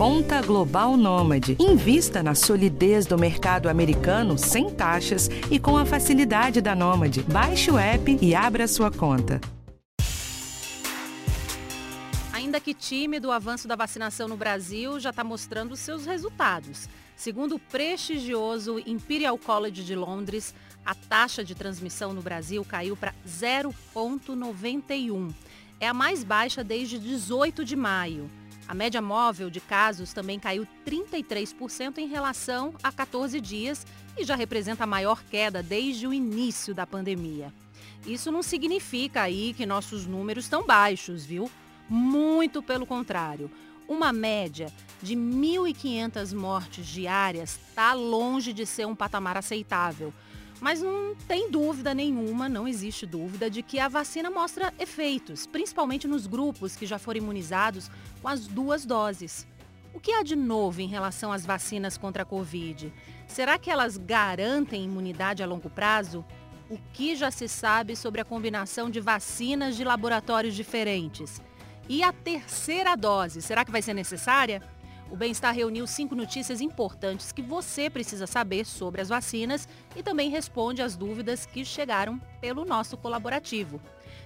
Conta 0.00 0.40
Global 0.40 0.96
Nômade. 0.96 1.58
Invista 1.60 2.22
na 2.22 2.34
solidez 2.34 3.04
do 3.04 3.18
mercado 3.18 3.68
americano 3.68 4.38
sem 4.38 4.70
taxas 4.70 5.28
e 5.50 5.58
com 5.58 5.76
a 5.76 5.84
facilidade 5.84 6.62
da 6.62 6.74
Nômade. 6.74 7.22
Baixe 7.24 7.70
o 7.70 7.76
app 7.76 8.16
e 8.18 8.34
abra 8.34 8.66
sua 8.66 8.90
conta. 8.90 9.38
Ainda 12.32 12.58
que 12.58 12.72
tímido, 12.72 13.28
o 13.28 13.30
avanço 13.30 13.68
da 13.68 13.76
vacinação 13.76 14.26
no 14.26 14.38
Brasil 14.38 14.98
já 14.98 15.10
está 15.10 15.22
mostrando 15.22 15.76
seus 15.76 16.06
resultados. 16.06 16.88
Segundo 17.14 17.56
o 17.56 17.58
prestigioso 17.58 18.82
Imperial 18.86 19.36
College 19.36 19.84
de 19.84 19.94
Londres, 19.94 20.54
a 20.82 20.94
taxa 20.94 21.44
de 21.44 21.54
transmissão 21.54 22.14
no 22.14 22.22
Brasil 22.22 22.64
caiu 22.64 22.96
para 22.96 23.14
0,91. 23.28 25.30
É 25.78 25.86
a 25.86 25.92
mais 25.92 26.24
baixa 26.24 26.64
desde 26.64 26.98
18 26.98 27.66
de 27.66 27.76
maio. 27.76 28.30
A 28.70 28.74
média 28.74 29.02
móvel 29.02 29.50
de 29.50 29.58
casos 29.58 30.12
também 30.12 30.38
caiu 30.38 30.64
33% 30.86 31.98
em 31.98 32.06
relação 32.06 32.72
a 32.80 32.92
14 32.92 33.40
dias 33.40 33.84
e 34.16 34.22
já 34.22 34.36
representa 34.36 34.84
a 34.84 34.86
maior 34.86 35.24
queda 35.24 35.60
desde 35.60 36.06
o 36.06 36.14
início 36.14 36.72
da 36.72 36.86
pandemia. 36.86 37.52
Isso 38.06 38.30
não 38.30 38.44
significa 38.44 39.22
aí 39.22 39.54
que 39.54 39.66
nossos 39.66 40.06
números 40.06 40.44
estão 40.44 40.64
baixos, 40.64 41.26
viu? 41.26 41.50
Muito 41.88 42.62
pelo 42.62 42.86
contrário. 42.86 43.50
Uma 43.88 44.12
média 44.12 44.72
de 45.02 45.16
1.500 45.16 46.32
mortes 46.32 46.86
diárias 46.86 47.58
está 47.66 47.92
longe 47.92 48.52
de 48.52 48.64
ser 48.64 48.86
um 48.86 48.94
patamar 48.94 49.36
aceitável. 49.36 50.14
Mas 50.60 50.82
não 50.82 51.14
tem 51.26 51.50
dúvida 51.50 51.94
nenhuma, 51.94 52.48
não 52.48 52.68
existe 52.68 53.06
dúvida, 53.06 53.48
de 53.48 53.62
que 53.62 53.78
a 53.78 53.88
vacina 53.88 54.30
mostra 54.30 54.74
efeitos, 54.78 55.46
principalmente 55.46 56.06
nos 56.06 56.26
grupos 56.26 56.76
que 56.76 56.84
já 56.84 56.98
foram 56.98 57.18
imunizados 57.18 57.90
com 58.20 58.28
as 58.28 58.46
duas 58.46 58.84
doses. 58.84 59.46
O 59.94 59.98
que 59.98 60.12
há 60.12 60.22
de 60.22 60.36
novo 60.36 60.80
em 60.80 60.86
relação 60.86 61.32
às 61.32 61.46
vacinas 61.46 61.96
contra 61.96 62.22
a 62.22 62.26
Covid? 62.26 62.92
Será 63.26 63.58
que 63.58 63.70
elas 63.70 63.96
garantem 63.96 64.84
imunidade 64.84 65.42
a 65.42 65.46
longo 65.46 65.70
prazo? 65.70 66.24
O 66.68 66.78
que 66.92 67.16
já 67.16 67.30
se 67.30 67.48
sabe 67.48 67.96
sobre 67.96 68.20
a 68.20 68.24
combinação 68.24 68.90
de 68.90 69.00
vacinas 69.00 69.76
de 69.76 69.82
laboratórios 69.82 70.54
diferentes? 70.54 71.42
E 71.88 72.04
a 72.04 72.12
terceira 72.12 72.94
dose, 72.94 73.42
será 73.42 73.64
que 73.64 73.72
vai 73.72 73.82
ser 73.82 73.94
necessária? 73.94 74.62
O 75.10 75.16
Bem-Estar 75.16 75.52
reuniu 75.52 75.88
cinco 75.88 76.14
notícias 76.14 76.60
importantes 76.60 77.32
que 77.32 77.42
você 77.42 77.90
precisa 77.90 78.28
saber 78.28 78.64
sobre 78.64 79.00
as 79.00 79.08
vacinas 79.08 79.68
e 79.96 80.04
também 80.04 80.30
responde 80.30 80.82
às 80.82 80.94
dúvidas 80.96 81.44
que 81.44 81.64
chegaram 81.64 82.20
pelo 82.40 82.64
nosso 82.64 82.96
colaborativo. 82.96 83.80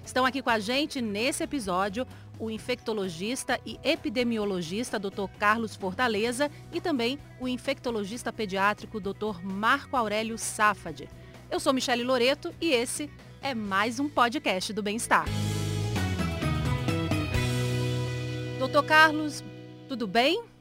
Estão 0.04 0.26
aqui 0.26 0.42
com 0.42 0.50
a 0.50 0.58
gente 0.58 1.00
nesse 1.00 1.42
episódio 1.42 2.06
o 2.38 2.50
infectologista 2.50 3.58
e 3.64 3.80
epidemiologista 3.82 4.98
Dr. 4.98 5.26
Carlos 5.38 5.74
Fortaleza 5.74 6.50
e 6.70 6.82
também 6.82 7.18
o 7.40 7.48
infectologista 7.48 8.30
pediátrico 8.30 9.00
Dr. 9.00 9.42
Marco 9.42 9.96
Aurélio 9.96 10.36
Safad. 10.36 11.08
Eu 11.50 11.58
sou 11.58 11.72
Michele 11.72 12.04
Loreto 12.04 12.54
e 12.60 12.70
esse 12.72 13.10
é 13.40 13.54
mais 13.54 13.98
um 13.98 14.08
podcast 14.08 14.70
do 14.74 14.82
Bem-Estar. 14.82 15.24
Doutor 18.58 18.84
Carlos, 18.84 19.42
tudo 19.88 20.06
bem? 20.06 20.53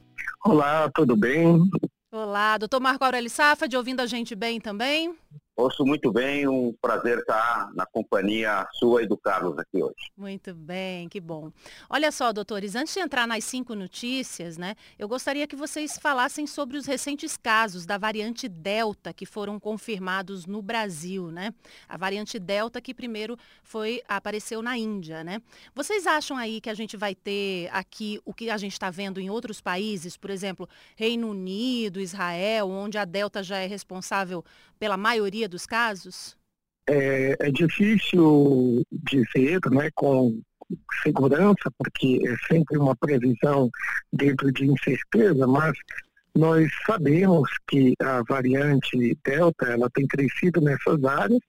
Olá, 0.44 0.90
tudo 0.94 1.16
bem? 1.16 1.58
Olá, 2.12 2.58
doutor 2.58 2.80
Marco 2.80 3.04
Aurélio 3.04 3.30
Safad, 3.30 3.74
ouvindo 3.76 4.00
a 4.00 4.06
gente 4.06 4.34
bem 4.34 4.60
também? 4.60 5.16
Ouço 5.56 5.84
muito 5.86 6.10
bem, 6.10 6.48
um 6.48 6.72
prazer 6.82 7.18
estar 7.18 7.72
na 7.74 7.86
companhia 7.86 8.66
sua 8.72 9.04
e 9.04 9.06
do 9.06 9.16
Carlos 9.16 9.56
aqui 9.56 9.80
hoje. 9.80 10.10
Muito 10.16 10.52
bem, 10.52 11.08
que 11.08 11.20
bom. 11.20 11.52
Olha 11.88 12.10
só, 12.10 12.32
doutores, 12.32 12.74
antes 12.74 12.92
de 12.92 12.98
entrar 12.98 13.24
nas 13.24 13.44
cinco 13.44 13.76
notícias, 13.76 14.58
né, 14.58 14.74
eu 14.98 15.06
gostaria 15.06 15.46
que 15.46 15.54
vocês 15.54 15.96
falassem 15.96 16.44
sobre 16.44 16.76
os 16.76 16.86
recentes 16.86 17.36
casos 17.36 17.86
da 17.86 17.96
variante 17.96 18.48
Delta 18.48 19.12
que 19.12 19.24
foram 19.24 19.60
confirmados 19.60 20.44
no 20.44 20.60
Brasil, 20.60 21.30
né? 21.30 21.54
A 21.88 21.96
variante 21.96 22.36
Delta 22.40 22.80
que 22.80 22.92
primeiro 22.92 23.38
foi 23.62 24.02
apareceu 24.08 24.60
na 24.60 24.76
Índia, 24.76 25.22
né? 25.22 25.40
Vocês 25.72 26.04
acham 26.04 26.36
aí 26.36 26.60
que 26.60 26.68
a 26.68 26.74
gente 26.74 26.96
vai 26.96 27.14
ter 27.14 27.68
aqui 27.72 28.20
o 28.24 28.34
que 28.34 28.50
a 28.50 28.56
gente 28.56 28.72
está 28.72 28.90
vendo 28.90 29.20
em 29.20 29.30
outros 29.30 29.60
países, 29.60 30.16
por 30.16 30.30
exemplo, 30.30 30.68
Reino 30.96 31.30
Unido, 31.30 32.00
Israel, 32.00 32.68
onde 32.70 32.98
a 32.98 33.04
Delta 33.04 33.40
já 33.40 33.58
é 33.58 33.66
responsável 33.68 34.44
pela 34.78 34.96
maioria 34.96 35.43
dos 35.48 35.66
casos? 35.66 36.36
É, 36.86 37.36
é 37.40 37.50
difícil 37.50 38.82
dizer 38.90 39.60
né, 39.70 39.90
com 39.94 40.40
segurança, 41.02 41.70
porque 41.78 42.20
é 42.26 42.36
sempre 42.52 42.78
uma 42.78 42.96
previsão 42.96 43.70
dentro 44.12 44.52
de 44.52 44.66
incerteza, 44.66 45.46
mas 45.46 45.72
nós 46.36 46.68
sabemos 46.86 47.48
que 47.68 47.94
a 48.00 48.22
variante 48.28 49.16
Delta 49.24 49.66
ela 49.66 49.88
tem 49.90 50.06
crescido 50.06 50.60
nessas 50.60 51.02
áreas 51.04 51.40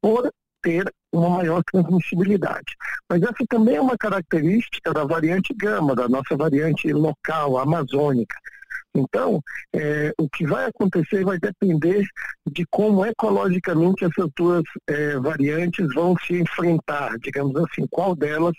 por 0.00 0.30
ter 0.60 0.84
uma 1.12 1.28
maior 1.28 1.62
transmissibilidade. 1.70 2.74
Mas 3.08 3.22
essa 3.22 3.44
também 3.48 3.76
é 3.76 3.80
uma 3.80 3.96
característica 3.96 4.92
da 4.92 5.04
variante 5.04 5.54
Gama, 5.54 5.94
da 5.94 6.08
nossa 6.08 6.36
variante 6.36 6.92
local, 6.92 7.58
amazônica. 7.58 8.34
Então, 8.94 9.40
é, 9.74 10.12
o 10.18 10.28
que 10.28 10.46
vai 10.46 10.66
acontecer 10.66 11.24
vai 11.24 11.38
depender 11.38 12.04
de 12.50 12.64
como 12.70 13.04
ecologicamente 13.04 14.04
essas 14.04 14.28
duas 14.36 14.62
é, 14.88 15.18
variantes 15.18 15.86
vão 15.94 16.14
se 16.16 16.40
enfrentar, 16.40 17.16
digamos 17.18 17.56
assim, 17.56 17.86
qual 17.90 18.14
delas 18.14 18.54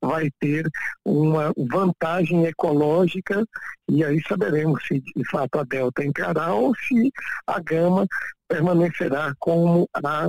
vai 0.00 0.30
ter 0.38 0.68
uma 1.04 1.52
vantagem 1.56 2.44
ecológica 2.44 3.44
e 3.90 4.04
aí 4.04 4.22
saberemos 4.28 4.86
se 4.86 5.00
de 5.00 5.28
fato 5.28 5.58
a 5.58 5.64
delta 5.64 6.04
entrará 6.04 6.52
ou 6.52 6.72
se 6.76 7.10
a 7.46 7.58
gama 7.60 8.06
permanecerá 8.46 9.32
como 9.38 9.88
a 9.94 10.28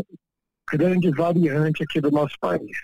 grande 0.72 1.10
variante 1.12 1.84
aqui 1.84 2.02
do 2.02 2.12
nosso 2.12 2.36
país. 2.40 2.78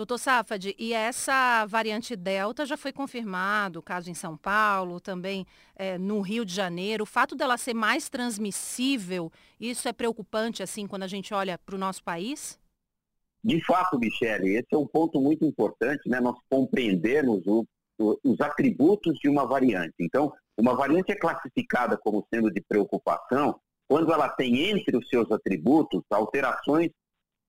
Doutor 0.00 0.16
Safad, 0.16 0.74
e 0.78 0.94
essa 0.94 1.66
variante 1.66 2.16
Delta 2.16 2.64
já 2.64 2.74
foi 2.74 2.90
confirmado, 2.90 3.82
caso 3.82 4.10
em 4.10 4.14
São 4.14 4.34
Paulo, 4.34 4.98
também 4.98 5.46
é, 5.76 5.98
no 5.98 6.22
Rio 6.22 6.42
de 6.42 6.54
Janeiro. 6.54 7.02
O 7.02 7.06
fato 7.06 7.36
dela 7.36 7.58
ser 7.58 7.74
mais 7.74 8.08
transmissível, 8.08 9.30
isso 9.60 9.86
é 9.86 9.92
preocupante, 9.92 10.62
assim, 10.62 10.86
quando 10.86 11.02
a 11.02 11.06
gente 11.06 11.34
olha 11.34 11.58
para 11.58 11.74
o 11.74 11.78
nosso 11.78 12.02
país? 12.02 12.58
De 13.44 13.62
fato, 13.62 13.98
Michele, 13.98 14.56
esse 14.56 14.68
é 14.72 14.78
um 14.78 14.86
ponto 14.86 15.20
muito 15.20 15.44
importante, 15.44 16.08
né? 16.08 16.18
Nós 16.18 16.38
compreendermos 16.48 17.46
o, 17.46 17.66
o, 17.98 18.18
os 18.24 18.40
atributos 18.40 19.18
de 19.18 19.28
uma 19.28 19.46
variante. 19.46 19.96
Então, 20.00 20.32
uma 20.56 20.74
variante 20.74 21.12
é 21.12 21.14
classificada 21.14 21.98
como 21.98 22.26
sendo 22.32 22.50
de 22.50 22.62
preocupação 22.62 23.60
quando 23.86 24.10
ela 24.14 24.30
tem 24.30 24.70
entre 24.70 24.96
os 24.96 25.06
seus 25.10 25.30
atributos 25.30 26.00
alterações 26.10 26.90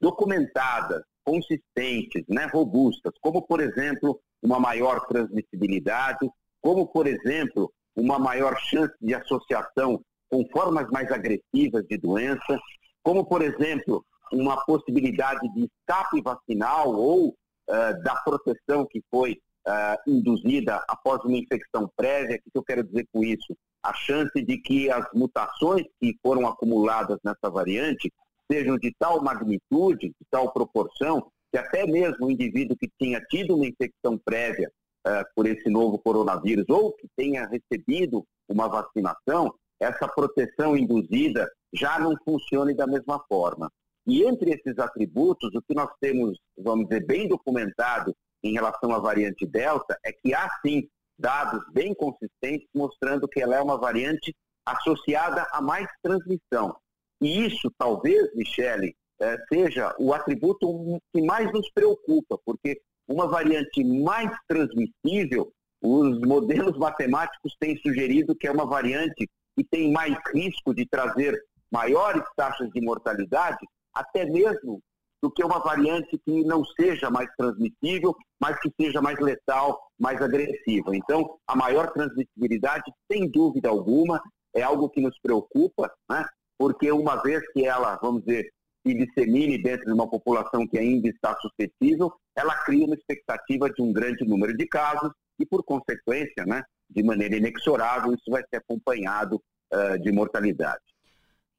documentadas 0.01 1.01
consistentes, 1.23 2.23
né, 2.27 2.47
robustas, 2.51 3.13
como, 3.21 3.41
por 3.41 3.61
exemplo, 3.61 4.19
uma 4.41 4.59
maior 4.59 5.05
transmissibilidade, 5.07 6.29
como, 6.61 6.87
por 6.87 7.07
exemplo, 7.07 7.71
uma 7.95 8.17
maior 8.17 8.57
chance 8.57 8.93
de 9.01 9.13
associação 9.13 10.01
com 10.29 10.47
formas 10.51 10.89
mais 10.89 11.11
agressivas 11.11 11.85
de 11.87 11.97
doença, 11.97 12.59
como, 13.03 13.25
por 13.25 13.41
exemplo, 13.41 14.05
uma 14.31 14.63
possibilidade 14.65 15.41
de 15.53 15.65
escape 15.65 16.21
vacinal 16.21 16.93
ou 16.95 17.29
uh, 17.29 18.03
da 18.03 18.15
proteção 18.23 18.85
que 18.89 19.03
foi 19.11 19.37
uh, 19.67 20.09
induzida 20.09 20.83
após 20.87 21.23
uma 21.25 21.37
infecção 21.37 21.91
prévia. 21.95 22.37
O 22.37 22.51
que 22.51 22.57
eu 22.57 22.63
quero 22.63 22.83
dizer 22.83 23.05
com 23.11 23.23
isso? 23.23 23.55
A 23.83 23.93
chance 23.93 24.41
de 24.41 24.57
que 24.57 24.89
as 24.89 25.05
mutações 25.13 25.83
que 25.99 26.15
foram 26.21 26.47
acumuladas 26.47 27.17
nessa 27.23 27.49
variante 27.49 28.11
sejam 28.51 28.77
de 28.77 28.93
tal 28.99 29.23
magnitude, 29.23 30.09
de 30.09 30.25
tal 30.29 30.51
proporção, 30.51 31.31
que 31.51 31.57
até 31.57 31.85
mesmo 31.85 32.25
o 32.25 32.31
indivíduo 32.31 32.75
que 32.77 32.89
tinha 32.99 33.21
tido 33.21 33.55
uma 33.55 33.65
infecção 33.65 34.17
prévia 34.17 34.69
uh, 35.07 35.23
por 35.35 35.45
esse 35.45 35.69
novo 35.69 35.97
coronavírus 35.99 36.65
ou 36.69 36.93
que 36.93 37.07
tenha 37.15 37.47
recebido 37.47 38.25
uma 38.49 38.67
vacinação, 38.67 39.53
essa 39.79 40.07
proteção 40.07 40.75
induzida 40.75 41.49
já 41.73 41.97
não 41.97 42.15
funcione 42.25 42.73
da 42.73 42.85
mesma 42.85 43.23
forma. 43.27 43.71
E 44.05 44.23
entre 44.23 44.51
esses 44.51 44.77
atributos, 44.79 45.53
o 45.55 45.61
que 45.61 45.73
nós 45.73 45.89
temos, 46.01 46.37
vamos 46.57 46.87
dizer, 46.87 47.05
bem 47.05 47.27
documentado 47.27 48.13
em 48.43 48.53
relação 48.53 48.91
à 48.91 48.99
variante 48.99 49.45
Delta 49.45 49.97
é 50.03 50.11
que 50.11 50.33
há 50.33 50.49
sim 50.65 50.87
dados 51.17 51.63
bem 51.71 51.93
consistentes 51.93 52.67
mostrando 52.73 53.27
que 53.27 53.41
ela 53.41 53.55
é 53.55 53.61
uma 53.61 53.77
variante 53.77 54.35
associada 54.65 55.47
a 55.51 55.61
mais 55.61 55.87
transmissão. 56.01 56.75
E 57.21 57.45
isso, 57.45 57.71
talvez, 57.77 58.33
Michele, 58.35 58.95
é, 59.19 59.37
seja 59.53 59.95
o 59.99 60.13
atributo 60.13 60.99
que 61.13 61.21
mais 61.21 61.51
nos 61.53 61.69
preocupa, 61.71 62.39
porque 62.43 62.81
uma 63.07 63.27
variante 63.27 63.83
mais 63.83 64.31
transmissível, 64.47 65.51
os 65.81 66.19
modelos 66.21 66.77
matemáticos 66.77 67.55
têm 67.59 67.77
sugerido 67.77 68.35
que 68.35 68.47
é 68.47 68.51
uma 68.51 68.65
variante 68.65 69.29
que 69.55 69.63
tem 69.63 69.91
mais 69.91 70.15
risco 70.33 70.73
de 70.73 70.87
trazer 70.87 71.39
maiores 71.71 72.23
taxas 72.35 72.69
de 72.71 72.81
mortalidade, 72.81 73.59
até 73.93 74.25
mesmo 74.25 74.81
do 75.21 75.29
que 75.29 75.43
uma 75.43 75.59
variante 75.59 76.17
que 76.25 76.43
não 76.43 76.65
seja 76.65 77.09
mais 77.11 77.29
transmissível, 77.37 78.15
mas 78.39 78.59
que 78.59 78.71
seja 78.79 79.01
mais 79.01 79.19
letal, 79.19 79.79
mais 79.99 80.19
agressiva. 80.19 80.95
Então, 80.95 81.37
a 81.45 81.55
maior 81.55 81.91
transmissibilidade, 81.91 82.91
sem 83.11 83.29
dúvida 83.29 83.69
alguma, 83.69 84.19
é 84.53 84.63
algo 84.63 84.89
que 84.89 84.99
nos 84.99 85.17
preocupa, 85.19 85.91
né? 86.09 86.25
Porque 86.61 86.91
uma 86.91 87.15
vez 87.23 87.41
que 87.53 87.65
ela, 87.65 87.95
vamos 87.95 88.23
dizer, 88.23 88.53
se 88.85 88.93
dissemine 88.93 89.57
dentro 89.57 89.83
de 89.87 89.93
uma 89.93 90.07
população 90.07 90.67
que 90.67 90.77
ainda 90.77 91.09
está 91.09 91.35
suscetível, 91.37 92.13
ela 92.37 92.53
cria 92.53 92.85
uma 92.85 92.93
expectativa 92.93 93.67
de 93.67 93.81
um 93.81 93.91
grande 93.91 94.23
número 94.23 94.55
de 94.55 94.67
casos 94.67 95.11
e, 95.39 95.45
por 95.45 95.63
consequência, 95.63 96.45
né, 96.45 96.61
de 96.87 97.01
maneira 97.01 97.35
inexorável, 97.35 98.13
isso 98.13 98.29
vai 98.29 98.43
ser 98.47 98.57
acompanhado 98.57 99.41
uh, 99.73 99.97
de 100.03 100.11
mortalidade. 100.11 100.83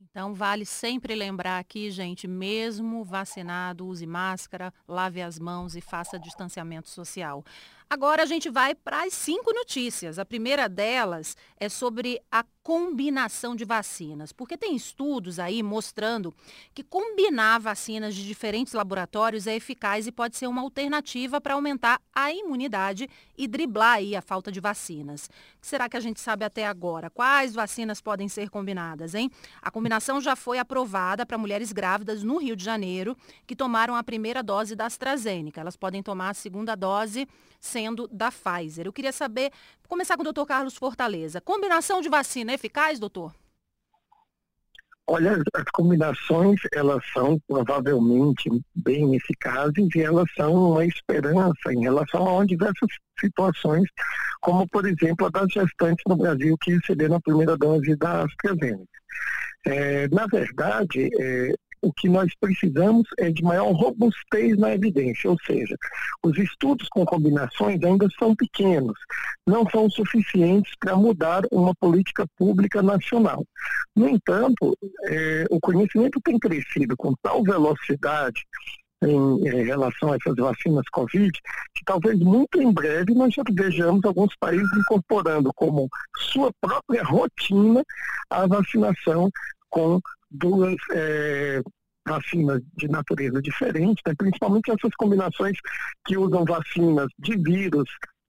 Então, 0.01 0.35
vale 0.35 0.65
sempre 0.65 1.17
lembrar 1.17 1.59
aqui, 1.59 1.91
gente, 1.91 2.29
mesmo 2.29 3.03
vacinado, 3.03 3.87
use 3.87 4.07
máscara, 4.07 4.73
lave 4.87 5.21
as 5.21 5.37
mãos 5.37 5.75
e 5.75 5.81
faça 5.81 6.17
distanciamento 6.17 6.89
social. 6.89 7.43
Agora 7.93 8.23
a 8.23 8.27
gente 8.27 8.49
vai 8.49 8.75
para 8.75 9.05
as 9.05 9.13
cinco 9.13 9.53
notícias. 9.53 10.19
A 10.19 10.25
primeira 10.25 10.67
delas 10.67 11.37
é 11.61 11.69
sobre 11.69 12.19
a 12.33 12.43
combinação 12.63 13.55
de 13.55 13.67
vacinas, 13.67 14.33
porque 14.33 14.57
tem 14.57 14.75
estudos 14.75 15.39
aí 15.39 15.63
mostrando 15.63 16.33
que 16.73 16.83
combinar 16.83 17.59
vacinas 17.59 18.15
de 18.15 18.27
diferentes 18.27 18.73
laboratórios 18.73 19.47
é 19.47 19.57
eficaz 19.57 20.07
e 20.07 20.13
pode 20.13 20.37
ser 20.37 20.47
uma 20.47 20.63
alternativa 20.63 21.39
para 21.39 21.53
aumentar 21.53 22.01
a 22.15 22.33
imunidade 22.33 23.11
e 23.37 23.47
driblar 23.47 23.97
aí 23.97 24.17
a 24.17 24.23
falta 24.23 24.51
de 24.51 24.61
vacinas. 24.61 25.27
O 25.27 25.61
que 25.61 25.67
será 25.67 25.87
que 25.87 25.97
a 25.97 26.01
gente 26.01 26.21
sabe 26.21 26.47
até 26.47 26.67
agora? 26.67 27.11
Quais 27.11 27.53
vacinas 27.53 28.01
podem 28.01 28.29
ser 28.29 28.49
combinadas, 28.49 29.15
hein? 29.15 29.31
A 29.61 29.71
combinação 29.71 30.19
já 30.19 30.35
foi 30.35 30.59
aprovada 30.59 31.27
para 31.27 31.37
mulheres 31.37 31.73
grávidas 31.73 32.23
no 32.23 32.39
Rio 32.39 32.57
de 32.57 32.65
Janeiro 32.65 33.15
que 33.47 33.57
tomaram 33.57 33.95
a 33.95 34.03
primeira 34.03 34.43
dose 34.43 34.75
da 34.75 34.87
AstraZeneca. 34.87 35.61
Elas 35.61 35.77
podem 35.77 36.03
tomar 36.03 36.31
a 36.31 36.35
segunda 36.35 36.75
dose 36.75 37.29
sendo 37.83 38.09
da 38.09 38.31
Pfizer. 38.31 38.87
Eu 38.87 38.93
queria 38.93 39.13
saber, 39.13 39.51
começar 39.89 40.15
com 40.15 40.23
o 40.23 40.25
doutor 40.25 40.47
Carlos 40.47 40.77
Fortaleza. 40.77 41.41
Combinação 41.41 42.01
de 42.01 42.09
vacina 42.09 42.53
é 42.53 42.55
eficaz, 42.55 42.99
doutor? 42.99 43.35
Olha, 45.05 45.43
as 45.53 45.65
combinações, 45.73 46.61
elas 46.73 47.03
são 47.13 47.39
provavelmente 47.49 48.49
bem 48.75 49.17
eficazes 49.17 49.89
e 49.97 50.01
elas 50.01 50.27
são 50.37 50.55
uma 50.55 50.87
esperança 50.87 51.73
em 51.73 51.81
relação 51.81 52.39
a 52.39 52.47
diversas 52.47 52.89
situações, 53.19 53.89
como, 54.41 54.67
por 54.69 54.87
exemplo, 54.87 55.27
a 55.27 55.31
das 55.31 55.53
gestantes 55.53 56.05
no 56.07 56.17
Brasil 56.17 56.57
que 56.59 56.75
receberam 56.77 57.17
a 57.17 57.21
primeira 57.21 57.57
dose 57.57 57.97
da 57.97 58.23
AstraZeneca. 58.23 58.87
É, 59.67 60.09
na 60.09 60.27
verdade, 60.27 61.11
é, 61.21 61.53
o 61.83 61.93
que 61.93 62.09
nós 62.09 62.33
precisamos 62.41 63.09
é 63.19 63.31
de 63.31 63.43
maior 63.43 63.73
robustez 63.73 64.57
na 64.57 64.73
evidência, 64.73 65.29
ou 65.29 65.37
seja, 65.45 65.77
os 66.25 66.39
estudos 66.39 66.89
com 66.89 67.05
combinações 67.05 67.83
ainda 67.83 68.07
são 68.19 68.35
pequenos, 68.37 68.97
não 69.47 69.69
são 69.69 69.91
suficientes 69.91 70.73
para 70.79 70.97
mudar 70.97 71.43
uma 71.51 71.75
política 71.75 72.25
pública 72.39 72.81
nacional. 72.81 73.45
No 73.97 74.09
entanto, 74.09 74.77
é, 75.07 75.45
o 75.51 75.61
conhecimento 75.61 76.21
tem 76.23 76.39
crescido 76.39 76.97
com 76.97 77.15
tal 77.21 77.43
velocidade 77.43 78.47
em, 79.03 79.49
em, 79.49 79.65
relação 79.65 80.13
a 80.13 80.17
essas 80.17 80.37
vacinas 80.37 80.85
Covid, 80.93 81.33
que 81.75 81.85
talvez 81.85 82.19
muito 82.21 82.63
em 82.63 82.73
breve 82.73 83.13
nós 83.15 83.35
já 83.35 83.43
vejamos 83.53 84.05
alguns 84.05 84.35
países 84.37 84.69
incorporando 84.77 85.53
como 85.55 85.89
sua 86.17 86.53
própria 86.61 87.03
rotina 87.03 87.83
a 88.31 88.47
vacinação 88.47 89.29
com 89.69 90.01
duas 90.33 90.77
é, 90.93 91.61
vacinas 92.07 92.61
de 92.77 92.89
natureza 92.89 93.41
diferente, 93.41 94.03
né? 94.07 94.15
principalmente 94.17 94.71
essas 94.71 94.95
combinações 94.97 95.57
que 96.05 96.17
usam 96.17 96.45
vacinas 96.45 97.09
de 97.19 97.37
vírus 97.37 97.89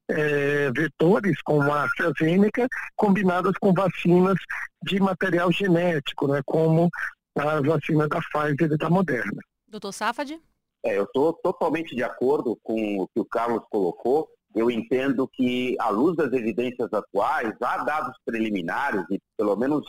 é, 0.09 0.71
vetores, 0.71 1.41
como 1.43 1.71
a 1.71 1.85
AstraZeneca, 1.85 2.67
combinadas 2.95 3.53
com 3.59 3.73
vacinas 3.73 4.37
de 4.83 4.99
material 4.99 5.51
genético, 5.51 6.27
né? 6.27 6.41
como 6.45 6.89
as 7.37 7.61
vacinas 7.61 8.09
da 8.09 8.19
Pfizer 8.19 8.71
e 8.71 8.77
da 8.77 8.89
Moderna. 8.89 9.41
Doutor 9.67 9.91
Safad? 9.91 10.39
É, 10.85 10.97
eu 10.97 11.03
estou 11.03 11.33
totalmente 11.33 11.95
de 11.95 12.03
acordo 12.03 12.57
com 12.61 12.99
o 12.99 13.07
que 13.07 13.19
o 13.19 13.25
Carlos 13.25 13.63
colocou. 13.69 14.27
Eu 14.53 14.69
entendo 14.69 15.27
que, 15.27 15.75
à 15.79 15.89
luz 15.89 16.15
das 16.15 16.31
evidências 16.31 16.93
atuais, 16.93 17.55
há 17.59 17.83
dados 17.83 18.15
preliminares, 18.23 19.03
e 19.09 19.19
pelo 19.35 19.55
menos 19.55 19.83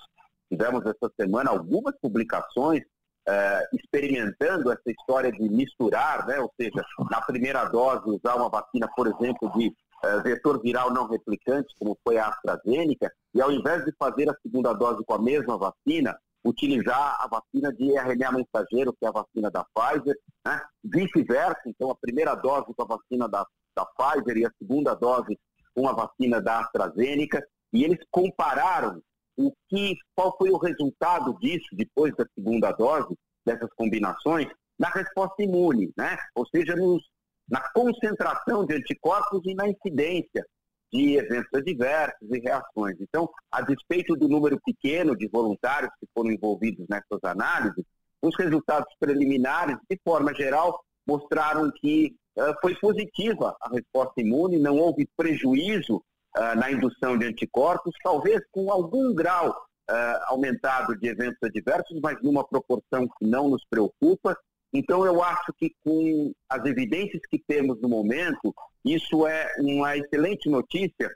tivemos 0.55 0.85
essa 0.87 1.11
semana 1.19 1.51
algumas 1.51 1.95
publicações 2.01 2.83
uh, 3.29 3.77
experimentando 3.77 4.71
essa 4.71 4.91
história 4.91 5.33
de 5.33 5.43
misturar, 5.49 6.27
né? 6.27 6.39
ou 6.39 6.51
seja, 6.59 6.85
na 7.11 7.21
primeira 7.21 7.65
dose 7.65 8.09
usar 8.11 8.37
uma 8.37 8.49
vacina, 8.49 8.89
por 8.95 9.07
exemplo, 9.07 9.51
de 9.57 9.69
uh, 9.69 10.23
vetor 10.23 10.61
viral 10.63 10.93
não 10.93 11.09
replicante, 11.09 11.75
como 11.79 11.99
foi 12.07 12.19
a 12.19 12.29
AstraZeneca, 12.29 13.13
e 13.35 13.41
ao 13.41 13.51
invés 13.51 13.85
de 13.85 13.93
fazer 13.99 14.31
a 14.31 14.37
segunda 14.43 14.73
dose 14.73 15.05
com 15.05 15.15
a 15.15 15.23
mesma 15.23 15.59
vacina, 15.59 16.17
utilizar 16.45 17.17
a 17.21 17.27
vacina 17.27 17.73
de 17.73 17.99
RNA 17.99 18.33
mensageiro, 18.33 18.93
que 18.93 19.05
é 19.05 19.09
a 19.09 19.13
vacina 19.13 19.51
da 19.51 19.65
Pfizer, 19.75 20.15
né? 20.47 20.63
vice-versa, 20.85 21.63
então 21.67 21.91
a 21.91 21.97
primeira 21.97 22.35
dose 22.35 22.73
com 22.77 22.83
a 22.83 22.97
vacina 22.97 23.29
da, 23.29 23.45
da 23.75 23.87
Pfizer 23.87 24.37
e 24.37 24.47
a 24.47 24.51
segunda 24.59 24.95
dose 24.95 25.39
com 25.75 25.89
a 25.89 25.93
vacina 25.93 26.41
da 26.41 26.61
AstraZeneca, 26.61 27.43
e 27.73 27.83
eles 27.83 27.99
compararam 28.11 29.03
o 29.37 29.53
que, 29.69 29.97
qual 30.15 30.37
foi 30.37 30.51
o 30.51 30.59
resultado 30.59 31.37
disso 31.39 31.69
depois 31.73 32.15
da 32.17 32.25
segunda 32.35 32.73
dose, 32.73 33.15
dessas 33.45 33.69
combinações, 33.77 34.47
na 34.79 34.89
resposta 34.89 35.43
imune, 35.43 35.93
né? 35.97 36.17
Ou 36.35 36.47
seja, 36.47 36.75
nos, 36.75 37.03
na 37.49 37.61
concentração 37.73 38.65
de 38.65 38.75
anticorpos 38.75 39.41
e 39.45 39.55
na 39.55 39.69
incidência 39.69 40.45
de 40.93 41.17
eventos 41.17 41.53
adversos 41.53 42.31
e 42.31 42.39
reações. 42.39 42.97
Então, 43.01 43.29
a 43.51 43.61
despeito 43.63 44.15
do 44.15 44.29
número 44.29 44.61
pequeno 44.65 45.17
de 45.17 45.29
voluntários 45.29 45.91
que 45.99 46.07
foram 46.15 46.31
envolvidos 46.31 46.87
nessas 46.89 47.19
análises, 47.25 47.85
os 48.23 48.37
resultados 48.37 48.93
preliminares, 48.99 49.77
de 49.91 49.99
forma 50.05 50.33
geral, 50.35 50.81
mostraram 51.07 51.71
que 51.73 52.15
uh, 52.39 52.55
foi 52.61 52.75
positiva 52.77 53.57
a 53.61 53.69
resposta 53.71 54.21
imune, 54.21 54.59
não 54.59 54.79
houve 54.79 55.09
prejuízo 55.17 56.03
uh, 56.37 56.57
na 56.57 56.71
indução 56.71 57.17
de 57.17 57.27
anticorpos, 57.27 57.95
talvez 58.03 58.41
com 58.51 58.71
algum 58.71 59.15
grau 59.15 59.51
uh, 59.51 59.95
aumentado 60.27 60.97
de 60.99 61.09
eventos 61.09 61.39
adversos, 61.43 62.01
mas 62.03 62.21
numa 62.23 62.47
proporção 62.47 63.09
que 63.19 63.27
não 63.27 63.49
nos 63.49 63.65
preocupa. 63.69 64.37
Então, 64.73 65.05
eu 65.05 65.23
acho 65.23 65.53
que 65.57 65.73
com 65.85 66.33
as 66.49 66.65
evidências 66.65 67.23
que 67.31 67.39
temos 67.39 67.81
no 67.81 67.89
momento, 67.89 68.55
isso 68.85 69.27
é 69.27 69.55
uma 69.59 69.97
excelente 69.97 70.49
notícia 70.49 71.09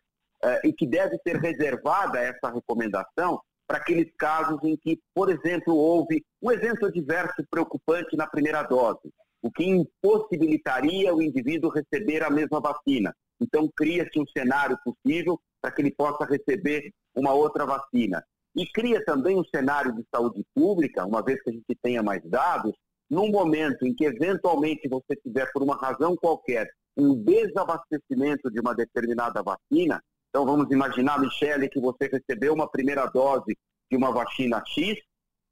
uh, 0.44 0.66
e 0.66 0.72
que 0.72 0.86
deve 0.86 1.18
ser 1.26 1.36
reservada 1.36 2.18
essa 2.18 2.50
recomendação 2.50 3.40
para 3.66 3.78
aqueles 3.78 4.10
casos 4.16 4.58
em 4.64 4.76
que, 4.76 4.98
por 5.14 5.30
exemplo, 5.30 5.76
houve 5.76 6.24
um 6.40 6.50
evento 6.50 6.86
adverso 6.86 7.44
preocupante 7.50 8.16
na 8.16 8.26
primeira 8.26 8.62
dose, 8.62 9.12
o 9.42 9.50
que 9.50 9.64
impossibilitaria 9.64 11.14
o 11.14 11.20
indivíduo 11.20 11.70
receber 11.70 12.22
a 12.22 12.30
mesma 12.30 12.60
vacina. 12.60 13.14
Então, 13.40 13.68
cria-se 13.76 14.18
um 14.18 14.26
cenário 14.26 14.78
possível 14.84 15.40
para 15.60 15.70
que 15.70 15.82
ele 15.82 15.90
possa 15.90 16.24
receber 16.24 16.92
uma 17.14 17.32
outra 17.32 17.64
vacina. 17.66 18.24
E 18.54 18.66
cria 18.66 19.04
também 19.04 19.38
um 19.38 19.44
cenário 19.44 19.94
de 19.94 20.04
saúde 20.12 20.44
pública, 20.54 21.06
uma 21.06 21.22
vez 21.22 21.42
que 21.42 21.50
a 21.50 21.52
gente 21.52 21.76
tenha 21.82 22.02
mais 22.02 22.22
dados, 22.24 22.72
num 23.10 23.30
momento 23.30 23.86
em 23.86 23.94
que, 23.94 24.04
eventualmente, 24.04 24.88
você 24.88 25.16
tiver, 25.16 25.50
por 25.52 25.62
uma 25.62 25.76
razão 25.76 26.16
qualquer, 26.16 26.68
um 26.96 27.14
desabastecimento 27.14 28.50
de 28.50 28.60
uma 28.60 28.74
determinada 28.74 29.42
vacina. 29.42 30.02
Então, 30.28 30.44
vamos 30.44 30.70
imaginar, 30.70 31.20
Michele, 31.20 31.68
que 31.68 31.80
você 31.80 32.08
recebeu 32.08 32.52
uma 32.52 32.68
primeira 32.68 33.06
dose 33.06 33.56
de 33.90 33.96
uma 33.96 34.12
vacina 34.12 34.62
X 34.66 34.98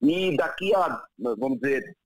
e 0.02 0.36
daqui 0.36 0.74
a, 0.74 1.02
vamos 1.18 1.58
dizer, 1.58 1.96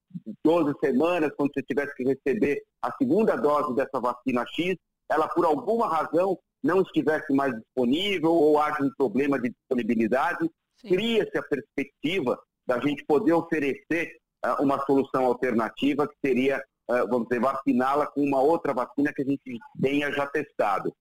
12 0.43 0.73
semanas, 0.79 1.31
quando 1.35 1.51
você 1.53 1.61
tivesse 1.63 1.93
que 1.95 2.03
receber 2.03 2.61
a 2.81 2.91
segunda 2.97 3.35
dose 3.35 3.75
dessa 3.75 3.99
vacina 3.99 4.45
X, 4.47 4.75
ela 5.11 5.27
por 5.27 5.45
alguma 5.45 5.87
razão 5.87 6.39
não 6.63 6.81
estivesse 6.81 7.33
mais 7.33 7.53
disponível 7.53 8.31
ou 8.31 8.59
haja 8.59 8.81
um 8.83 8.91
problema 8.97 9.39
de 9.39 9.49
disponibilidade, 9.49 10.49
cria-se 10.79 11.37
a 11.37 11.43
perspectiva 11.43 12.39
da 12.65 12.79
gente 12.79 13.03
poder 13.05 13.33
oferecer 13.33 14.17
uh, 14.45 14.63
uma 14.63 14.79
solução 14.85 15.25
alternativa 15.25 16.07
que 16.07 16.15
seria, 16.25 16.63
uh, 16.89 17.07
vamos 17.09 17.27
dizer, 17.27 17.41
vaciná-la 17.41 18.07
com 18.07 18.21
uma 18.21 18.41
outra 18.41 18.73
vacina 18.73 19.11
que 19.13 19.21
a 19.21 19.25
gente 19.25 19.59
tenha 19.81 20.11
já 20.11 20.25
testado. 20.27 20.93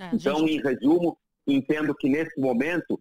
É, 0.00 0.10
então, 0.14 0.38
gente... 0.38 0.52
em 0.52 0.62
resumo, 0.62 1.18
entendo 1.46 1.94
que 1.94 2.08
nesse 2.08 2.40
momento 2.40 2.98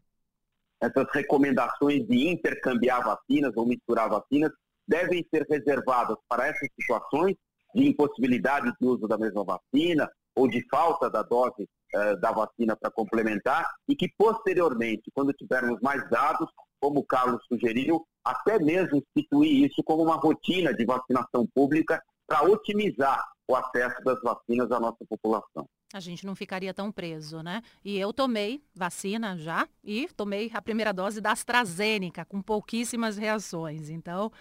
essas 0.81 1.05
recomendações 1.13 2.05
de 2.07 2.27
intercambiar 2.27 3.03
vacinas 3.03 3.51
ou 3.55 3.65
misturar 3.65 4.09
vacinas 4.09 4.51
devem 4.87 5.25
ser 5.33 5.45
reservadas 5.49 6.17
para 6.27 6.47
essas 6.47 6.67
situações 6.79 7.35
de 7.73 7.87
impossibilidade 7.87 8.71
de 8.79 8.87
uso 8.87 9.07
da 9.07 9.17
mesma 9.17 9.43
vacina 9.43 10.09
ou 10.35 10.47
de 10.47 10.65
falta 10.69 11.09
da 11.09 11.23
dose 11.23 11.63
uh, 11.95 12.19
da 12.19 12.31
vacina 12.31 12.75
para 12.75 12.91
complementar 12.91 13.69
e 13.87 13.95
que 13.95 14.09
posteriormente, 14.17 15.11
quando 15.13 15.33
tivermos 15.33 15.79
mais 15.81 16.07
dados, 16.09 16.49
como 16.79 16.99
o 16.99 17.05
Carlos 17.05 17.41
sugeriu, 17.47 18.05
até 18.23 18.59
mesmo 18.59 18.97
instituir 19.15 19.65
isso 19.65 19.83
como 19.83 20.03
uma 20.03 20.15
rotina 20.15 20.73
de 20.73 20.85
vacinação 20.85 21.47
pública 21.53 22.01
para 22.27 22.43
otimizar 22.43 23.23
o 23.47 23.55
acesso 23.55 24.03
das 24.03 24.19
vacinas 24.21 24.71
à 24.71 24.79
nossa 24.79 25.05
população. 25.07 25.67
A 25.93 25.99
gente 25.99 26.25
não 26.25 26.35
ficaria 26.35 26.73
tão 26.73 26.91
preso, 26.91 27.41
né? 27.41 27.61
E 27.83 27.97
eu 27.97 28.11
tomei 28.11 28.61
vacina 28.73 29.37
já 29.37 29.67
e 29.83 30.09
tomei 30.15 30.51
a 30.53 30.61
primeira 30.61 30.91
dose 30.91 31.21
da 31.21 31.31
AstraZeneca, 31.31 32.25
com 32.25 32.41
pouquíssimas 32.41 33.17
reações. 33.17 33.89
Então, 33.89 34.31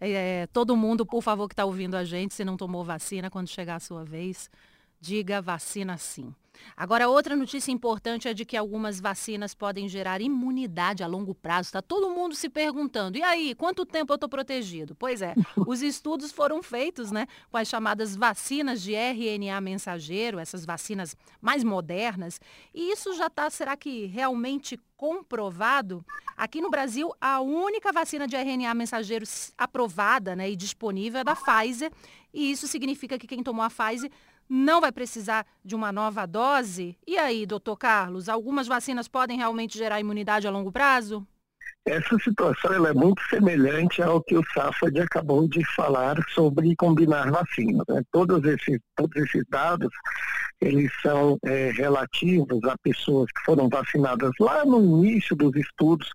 é, 0.00 0.46
todo 0.48 0.76
mundo, 0.76 1.06
por 1.06 1.22
favor, 1.22 1.48
que 1.48 1.54
está 1.54 1.64
ouvindo 1.64 1.94
a 1.96 2.04
gente, 2.04 2.34
se 2.34 2.44
não 2.44 2.56
tomou 2.56 2.84
vacina, 2.84 3.30
quando 3.30 3.48
chegar 3.48 3.76
a 3.76 3.80
sua 3.80 4.04
vez, 4.04 4.50
diga 5.00 5.40
vacina 5.40 5.96
sim. 5.96 6.34
Agora, 6.76 7.08
outra 7.08 7.34
notícia 7.34 7.72
importante 7.72 8.28
é 8.28 8.34
de 8.34 8.44
que 8.44 8.56
algumas 8.56 9.00
vacinas 9.00 9.54
podem 9.54 9.88
gerar 9.88 10.20
imunidade 10.20 11.02
a 11.02 11.06
longo 11.06 11.34
prazo. 11.34 11.68
Está 11.68 11.82
todo 11.82 12.10
mundo 12.10 12.34
se 12.34 12.48
perguntando, 12.48 13.18
e 13.18 13.22
aí, 13.22 13.54
quanto 13.54 13.86
tempo 13.86 14.12
eu 14.12 14.16
estou 14.16 14.28
protegido? 14.28 14.94
Pois 14.94 15.22
é, 15.22 15.34
os 15.66 15.82
estudos 15.82 16.32
foram 16.32 16.62
feitos 16.62 17.10
né, 17.10 17.26
com 17.50 17.56
as 17.56 17.68
chamadas 17.68 18.14
vacinas 18.14 18.82
de 18.82 18.94
RNA 18.94 19.60
mensageiro, 19.60 20.38
essas 20.38 20.64
vacinas 20.64 21.16
mais 21.40 21.64
modernas, 21.64 22.40
e 22.74 22.92
isso 22.92 23.14
já 23.14 23.26
está, 23.26 23.48
será 23.50 23.76
que 23.76 24.06
realmente 24.06 24.78
comprovado? 24.96 26.04
Aqui 26.36 26.60
no 26.60 26.70
Brasil, 26.70 27.12
a 27.20 27.40
única 27.40 27.92
vacina 27.92 28.26
de 28.26 28.36
RNA 28.36 28.74
mensageiro 28.74 29.24
aprovada 29.56 30.34
né, 30.36 30.50
e 30.50 30.56
disponível 30.56 31.20
é 31.20 31.24
da 31.24 31.36
Pfizer, 31.36 31.90
e 32.32 32.50
isso 32.50 32.68
significa 32.68 33.18
que 33.18 33.26
quem 33.26 33.42
tomou 33.42 33.64
a 33.64 33.70
Pfizer 33.70 34.10
não 34.48 34.80
vai 34.80 34.90
precisar 34.92 35.46
de 35.64 35.74
uma 35.74 35.92
nova 35.92 36.26
dose? 36.26 36.96
E 37.06 37.18
aí, 37.18 37.44
doutor 37.44 37.76
Carlos, 37.76 38.28
algumas 38.28 38.66
vacinas 38.66 39.08
podem 39.08 39.36
realmente 39.36 39.76
gerar 39.76 40.00
imunidade 40.00 40.46
a 40.46 40.50
longo 40.50 40.72
prazo? 40.72 41.26
Essa 41.86 42.18
situação 42.18 42.86
é 42.86 42.92
muito 42.92 43.22
semelhante 43.30 44.02
ao 44.02 44.22
que 44.22 44.36
o 44.36 44.44
Safad 44.52 45.00
acabou 45.00 45.48
de 45.48 45.64
falar 45.74 46.16
sobre 46.34 46.76
combinar 46.76 47.30
vacinas. 47.30 47.84
Né? 47.88 48.02
Todos, 48.12 48.44
esses, 48.44 48.78
todos 48.94 49.16
esses 49.16 49.42
dados 49.48 49.88
eles 50.60 50.90
são 51.00 51.38
é, 51.44 51.70
relativos 51.70 52.62
a 52.64 52.76
pessoas 52.82 53.30
que 53.30 53.44
foram 53.44 53.68
vacinadas 53.68 54.32
lá 54.40 54.64
no 54.64 54.80
início 54.80 55.36
dos 55.36 55.54
estudos 55.54 56.10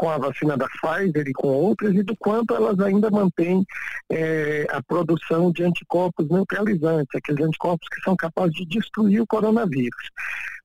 com 0.00 0.08
a 0.08 0.16
vacina 0.16 0.56
da 0.56 0.66
Pfizer 0.66 1.28
e 1.28 1.32
com 1.34 1.48
outras 1.48 1.94
e 1.94 2.02
do 2.02 2.16
quanto 2.16 2.54
elas 2.54 2.80
ainda 2.80 3.10
mantêm 3.10 3.62
é, 4.10 4.66
a 4.70 4.82
produção 4.82 5.52
de 5.52 5.62
anticorpos 5.62 6.26
neutralizantes, 6.30 7.14
aqueles 7.14 7.44
anticorpos 7.44 7.86
que 7.86 8.00
são 8.00 8.16
capazes 8.16 8.54
de 8.54 8.64
destruir 8.64 9.20
o 9.20 9.26
coronavírus. 9.26 10.08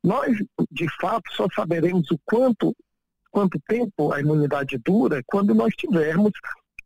Nós, 0.02 0.38
de 0.72 0.88
fato, 1.02 1.30
só 1.34 1.48
saberemos 1.54 2.10
o 2.12 2.20
quanto, 2.24 2.74
quanto 3.30 3.60
tempo 3.68 4.14
a 4.14 4.22
imunidade 4.22 4.78
dura 4.78 5.22
quando 5.26 5.54
nós 5.54 5.74
tivermos 5.76 6.32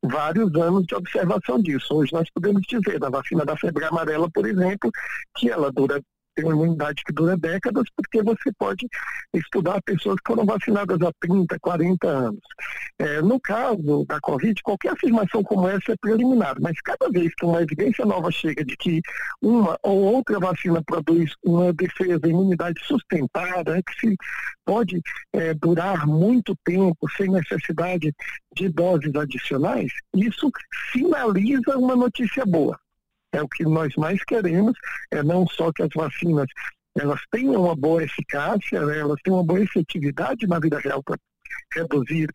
vários 0.01 0.51
anos 0.55 0.87
de 0.87 0.95
observação 0.95 1.61
disso. 1.61 1.93
Hoje 1.93 2.11
nós 2.13 2.27
podemos 2.33 2.63
dizer, 2.67 2.97
da 2.97 3.11
vacina 3.11 3.45
da 3.45 3.55
febre 3.55 3.85
amarela, 3.85 4.27
por 4.33 4.47
exemplo, 4.47 4.89
que 5.37 5.51
ela 5.51 5.71
dura 5.71 6.01
tem 6.39 6.45
uma 6.45 6.53
imunidade 6.53 7.03
que 7.05 7.13
dura 7.13 7.37
décadas, 7.37 7.83
porque 7.95 8.23
você 8.23 8.51
pode 8.57 8.87
estudar 9.33 9.81
pessoas 9.81 10.15
que 10.23 10.33
foram 10.33 10.45
vacinadas 10.45 11.01
há 11.01 11.11
30, 11.19 11.59
40 11.59 12.07
anos. 12.07 12.39
É, 12.97 13.21
no 13.21 13.39
caso 13.39 14.05
da 14.05 14.19
Covid, 14.21 14.61
qualquer 14.63 14.93
afirmação 14.93 15.43
como 15.43 15.67
essa 15.67 15.91
é 15.91 15.95
preliminar, 15.99 16.55
mas 16.61 16.79
cada 16.81 17.09
vez 17.09 17.33
que 17.35 17.45
uma 17.45 17.61
evidência 17.61 18.05
nova 18.05 18.31
chega 18.31 18.63
de 18.63 18.75
que 18.77 19.01
uma 19.41 19.77
ou 19.83 19.99
outra 19.99 20.39
vacina 20.39 20.81
produz 20.85 21.33
uma 21.43 21.73
defesa, 21.73 22.27
imunidade 22.27 22.79
sustentada, 22.85 23.81
que 23.83 23.99
se 23.99 24.15
pode 24.65 25.01
é, 25.33 25.53
durar 25.53 26.05
muito 26.07 26.55
tempo 26.63 27.09
sem 27.17 27.29
necessidade 27.29 28.13
de 28.55 28.69
doses 28.69 29.13
adicionais, 29.15 29.91
isso 30.15 30.49
sinaliza 30.91 31.77
uma 31.77 31.95
notícia 31.95 32.45
boa. 32.45 32.79
É 33.31 33.41
o 33.41 33.47
que 33.47 33.63
nós 33.63 33.93
mais 33.95 34.23
queremos, 34.23 34.73
é 35.11 35.21
não 35.21 35.47
só 35.47 35.71
que 35.71 35.83
as 35.83 35.89
vacinas 35.95 36.47
elas 36.97 37.21
tenham 37.31 37.63
uma 37.63 37.75
boa 37.75 38.03
eficácia, 38.03 38.85
né, 38.85 38.99
elas 38.99 39.19
tenham 39.23 39.37
uma 39.37 39.45
boa 39.45 39.61
efetividade 39.61 40.47
na 40.47 40.59
vida 40.59 40.79
real 40.79 41.01
para 41.03 41.17
reduzir 41.73 42.27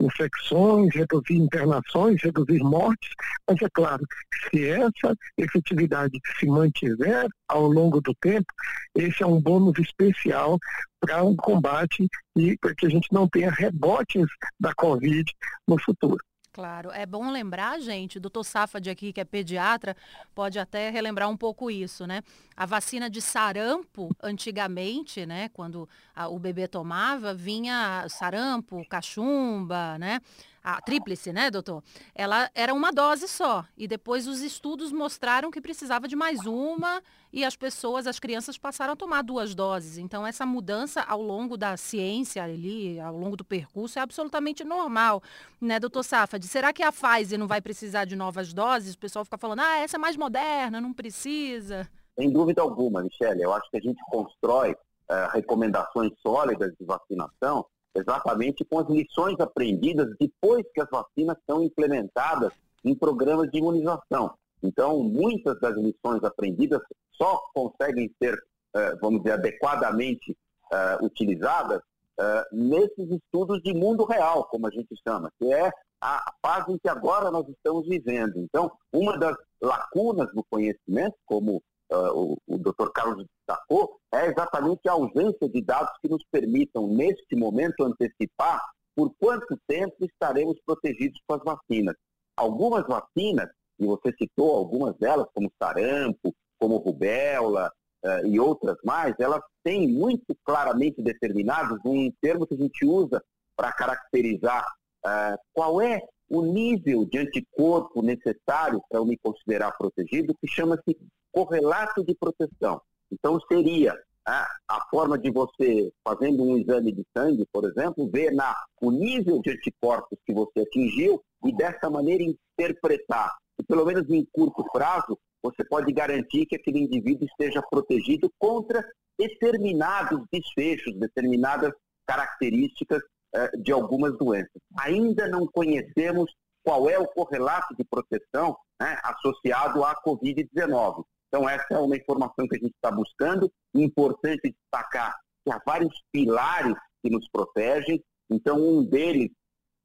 infecções, 0.00 0.94
reduzir 0.94 1.36
internações, 1.36 2.20
reduzir 2.22 2.60
mortes, 2.60 3.10
mas 3.48 3.60
é 3.62 3.68
claro, 3.72 4.04
se 4.50 4.68
essa 4.68 5.16
efetividade 5.38 6.18
se 6.38 6.46
mantiver 6.46 7.28
ao 7.48 7.66
longo 7.66 8.00
do 8.00 8.14
tempo, 8.20 8.46
esse 8.94 9.22
é 9.22 9.26
um 9.26 9.40
bônus 9.40 9.78
especial 9.78 10.58
para 11.00 11.22
um 11.22 11.36
combate 11.36 12.08
e 12.36 12.56
para 12.58 12.74
que 12.74 12.86
a 12.86 12.90
gente 12.90 13.08
não 13.12 13.28
tenha 13.28 13.50
rebotes 13.50 14.26
da 14.58 14.74
Covid 14.74 15.30
no 15.66 15.80
futuro. 15.80 16.22
Claro, 16.52 16.90
é 16.92 17.06
bom 17.06 17.30
lembrar, 17.30 17.80
gente, 17.80 18.18
o 18.18 18.20
doutor 18.20 18.44
Safad 18.44 18.90
aqui, 18.90 19.10
que 19.10 19.20
é 19.20 19.24
pediatra, 19.24 19.96
pode 20.34 20.58
até 20.58 20.90
relembrar 20.90 21.30
um 21.30 21.36
pouco 21.36 21.70
isso, 21.70 22.06
né? 22.06 22.22
A 22.54 22.66
vacina 22.66 23.08
de 23.08 23.22
sarampo, 23.22 24.14
antigamente, 24.22 25.24
né, 25.24 25.48
quando 25.54 25.88
a, 26.14 26.28
o 26.28 26.38
bebê 26.38 26.68
tomava, 26.68 27.32
vinha 27.32 28.04
sarampo, 28.10 28.84
cachumba, 28.86 29.96
né? 29.98 30.20
A 30.62 30.80
tríplice, 30.80 31.32
né, 31.32 31.50
doutor? 31.50 31.82
Ela 32.14 32.50
era 32.54 32.72
uma 32.72 32.92
dose 32.92 33.26
só. 33.26 33.64
E 33.76 33.88
depois 33.88 34.26
os 34.26 34.40
estudos 34.40 34.92
mostraram 34.92 35.50
que 35.50 35.60
precisava 35.60 36.06
de 36.06 36.14
mais 36.14 36.46
uma 36.46 37.02
e 37.32 37.44
as 37.44 37.56
pessoas, 37.56 38.06
as 38.06 38.18
crianças 38.18 38.58
passaram 38.58 38.92
a 38.92 38.96
tomar 38.96 39.22
duas 39.22 39.54
doses. 39.54 39.96
Então, 39.98 40.26
essa 40.26 40.44
mudança 40.44 41.02
ao 41.02 41.22
longo 41.22 41.56
da 41.56 41.76
ciência 41.76 42.44
ali, 42.44 43.00
ao 43.00 43.16
longo 43.16 43.36
do 43.36 43.44
percurso, 43.44 43.98
é 43.98 44.02
absolutamente 44.02 44.62
normal, 44.64 45.22
né, 45.60 45.80
doutor 45.80 46.02
Safad? 46.02 46.44
Será 46.46 46.72
que 46.72 46.82
a 46.82 46.92
Pfizer 46.92 47.38
não 47.38 47.48
vai 47.48 47.60
precisar 47.60 48.04
de 48.04 48.14
novas 48.14 48.52
doses? 48.52 48.94
O 48.94 48.98
pessoal 48.98 49.24
fica 49.24 49.38
falando, 49.38 49.60
ah, 49.60 49.78
essa 49.78 49.96
é 49.96 49.98
mais 49.98 50.16
moderna, 50.16 50.80
não 50.80 50.92
precisa. 50.92 51.88
Sem 52.18 52.30
dúvida 52.30 52.60
alguma, 52.60 53.02
Michele. 53.02 53.42
Eu 53.42 53.52
acho 53.52 53.70
que 53.70 53.78
a 53.78 53.80
gente 53.80 54.00
constrói 54.10 54.72
uh, 54.72 55.30
recomendações 55.32 56.12
sólidas 56.20 56.72
de 56.78 56.84
vacinação 56.84 57.64
exatamente 57.94 58.64
com 58.64 58.78
as 58.78 58.88
lições 58.88 59.38
aprendidas 59.40 60.14
depois 60.18 60.64
que 60.72 60.80
as 60.80 60.88
vacinas 60.90 61.36
são 61.48 61.62
implementadas 61.62 62.52
em 62.84 62.94
programas 62.94 63.50
de 63.50 63.58
imunização. 63.58 64.34
Então, 64.62 65.02
muitas 65.02 65.58
das 65.60 65.76
lições 65.76 66.22
aprendidas 66.22 66.80
só 67.12 67.42
conseguem 67.54 68.10
ser, 68.20 68.40
eh, 68.74 68.96
vamos 69.00 69.22
dizer, 69.22 69.34
adequadamente 69.34 70.36
eh, 70.72 70.98
utilizadas 71.02 71.80
eh, 72.18 72.44
nesses 72.52 73.10
estudos 73.10 73.62
de 73.62 73.74
mundo 73.74 74.04
real, 74.04 74.44
como 74.44 74.66
a 74.66 74.70
gente 74.70 74.94
chama, 75.06 75.30
que 75.38 75.52
é 75.52 75.70
a 76.00 76.32
fase 76.44 76.72
em 76.72 76.78
que 76.78 76.88
agora 76.88 77.30
nós 77.30 77.48
estamos 77.48 77.86
vivendo. 77.86 78.38
Então, 78.38 78.70
uma 78.92 79.16
das 79.16 79.36
lacunas 79.60 80.32
do 80.32 80.44
conhecimento, 80.44 81.14
como 81.24 81.62
o, 81.94 82.36
o 82.46 82.58
Dr. 82.58 82.90
Carlos 82.94 83.26
destacou, 83.38 83.98
é 84.12 84.26
exatamente 84.26 84.88
a 84.88 84.92
ausência 84.92 85.48
de 85.48 85.62
dados 85.62 85.92
que 86.00 86.08
nos 86.08 86.24
permitam, 86.30 86.86
neste 86.86 87.36
momento, 87.36 87.84
antecipar 87.84 88.60
por 88.94 89.12
quanto 89.18 89.58
tempo 89.66 89.96
estaremos 90.00 90.56
protegidos 90.64 91.20
com 91.26 91.34
as 91.34 91.42
vacinas. 91.42 91.94
Algumas 92.36 92.86
vacinas, 92.86 93.48
e 93.78 93.86
você 93.86 94.12
citou 94.12 94.56
algumas 94.56 94.96
delas, 94.98 95.26
como 95.34 95.50
sarampo, 95.60 96.34
como 96.58 96.76
rubéola 96.76 97.72
uh, 98.04 98.26
e 98.26 98.38
outras 98.38 98.76
mais, 98.84 99.14
elas 99.18 99.42
têm 99.64 99.88
muito 99.88 100.36
claramente 100.44 101.02
determinados 101.02 101.78
um 101.84 102.10
termo 102.20 102.46
que 102.46 102.54
a 102.54 102.58
gente 102.58 102.84
usa 102.84 103.22
para 103.56 103.72
caracterizar 103.72 104.64
uh, 105.04 105.38
qual 105.52 105.80
é 105.80 106.00
o 106.28 106.42
nível 106.42 107.04
de 107.04 107.18
anticorpo 107.18 108.02
necessário 108.02 108.82
para 108.88 108.98
eu 108.98 109.04
me 109.04 109.18
considerar 109.18 109.72
protegido, 109.72 110.34
que 110.40 110.48
chama-se 110.48 110.96
correlato 111.32 112.04
de 112.04 112.14
proteção. 112.14 112.80
Então, 113.10 113.40
seria 113.48 113.94
a, 114.26 114.46
a, 114.68 114.86
forma 114.88 115.18
de 115.18 115.30
você, 115.30 115.92
fazendo 116.04 116.42
um 116.42 116.56
exame 116.56 116.92
de 116.92 117.04
sangue, 117.16 117.46
por 117.52 117.64
exemplo, 117.64 118.08
ver 118.08 118.32
na, 118.32 118.54
o 118.80 118.90
nível 118.90 119.40
de 119.40 119.50
anticorpos 119.50 120.18
que 120.24 120.32
você 120.32 120.60
atingiu 120.60 121.22
e, 121.44 121.52
dessa 121.52 121.90
maneira, 121.90 122.22
interpretar. 122.22 123.34
E, 123.58 123.62
pelo 123.64 123.84
menos 123.84 124.08
em 124.08 124.24
curto 124.32 124.64
prazo, 124.72 125.18
você 125.42 125.64
pode 125.64 125.92
garantir 125.92 126.46
que 126.46 126.56
aquele 126.56 126.80
indivíduo 126.80 127.26
esteja 127.26 127.60
protegido 127.62 128.30
contra 128.38 128.86
determinados 129.18 130.24
desfechos, 130.32 130.94
determinadas 130.98 131.72
características 132.06 133.02
eh, 133.34 133.50
de 133.56 133.72
algumas 133.72 134.16
doenças. 134.16 134.60
Ainda 134.78 135.28
não 135.28 135.46
conhecemos 135.46 136.32
qual 136.62 136.88
é 136.88 136.98
o 136.98 137.06
correlato 137.06 137.74
de 137.74 137.84
proteção 137.84 138.56
né, 138.80 138.98
associado 139.02 139.84
à 139.84 139.94
Covid-19. 140.02 141.04
Então, 141.34 141.48
essa 141.48 141.66
é 141.70 141.78
uma 141.78 141.96
informação 141.96 142.46
que 142.46 142.56
a 142.56 142.58
gente 142.58 142.74
está 142.74 142.90
buscando. 142.90 143.50
Importante 143.74 144.54
destacar 144.54 145.18
que 145.42 145.50
há 145.50 145.58
vários 145.64 146.02
pilares 146.12 146.76
que 147.02 147.08
nos 147.08 147.26
protegem. 147.30 148.04
Então, 148.30 148.60
um 148.60 148.84
deles 148.84 149.30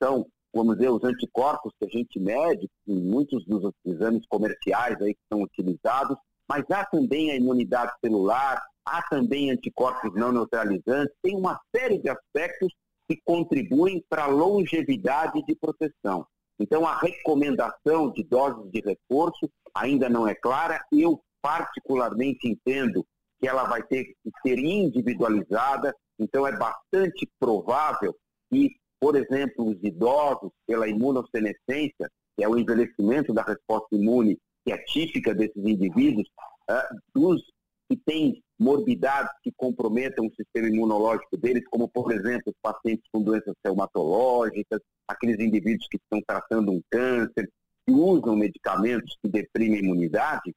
são, 0.04 0.28
vamos 0.54 0.76
dizer, 0.76 0.90
os 0.90 1.04
anticorpos 1.06 1.72
que 1.80 1.86
a 1.86 1.90
gente 1.90 2.20
mede 2.20 2.70
em 2.86 3.00
muitos 3.00 3.46
dos 3.46 3.72
exames 3.86 4.26
comerciais 4.28 5.02
aí 5.02 5.14
que 5.14 5.22
são 5.32 5.42
utilizados, 5.42 6.18
mas 6.50 6.70
há 6.70 6.86
também 6.86 7.32
a 7.32 7.36
imunidade 7.36 7.94
celular, 8.04 8.62
há 8.86 9.02
também 9.04 9.50
anticorpos 9.50 10.14
não 10.16 10.34
neutralizantes, 10.34 11.16
tem 11.24 11.34
uma 11.34 11.58
série 11.74 11.98
de 11.98 12.10
aspectos 12.10 12.74
que 13.10 13.22
contribuem 13.24 14.04
para 14.10 14.26
a 14.26 14.28
longevidade 14.28 15.42
de 15.46 15.56
proteção. 15.56 16.28
Então, 16.60 16.86
a 16.86 16.98
recomendação 16.98 18.12
de 18.12 18.24
doses 18.24 18.70
de 18.72 18.82
reforço 18.82 19.50
ainda 19.74 20.10
não 20.10 20.28
é 20.28 20.34
clara. 20.34 20.84
Eu, 20.92 21.22
particularmente, 21.42 22.48
entendo 22.48 23.06
que 23.40 23.48
ela 23.48 23.66
vai 23.66 23.84
ter 23.84 24.06
que 24.06 24.32
ser 24.42 24.60
individualizada. 24.60 25.94
Então, 26.20 26.48
é 26.48 26.58
bastante 26.58 27.28
provável 27.40 28.16
que, 28.52 28.76
por 29.00 29.16
exemplo, 29.16 29.70
os 29.70 29.84
idosos, 29.84 30.52
pela 30.66 30.88
imunossenescência, 30.88 32.10
que 32.36 32.44
é 32.44 32.48
o 32.48 32.58
envelhecimento 32.58 33.34
da 33.34 33.44
resposta 33.44 33.96
imune, 33.96 34.38
que 34.66 34.72
é 34.72 34.78
típica 34.78 35.34
desses 35.34 35.64
indivíduos, 35.64 36.28
uh, 36.70 36.98
dos 37.14 37.42
que 37.90 37.98
têm 37.98 38.44
morbidades 38.60 39.32
que 39.44 39.52
comprometam 39.56 40.26
o 40.26 40.36
sistema 40.36 40.68
imunológico 40.68 41.38
deles, 41.38 41.64
como, 41.70 41.88
por 41.88 42.12
exemplo, 42.12 42.52
os 42.52 42.56
pacientes 42.62 43.06
com 43.12 43.22
doenças 43.22 43.54
reumatológicas, 43.64 44.80
aqueles 45.08 45.40
indivíduos 45.40 45.88
que 45.88 45.98
estão 45.98 46.22
tratando 46.28 46.72
um 46.72 46.82
câncer, 46.90 47.50
que 47.86 47.94
usam 47.94 48.36
medicamentos 48.36 49.16
que 49.22 49.30
deprimem 49.30 49.80
a 49.80 49.84
imunidade, 49.84 50.54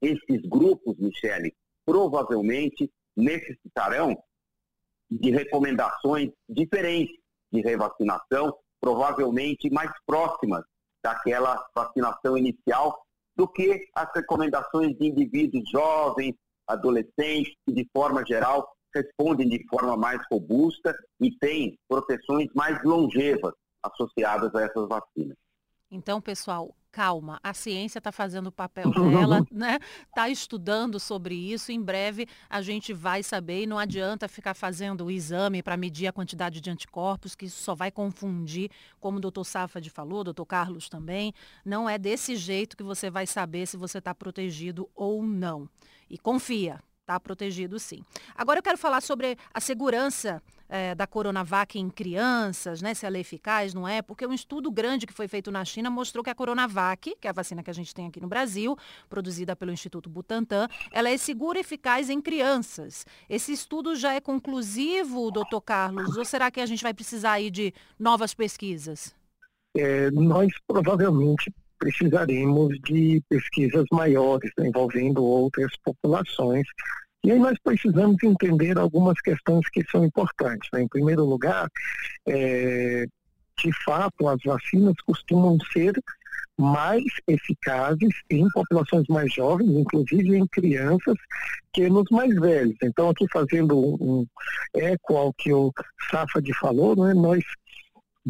esses 0.00 0.42
grupos, 0.48 0.96
Michele, 0.98 1.54
provavelmente 1.84 2.90
necessitarão 3.16 4.16
de 5.10 5.30
recomendações 5.30 6.30
diferentes 6.48 7.16
de 7.50 7.60
revacinação, 7.60 8.54
provavelmente 8.80 9.70
mais 9.70 9.90
próximas 10.06 10.62
daquela 11.02 11.66
vacinação 11.74 12.36
inicial 12.36 12.98
do 13.34 13.48
que 13.48 13.88
as 13.94 14.08
recomendações 14.14 14.96
de 14.98 15.06
indivíduos 15.06 15.68
jovens, 15.70 16.34
adolescentes, 16.66 17.54
que 17.64 17.72
de 17.72 17.88
forma 17.92 18.24
geral 18.26 18.68
respondem 18.94 19.48
de 19.48 19.64
forma 19.68 19.96
mais 19.96 20.20
robusta 20.30 20.96
e 21.20 21.30
têm 21.38 21.78
proteções 21.88 22.48
mais 22.54 22.82
longevas 22.84 23.54
associadas 23.82 24.54
a 24.54 24.62
essas 24.62 24.88
vacinas. 24.88 25.36
Então, 25.90 26.20
pessoal, 26.20 26.74
calma, 26.98 27.38
a 27.44 27.54
ciência 27.54 27.98
está 27.98 28.10
fazendo 28.10 28.48
o 28.48 28.52
papel 28.52 28.90
dela, 28.90 29.46
né? 29.52 29.78
Está 30.08 30.28
estudando 30.28 30.98
sobre 30.98 31.32
isso. 31.32 31.70
Em 31.70 31.80
breve 31.80 32.26
a 32.50 32.60
gente 32.60 32.92
vai 32.92 33.22
saber 33.22 33.62
e 33.62 33.66
não 33.68 33.78
adianta 33.78 34.26
ficar 34.26 34.52
fazendo 34.52 35.04
o 35.04 35.10
exame 35.10 35.62
para 35.62 35.76
medir 35.76 36.08
a 36.08 36.12
quantidade 36.12 36.60
de 36.60 36.68
anticorpos, 36.68 37.36
que 37.36 37.46
isso 37.46 37.62
só 37.62 37.72
vai 37.72 37.92
confundir, 37.92 38.68
como 38.98 39.18
o 39.18 39.20
doutor 39.20 39.44
Safad 39.44 39.88
falou, 39.90 40.22
o 40.22 40.24
doutor 40.24 40.44
Carlos 40.44 40.88
também. 40.88 41.32
Não 41.64 41.88
é 41.88 41.98
desse 41.98 42.34
jeito 42.34 42.76
que 42.76 42.82
você 42.82 43.08
vai 43.08 43.28
saber 43.28 43.68
se 43.68 43.76
você 43.76 43.98
está 43.98 44.12
protegido 44.12 44.90
ou 44.92 45.22
não. 45.22 45.70
E 46.10 46.18
confia, 46.18 46.80
está 47.08 47.18
protegido 47.18 47.78
sim. 47.78 48.02
Agora 48.34 48.58
eu 48.58 48.62
quero 48.62 48.76
falar 48.76 49.00
sobre 49.00 49.38
a 49.52 49.60
segurança 49.60 50.42
é, 50.68 50.94
da 50.94 51.06
Coronavac 51.06 51.78
em 51.78 51.88
crianças, 51.88 52.82
né, 52.82 52.92
se 52.92 53.06
ela 53.06 53.16
é 53.16 53.20
eficaz, 53.20 53.72
não 53.72 53.88
é? 53.88 54.02
Porque 54.02 54.26
um 54.26 54.34
estudo 54.34 54.70
grande 54.70 55.06
que 55.06 55.12
foi 55.14 55.26
feito 55.26 55.50
na 55.50 55.64
China 55.64 55.88
mostrou 55.88 56.22
que 56.22 56.28
a 56.28 56.34
Coronavac, 56.34 57.16
que 57.18 57.26
é 57.26 57.30
a 57.30 57.32
vacina 57.32 57.62
que 57.62 57.70
a 57.70 57.74
gente 57.74 57.94
tem 57.94 58.08
aqui 58.08 58.20
no 58.20 58.28
Brasil, 58.28 58.76
produzida 59.08 59.56
pelo 59.56 59.72
Instituto 59.72 60.10
Butantan, 60.10 60.68
ela 60.92 61.08
é 61.08 61.16
segura 61.16 61.56
e 61.56 61.62
eficaz 61.62 62.10
em 62.10 62.20
crianças. 62.20 63.06
Esse 63.28 63.52
estudo 63.52 63.96
já 63.96 64.12
é 64.12 64.20
conclusivo, 64.20 65.30
doutor 65.30 65.62
Carlos, 65.62 66.16
ou 66.16 66.24
será 66.26 66.50
que 66.50 66.60
a 66.60 66.66
gente 66.66 66.82
vai 66.82 66.92
precisar 66.92 67.32
aí 67.32 67.50
de 67.50 67.72
novas 67.98 68.34
pesquisas? 68.34 69.14
É, 69.74 70.10
nós 70.10 70.52
provavelmente 70.66 71.52
precisaremos 71.78 72.78
de 72.80 73.22
pesquisas 73.28 73.84
maiores 73.92 74.50
envolvendo 74.58 75.24
outras 75.24 75.72
populações 75.84 76.66
e 77.24 77.32
aí 77.32 77.38
nós 77.38 77.58
precisamos 77.62 78.16
entender 78.22 78.78
algumas 78.78 79.20
questões 79.20 79.68
que 79.70 79.84
são 79.90 80.04
importantes. 80.04 80.68
Né? 80.72 80.82
Em 80.82 80.88
primeiro 80.88 81.24
lugar, 81.24 81.68
é, 82.26 83.06
de 83.58 83.84
fato, 83.84 84.28
as 84.28 84.40
vacinas 84.44 84.94
costumam 85.04 85.58
ser 85.72 85.92
mais 86.56 87.04
eficazes 87.26 88.14
em 88.30 88.48
populações 88.50 89.06
mais 89.08 89.32
jovens, 89.32 89.68
inclusive 89.70 90.36
em 90.36 90.46
crianças, 90.46 91.14
que 91.72 91.88
nos 91.88 92.06
mais 92.10 92.34
velhos. 92.34 92.76
Então, 92.82 93.10
aqui 93.10 93.26
fazendo 93.32 93.78
um 93.78 94.26
eco 94.74 95.16
ao 95.16 95.32
que 95.32 95.52
o 95.52 95.72
Safad 96.10 96.52
falou, 96.54 96.96
né, 96.96 97.14
nós 97.14 97.44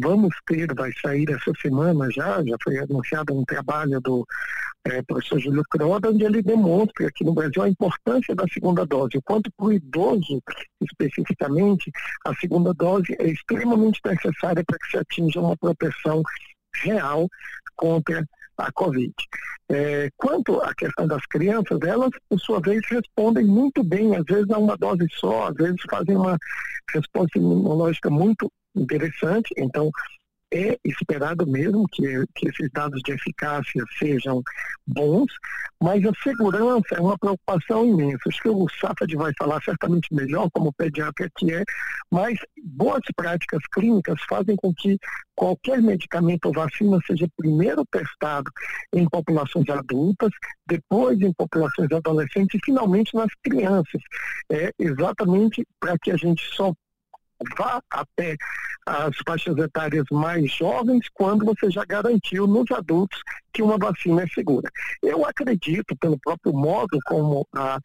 vamos 0.01 0.35
ter, 0.45 0.73
vai 0.73 0.91
sair 1.01 1.29
essa 1.29 1.51
semana 1.61 2.09
já, 2.11 2.43
já 2.43 2.55
foi 2.63 2.77
anunciado 2.79 3.37
um 3.37 3.43
trabalho 3.43 3.99
do 4.01 4.25
é, 4.85 5.01
professor 5.01 5.39
Júlio 5.39 5.63
Croda, 5.69 6.09
onde 6.09 6.23
ele 6.23 6.41
demonstra 6.41 7.07
aqui 7.07 7.23
no 7.23 7.33
Brasil 7.33 7.61
a 7.61 7.69
importância 7.69 8.35
da 8.35 8.45
segunda 8.47 8.85
dose, 8.85 9.17
o 9.17 9.21
quanto 9.21 9.51
para 9.55 9.65
o 9.65 9.73
idoso, 9.73 10.41
especificamente, 10.81 11.91
a 12.25 12.33
segunda 12.35 12.73
dose 12.73 13.15
é 13.19 13.27
extremamente 13.27 13.99
necessária 14.05 14.63
para 14.65 14.77
que 14.77 14.91
se 14.91 14.97
atinja 14.97 15.39
uma 15.39 15.57
proteção 15.57 16.21
real 16.83 17.27
contra 17.75 18.25
a 18.57 18.71
Covid. 18.71 19.13
É, 19.71 20.09
quanto 20.17 20.59
à 20.61 20.73
questão 20.73 21.07
das 21.07 21.25
crianças, 21.27 21.79
elas, 21.81 22.09
por 22.27 22.39
sua 22.39 22.59
vez, 22.59 22.81
respondem 22.89 23.45
muito 23.45 23.83
bem, 23.83 24.15
às 24.15 24.25
vezes 24.25 24.49
a 24.49 24.57
uma 24.57 24.75
dose 24.75 25.05
só, 25.11 25.49
às 25.49 25.55
vezes 25.55 25.79
fazem 25.89 26.15
uma 26.15 26.37
resposta 26.93 27.37
imunológica 27.37 28.09
muito 28.09 28.51
interessante. 28.81 29.53
Então, 29.57 29.91
é 30.51 30.77
esperado 30.83 31.45
mesmo 31.45 31.87
que, 31.91 32.03
que 32.35 32.49
esses 32.49 32.69
dados 32.73 33.01
de 33.03 33.11
eficácia 33.11 33.83
sejam 33.97 34.41
bons, 34.85 35.31
mas 35.81 36.03
a 36.05 36.11
segurança 36.23 36.95
é 36.95 36.99
uma 36.99 37.17
preocupação 37.17 37.85
imensa. 37.85 38.17
Acho 38.27 38.41
que 38.41 38.49
o 38.49 38.67
Safad 38.81 39.15
vai 39.15 39.31
falar 39.37 39.61
certamente 39.63 40.13
melhor, 40.13 40.49
como 40.51 40.73
pediatra 40.73 41.29
que 41.37 41.53
é, 41.53 41.63
mas 42.11 42.39
boas 42.63 43.01
práticas 43.15 43.61
clínicas 43.71 44.19
fazem 44.27 44.55
com 44.55 44.73
que 44.73 44.97
qualquer 45.35 45.81
medicamento 45.81 46.47
ou 46.47 46.53
vacina 46.53 46.99
seja 47.05 47.27
primeiro 47.37 47.85
testado 47.91 48.51
em 48.93 49.07
populações 49.07 49.69
adultas, 49.69 50.31
depois 50.67 51.21
em 51.21 51.31
populações 51.33 51.91
adolescentes 51.91 52.59
e 52.59 52.65
finalmente 52.65 53.15
nas 53.15 53.31
crianças. 53.43 54.01
É 54.51 54.71
exatamente 54.79 55.63
para 55.79 55.97
que 55.99 56.11
a 56.11 56.17
gente 56.17 56.43
só 56.55 56.73
vá 57.57 57.81
até 57.89 58.35
as 58.85 59.15
faixas 59.25 59.57
etárias 59.57 60.05
mais 60.11 60.51
jovens 60.51 61.07
quando 61.13 61.45
você 61.45 61.69
já 61.69 61.85
garantiu 61.85 62.47
nos 62.47 62.69
adultos 62.71 63.21
que 63.53 63.61
uma 63.61 63.77
vacina 63.77 64.23
é 64.23 64.27
segura. 64.27 64.69
Eu 65.01 65.25
acredito, 65.25 65.95
pelo 65.97 66.17
próprio 66.19 66.53
modo 66.53 66.97
como 67.05 67.47
a 67.55 67.79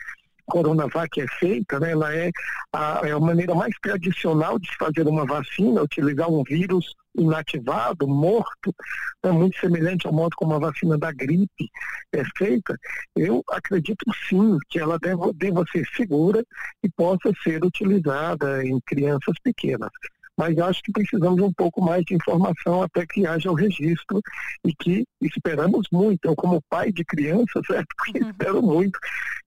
Coronavac 0.46 1.20
é 1.20 1.26
feita, 1.38 1.80
né, 1.80 1.92
ela 1.92 2.14
é 2.14 2.30
a, 2.72 3.00
é 3.04 3.12
a 3.12 3.20
maneira 3.20 3.54
mais 3.54 3.74
tradicional 3.82 4.58
de 4.58 4.68
se 4.68 4.76
fazer 4.76 5.06
uma 5.06 5.26
vacina, 5.26 5.82
utilizar 5.82 6.30
um 6.30 6.42
vírus 6.42 6.94
inativado, 7.16 8.06
morto, 8.06 8.74
é 9.22 9.30
muito 9.30 9.58
semelhante 9.58 10.06
ao 10.06 10.12
modo 10.12 10.34
como 10.36 10.54
a 10.54 10.58
vacina 10.58 10.98
da 10.98 11.12
gripe 11.12 11.70
é 12.12 12.22
feita, 12.36 12.78
eu 13.16 13.42
acredito 13.50 14.04
sim 14.28 14.58
que 14.68 14.78
ela 14.78 14.98
deva, 14.98 15.32
deva 15.34 15.64
ser 15.70 15.86
segura 15.96 16.44
e 16.82 16.90
possa 16.90 17.32
ser 17.42 17.64
utilizada 17.64 18.64
em 18.64 18.78
crianças 18.86 19.34
pequenas 19.42 19.90
mas 20.36 20.58
acho 20.58 20.82
que 20.82 20.92
precisamos 20.92 21.40
um 21.40 21.52
pouco 21.52 21.80
mais 21.80 22.04
de 22.04 22.14
informação 22.14 22.82
até 22.82 23.06
que 23.06 23.26
haja 23.26 23.50
o 23.50 23.54
registro 23.54 24.20
e 24.64 24.74
que 24.74 25.04
esperamos 25.22 25.86
muito, 25.92 26.24
eu 26.24 26.34
como 26.34 26.62
pai 26.68 26.92
de 26.92 27.04
criança, 27.04 27.60
certo? 27.66 27.94
Uhum. 28.14 28.30
Espero 28.30 28.62
muito 28.62 28.98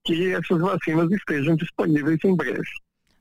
que 0.04 0.32
essas 0.32 0.58
vacinas 0.60 1.10
estejam 1.10 1.56
disponíveis 1.56 2.18
em 2.24 2.34
breve. 2.34 2.62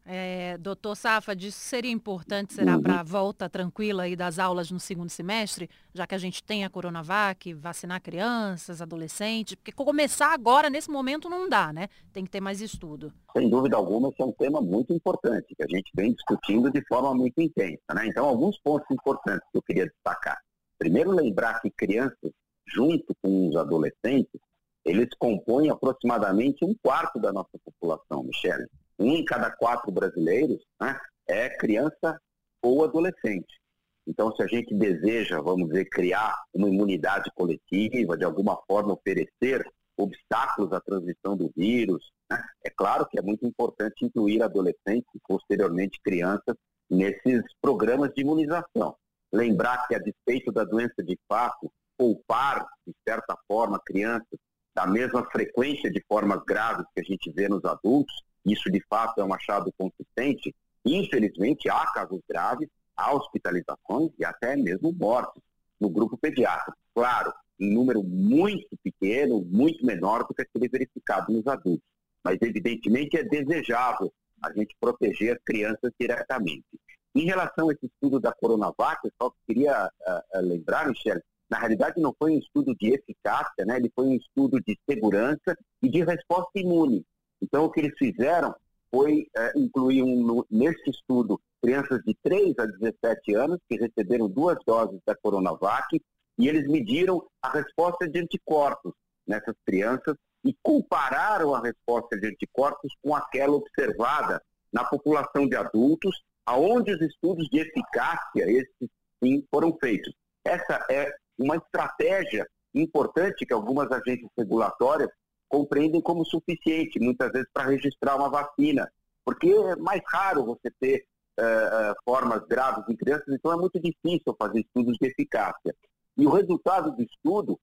É, 0.09 0.57
doutor 0.57 0.95
Safa, 0.95 1.33
isso 1.33 1.59
seria 1.59 1.91
importante, 1.91 2.53
será 2.53 2.77
uhum. 2.77 2.81
para 2.81 3.01
a 3.01 3.03
volta 3.03 3.49
tranquila 3.49 4.03
aí 4.03 4.15
das 4.15 4.39
aulas 4.39 4.71
no 4.71 4.79
segundo 4.79 5.09
semestre, 5.09 5.69
já 5.93 6.07
que 6.07 6.15
a 6.15 6.17
gente 6.17 6.41
tem 6.41 6.63
a 6.63 6.69
Coronavac, 6.69 7.53
vacinar 7.53 8.01
crianças, 8.01 8.81
adolescentes, 8.81 9.55
porque 9.55 9.73
começar 9.73 10.33
agora, 10.33 10.69
nesse 10.69 10.89
momento, 10.89 11.29
não 11.29 11.49
dá, 11.49 11.73
né? 11.73 11.89
Tem 12.13 12.23
que 12.23 12.31
ter 12.31 12.39
mais 12.39 12.61
estudo. 12.61 13.11
Sem 13.35 13.49
dúvida 13.49 13.75
alguma, 13.75 14.07
esse 14.07 14.21
é 14.21 14.25
um 14.25 14.31
tema 14.31 14.61
muito 14.61 14.93
importante, 14.93 15.53
que 15.53 15.63
a 15.63 15.67
gente 15.67 15.91
vem 15.93 16.13
discutindo 16.13 16.71
de 16.71 16.81
forma 16.87 17.13
muito 17.13 17.41
intensa, 17.41 17.93
né? 17.93 18.07
Então, 18.07 18.25
alguns 18.25 18.57
pontos 18.59 18.89
importantes 18.89 19.45
que 19.51 19.57
eu 19.57 19.61
queria 19.61 19.87
destacar. 19.87 20.37
Primeiro, 20.79 21.11
lembrar 21.11 21.59
que 21.59 21.69
crianças, 21.69 22.31
junto 22.65 23.13
com 23.21 23.49
os 23.49 23.57
adolescentes, 23.57 24.39
eles 24.85 25.09
compõem 25.19 25.69
aproximadamente 25.69 26.63
um 26.63 26.73
quarto 26.81 27.19
da 27.19 27.33
nossa 27.33 27.59
população, 27.65 28.23
Michele 28.23 28.67
um 28.99 29.13
em 29.13 29.25
cada 29.25 29.51
quatro 29.51 29.91
brasileiros 29.91 30.63
né, 30.79 30.99
é 31.27 31.49
criança 31.49 32.19
ou 32.61 32.83
adolescente. 32.83 33.59
Então, 34.07 34.33
se 34.35 34.41
a 34.41 34.47
gente 34.47 34.73
deseja, 34.73 35.41
vamos 35.41 35.67
dizer, 35.67 35.85
criar 35.89 36.35
uma 36.53 36.69
imunidade 36.69 37.29
coletiva, 37.35 38.17
de 38.17 38.23
alguma 38.23 38.57
forma 38.65 38.93
oferecer 38.93 39.65
obstáculos 39.97 40.71
à 40.71 40.79
transmissão 40.79 41.35
do 41.35 41.51
vírus, 41.55 42.09
né, 42.31 42.41
é 42.63 42.69
claro 42.69 43.05
que 43.07 43.19
é 43.19 43.21
muito 43.21 43.45
importante 43.45 44.05
incluir 44.05 44.41
adolescentes 44.41 45.09
e 45.13 45.19
posteriormente 45.27 45.99
crianças 46.03 46.55
nesses 46.89 47.43
programas 47.61 48.13
de 48.13 48.21
imunização. 48.21 48.95
Lembrar 49.31 49.85
que, 49.87 49.95
a 49.95 49.99
despeito 49.99 50.51
da 50.53 50.63
doença 50.63 51.03
de 51.03 51.19
fato, 51.27 51.69
poupar, 51.97 52.65
de 52.85 52.93
certa 53.05 53.35
forma, 53.47 53.81
crianças 53.85 54.39
da 54.73 54.85
mesma 54.85 55.25
frequência 55.31 55.91
de 55.91 56.01
formas 56.07 56.41
graves 56.45 56.85
que 56.93 57.01
a 57.01 57.03
gente 57.03 57.31
vê 57.31 57.49
nos 57.49 57.65
adultos, 57.65 58.15
isso 58.51 58.71
de 58.71 58.81
fato 58.89 59.19
é 59.21 59.23
um 59.23 59.33
achado 59.33 59.71
consistente, 59.77 60.53
Infelizmente, 60.87 61.69
há 61.69 61.85
casos 61.91 62.21
graves, 62.29 62.69
há 62.95 63.13
hospitalizações 63.13 64.11
e 64.17 64.23
até 64.23 64.55
mesmo 64.55 64.93
mortes 64.93 65.41
no 65.79 65.89
grupo 65.89 66.17
pediátrico. 66.17 66.77
Claro, 66.95 67.33
em 67.59 67.73
número 67.73 68.01
muito 68.01 68.69
pequeno, 68.81 69.41
muito 69.41 69.85
menor 69.85 70.25
do 70.25 70.33
que 70.33 70.41
aquele 70.41 70.69
verificado 70.69 71.31
nos 71.31 71.45
adultos. 71.45 71.85
Mas, 72.23 72.37
evidentemente, 72.41 73.17
é 73.17 73.23
desejável 73.23 74.11
a 74.41 74.51
gente 74.53 74.75
proteger 74.79 75.35
as 75.35 75.43
crianças 75.43 75.91
diretamente. 75.99 76.65
Em 77.13 77.25
relação 77.25 77.69
a 77.69 77.73
esse 77.73 77.85
estudo 77.85 78.19
da 78.19 78.31
Coronavac, 78.31 78.99
eu 79.03 79.11
só 79.21 79.31
queria 79.45 79.87
uh, 79.87 80.39
lembrar, 80.41 80.87
Michele, 80.87 81.21
na 81.49 81.59
realidade 81.59 81.99
não 81.99 82.13
foi 82.17 82.31
um 82.31 82.39
estudo 82.39 82.75
de 82.75 82.93
eficácia, 82.93 83.65
né? 83.65 83.77
ele 83.77 83.91
foi 83.93 84.05
um 84.05 84.15
estudo 84.15 84.61
de 84.61 84.77
segurança 84.89 85.57
e 85.81 85.89
de 85.89 86.03
resposta 86.03 86.51
imune. 86.55 87.05
Então, 87.41 87.65
o 87.65 87.71
que 87.71 87.81
eles 87.81 87.97
fizeram 87.97 88.55
foi 88.89 89.27
uh, 89.37 89.59
incluir 89.59 90.03
um, 90.03 90.43
nesse 90.49 90.89
estudo 90.89 91.39
crianças 91.61 92.01
de 92.05 92.15
3 92.23 92.53
a 92.59 92.65
17 92.65 93.35
anos 93.35 93.59
que 93.67 93.77
receberam 93.77 94.29
duas 94.29 94.57
doses 94.65 94.99
da 95.05 95.15
Coronavac 95.15 96.01
e 96.37 96.47
eles 96.47 96.67
mediram 96.67 97.25
a 97.41 97.49
resposta 97.49 98.07
de 98.07 98.19
anticorpos 98.19 98.93
nessas 99.25 99.55
crianças 99.65 100.15
e 100.45 100.55
compararam 100.61 101.53
a 101.53 101.61
resposta 101.61 102.17
de 102.17 102.27
anticorpos 102.27 102.93
com 103.01 103.15
aquela 103.15 103.55
observada 103.55 104.41
na 104.71 104.83
população 104.83 105.47
de 105.47 105.55
adultos, 105.55 106.21
aonde 106.45 106.93
os 106.93 107.01
estudos 107.01 107.47
de 107.49 107.59
eficácia, 107.59 108.49
esses 108.49 108.89
sim, 109.21 109.43
foram 109.49 109.75
feitos. 109.77 110.13
Essa 110.45 110.85
é 110.89 111.11
uma 111.37 111.57
estratégia 111.57 112.47
importante 112.73 113.45
que 113.45 113.53
algumas 113.53 113.91
agências 113.91 114.29
regulatórias 114.37 115.09
compreendem 115.47 116.01
como 116.01 116.25
suficiente, 116.25 116.99
muitas 116.99 117.31
vezes, 117.31 117.47
para 117.53 117.69
registrar 117.69 118.15
uma 118.15 118.29
vacina, 118.29 118.91
porque 119.23 119.49
é 119.49 119.75
mais 119.75 120.01
raro 120.05 120.45
você 120.45 120.71
ter 120.79 121.05
uh, 121.39 121.91
uh, 121.91 121.95
formas 122.03 122.45
graves 122.47 122.83
em 122.89 122.95
crianças, 122.95 123.27
então 123.29 123.51
é 123.51 123.57
muito 123.57 123.79
difícil 123.79 124.35
fazer 124.37 124.61
estudos 124.61 124.97
de 124.99 125.07
eficácia. 125.07 125.75
E 126.17 126.25
o 126.25 126.31
resultado 126.31 126.95
do 126.95 127.03
estudo, 127.03 127.59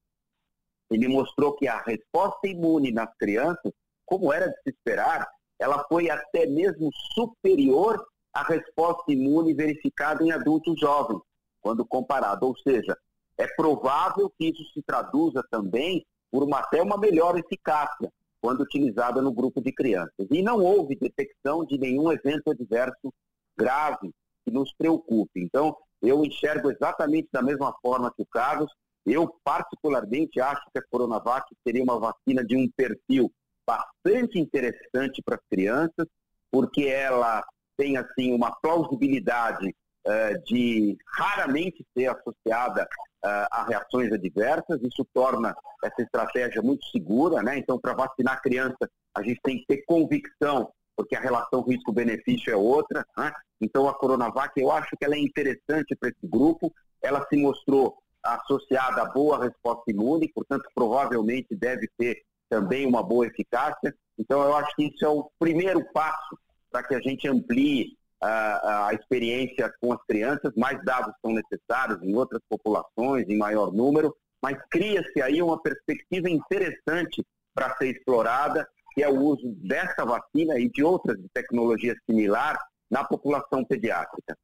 ele 0.91 1.09
mostrou 1.09 1.55
que 1.55 1.67
a 1.67 1.81
resposta 1.81 2.47
imune 2.47 2.93
nas 2.93 3.13
crianças, 3.17 3.73
como 4.07 4.33
era 4.33 4.49
de 4.49 4.55
se 4.63 4.71
esperar, 4.71 5.27
ela 5.59 5.85
foi 5.89 6.11
até 6.11 6.47
mesmo 6.47 6.91
superior 7.15 8.05
à 8.33 8.43
resposta 8.43 9.13
imune 9.13 9.55
verificada 9.55 10.23
em 10.23 10.31
adultos 10.31 10.79
jovens, 10.79 11.21
quando 11.61 11.85
comparado. 11.87 12.47
Ou 12.47 12.57
seja, 12.59 12.97
é 13.39 13.47
provável 13.57 14.31
que 14.37 14.51
isso 14.51 14.63
se 14.73 14.83
traduza 14.83 15.43
também 15.51 16.05
por 16.35 16.43
uma, 16.43 16.59
até 16.59 16.83
uma 16.83 16.99
melhor 16.99 17.39
eficácia 17.39 18.13
quando 18.41 18.63
utilizada 18.63 19.23
no 19.23 19.33
grupo 19.33 19.61
de 19.61 19.71
crianças. 19.71 20.27
E 20.29 20.43
não 20.43 20.59
houve 20.59 20.97
detecção 20.97 21.65
de 21.65 21.79
nenhum 21.79 22.11
evento 22.11 22.51
adverso 22.51 23.15
grave 23.57 24.11
que 24.45 24.51
nos 24.51 24.75
preocupe. 24.77 25.41
Então, 25.41 25.77
eu 26.03 26.25
enxergo 26.25 26.73
exatamente 26.73 27.29
da 27.33 27.41
mesma 27.41 27.73
forma 27.81 28.13
que 28.13 28.21
o 28.21 28.27
Carlos. 28.27 28.69
Eu, 29.07 29.33
particularmente, 29.45 30.41
acho 30.41 30.61
que 30.73 30.79
a 30.81 30.83
Coronavac 30.91 31.47
seria 31.65 31.85
uma 31.85 32.01
vacina 32.01 32.45
de 32.45 32.57
um 32.57 32.69
perfil 32.77 33.31
bastante 33.65 34.37
interessante 34.37 35.23
para 35.25 35.37
as 35.37 35.43
crianças, 35.49 36.07
porque 36.51 36.87
ela 36.87 37.47
tem, 37.77 37.97
assim, 37.97 38.35
uma 38.35 38.51
plausibilidade 38.61 39.69
uh, 39.69 40.45
de 40.45 40.99
raramente 41.07 41.87
ser 41.97 42.09
associada 42.09 42.89
uh, 43.25 43.49
a 43.51 43.65
reações 43.65 44.13
adversas, 44.13 44.81
isso 44.83 45.07
torna 45.13 45.57
essa 45.83 46.03
estratégia 46.03 46.61
muito 46.63 46.85
segura, 46.87 47.43
né? 47.43 47.59
Então, 47.59 47.79
para 47.79 47.95
vacinar 47.95 48.43
criança, 48.43 48.89
a 49.15 49.23
gente 49.23 49.41
tem 49.43 49.59
que 49.59 49.67
ter 49.67 49.85
convicção, 49.87 50.71
porque 50.95 51.17
a 51.17 51.21
relação 51.21 51.63
risco-benefício 51.63 52.53
é 52.53 52.57
outra, 52.57 53.05
né? 53.17 53.33
Então, 53.61 53.89
a 53.89 53.95
Coronavac, 53.95 54.53
eu 54.61 54.71
acho 54.71 54.97
que 54.97 55.05
ela 55.05 55.15
é 55.15 55.19
interessante 55.19 55.97
para 55.97 56.11
esse 56.11 56.27
grupo, 56.27 56.73
ela 57.03 57.27
se 57.29 57.37
mostrou 57.37 57.97
associada 58.23 59.03
a 59.03 59.07
boa 59.07 59.43
resposta 59.43 59.91
imune, 59.91 60.31
portanto, 60.35 60.65
provavelmente 60.75 61.55
deve 61.55 61.89
ter 61.99 62.23
também 62.49 62.87
uma 62.87 63.03
boa 63.03 63.27
eficácia. 63.27 63.95
Então, 64.19 64.43
eu 64.43 64.55
acho 64.57 64.75
que 64.77 64.85
isso 64.85 65.05
é 65.05 65.09
o 65.09 65.31
primeiro 65.39 65.85
passo 65.93 66.39
para 66.71 66.83
que 66.83 66.95
a 66.95 67.01
gente 67.01 67.29
amplie 67.29 67.97
a, 68.25 68.89
a 68.89 68.95
experiência 68.95 69.73
com 69.81 69.93
as 69.93 70.03
crianças, 70.07 70.53
mais 70.57 70.83
dados 70.85 71.15
são 71.21 71.33
necessários 71.33 72.03
em 72.03 72.15
outras 72.15 72.41
populações, 72.49 73.29
em 73.29 73.37
maior 73.37 73.73
número, 73.73 74.15
mas 74.43 74.59
cria-se 74.71 75.21
aí 75.23 75.43
uma 75.43 75.61
perspectiva 75.61 76.29
interessante 76.31 77.25
para 77.55 77.77
ser 77.77 77.97
explorada, 77.97 78.67
que 78.95 79.03
é 79.03 79.09
o 79.09 79.21
uso 79.21 79.55
dessa 79.57 80.05
vacina 80.05 80.59
e 80.59 80.69
de 80.71 80.83
outras 80.83 81.17
de 81.17 81.29
tecnologia 81.33 81.95
similar 82.07 82.59
na 82.91 83.05
população 83.05 83.65
pediátrica. 83.65 84.37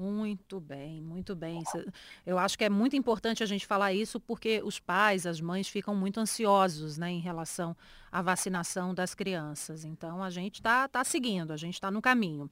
Muito 0.00 0.58
bem, 0.58 1.00
muito 1.02 1.36
bem. 1.36 1.62
Eu 2.24 2.38
acho 2.38 2.56
que 2.56 2.64
é 2.64 2.70
muito 2.70 2.96
importante 2.96 3.42
a 3.42 3.46
gente 3.46 3.66
falar 3.66 3.92
isso 3.92 4.18
porque 4.18 4.62
os 4.64 4.80
pais, 4.80 5.26
as 5.26 5.42
mães 5.42 5.68
ficam 5.68 5.94
muito 5.94 6.18
ansiosos 6.18 6.96
né, 6.96 7.10
em 7.10 7.20
relação 7.20 7.76
à 8.10 8.22
vacinação 8.22 8.94
das 8.94 9.14
crianças. 9.14 9.84
Então 9.84 10.22
a 10.22 10.30
gente 10.30 10.54
está 10.54 10.88
tá 10.88 11.04
seguindo, 11.04 11.52
a 11.52 11.56
gente 11.58 11.74
está 11.74 11.90
no 11.90 12.00
caminho. 12.00 12.50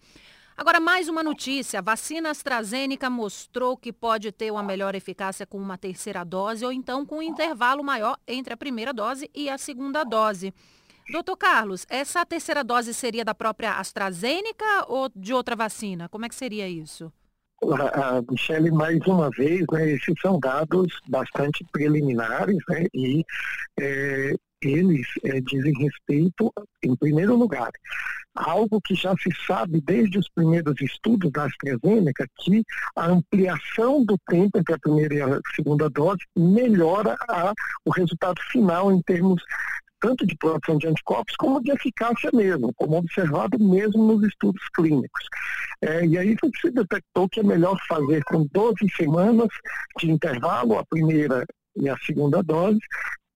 Agora, 0.59 0.81
mais 0.81 1.09
uma 1.09 1.23
notícia. 1.23 1.79
A 1.79 1.83
vacina 1.83 2.31
AstraZeneca 2.31 3.09
mostrou 3.09 3.77
que 3.77 3.93
pode 3.93 4.33
ter 4.33 4.51
uma 4.51 4.61
melhor 4.61 4.93
eficácia 4.97 5.47
com 5.47 5.57
uma 5.57 5.79
terceira 5.79 6.25
dose 6.25 6.65
ou 6.65 6.73
então 6.73 7.07
com 7.07 7.19
um 7.19 7.23
intervalo 7.23 7.85
maior 7.85 8.19
entre 8.27 8.53
a 8.53 8.57
primeira 8.57 8.93
dose 8.93 9.31
e 9.33 9.49
a 9.49 9.57
segunda 9.57 10.03
dose. 10.03 10.53
Doutor 11.13 11.37
Carlos, 11.37 11.87
essa 11.89 12.27
terceira 12.27 12.65
dose 12.65 12.93
seria 12.93 13.25
da 13.25 13.37
própria 13.37 13.79
AstraZeneca 13.79 14.85
ou 14.89 15.09
de 15.15 15.33
outra 15.33 15.55
vacina? 15.55 16.09
Como 16.09 16.27
é 16.27 16.29
que 16.29 16.35
seria 16.35 16.69
isso? 16.69 17.13
A 17.61 18.23
Michele, 18.31 18.71
mais 18.71 18.99
uma 19.07 19.31
vez, 19.31 19.65
né, 19.73 19.91
esses 19.91 20.15
são 20.23 20.39
dados 20.39 21.01
bastante 21.09 21.65
preliminares 21.73 22.59
né, 22.69 22.87
e 22.95 23.25
é, 23.81 24.33
eles 24.63 25.07
é, 25.25 25.41
dizem 25.41 25.73
respeito, 25.79 26.53
em 26.85 26.95
primeiro 26.97 27.37
lugar, 27.37 27.71
algo 28.35 28.81
que 28.81 28.95
já 28.95 29.15
se 29.17 29.31
sabe 29.47 29.81
desde 29.81 30.19
os 30.19 30.29
primeiros 30.31 30.81
estudos 30.81 31.31
da 31.33 31.45
AstraZeneca, 31.47 32.27
que 32.39 32.63
a 32.97 33.07
ampliação 33.07 34.05
do 34.05 34.17
tempo 34.29 34.59
entre 34.59 34.75
a 34.75 34.79
primeira 34.79 35.15
e 35.15 35.23
a 35.23 35.41
segunda 35.55 35.91
dose 35.91 36.21
melhora 36.37 37.17
a, 37.29 37.53
o 37.85 37.91
resultado 37.91 38.41
final 38.51 38.93
em 38.93 39.03
termos 39.03 39.43
tanto 40.01 40.27
de 40.27 40.37
produção 40.37 40.79
de 40.79 40.87
anticorpos 40.87 41.35
como 41.37 41.63
de 41.63 41.71
eficácia 41.71 42.31
mesmo, 42.33 42.73
como 42.75 42.97
observado 42.97 43.59
mesmo 43.59 44.05
nos 44.05 44.27
estudos 44.27 44.63
clínicos. 44.75 45.25
É, 45.83 46.05
e 46.05 46.19
aí 46.19 46.37
se 46.61 46.71
detectou 46.71 47.29
que 47.29 47.41
é 47.41 47.43
melhor 47.43 47.79
fazer 47.89 48.23
com 48.25 48.47
12 48.53 48.77
semanas 48.97 49.49
de 49.99 50.11
intervalo, 50.11 50.79
a 50.79 50.85
primeira 50.85 51.45
e 51.77 51.89
a 51.89 51.97
segunda 51.99 52.43
dose, 52.43 52.81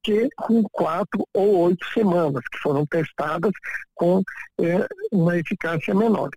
que 0.02 0.28
com 0.36 0.62
quatro 0.72 1.24
ou 1.32 1.60
oito 1.60 1.86
semanas, 1.92 2.42
que 2.50 2.58
foram 2.58 2.84
testadas 2.86 3.52
com 3.94 4.22
é, 4.60 4.86
uma 5.12 5.38
eficácia 5.38 5.94
menor. 5.94 6.30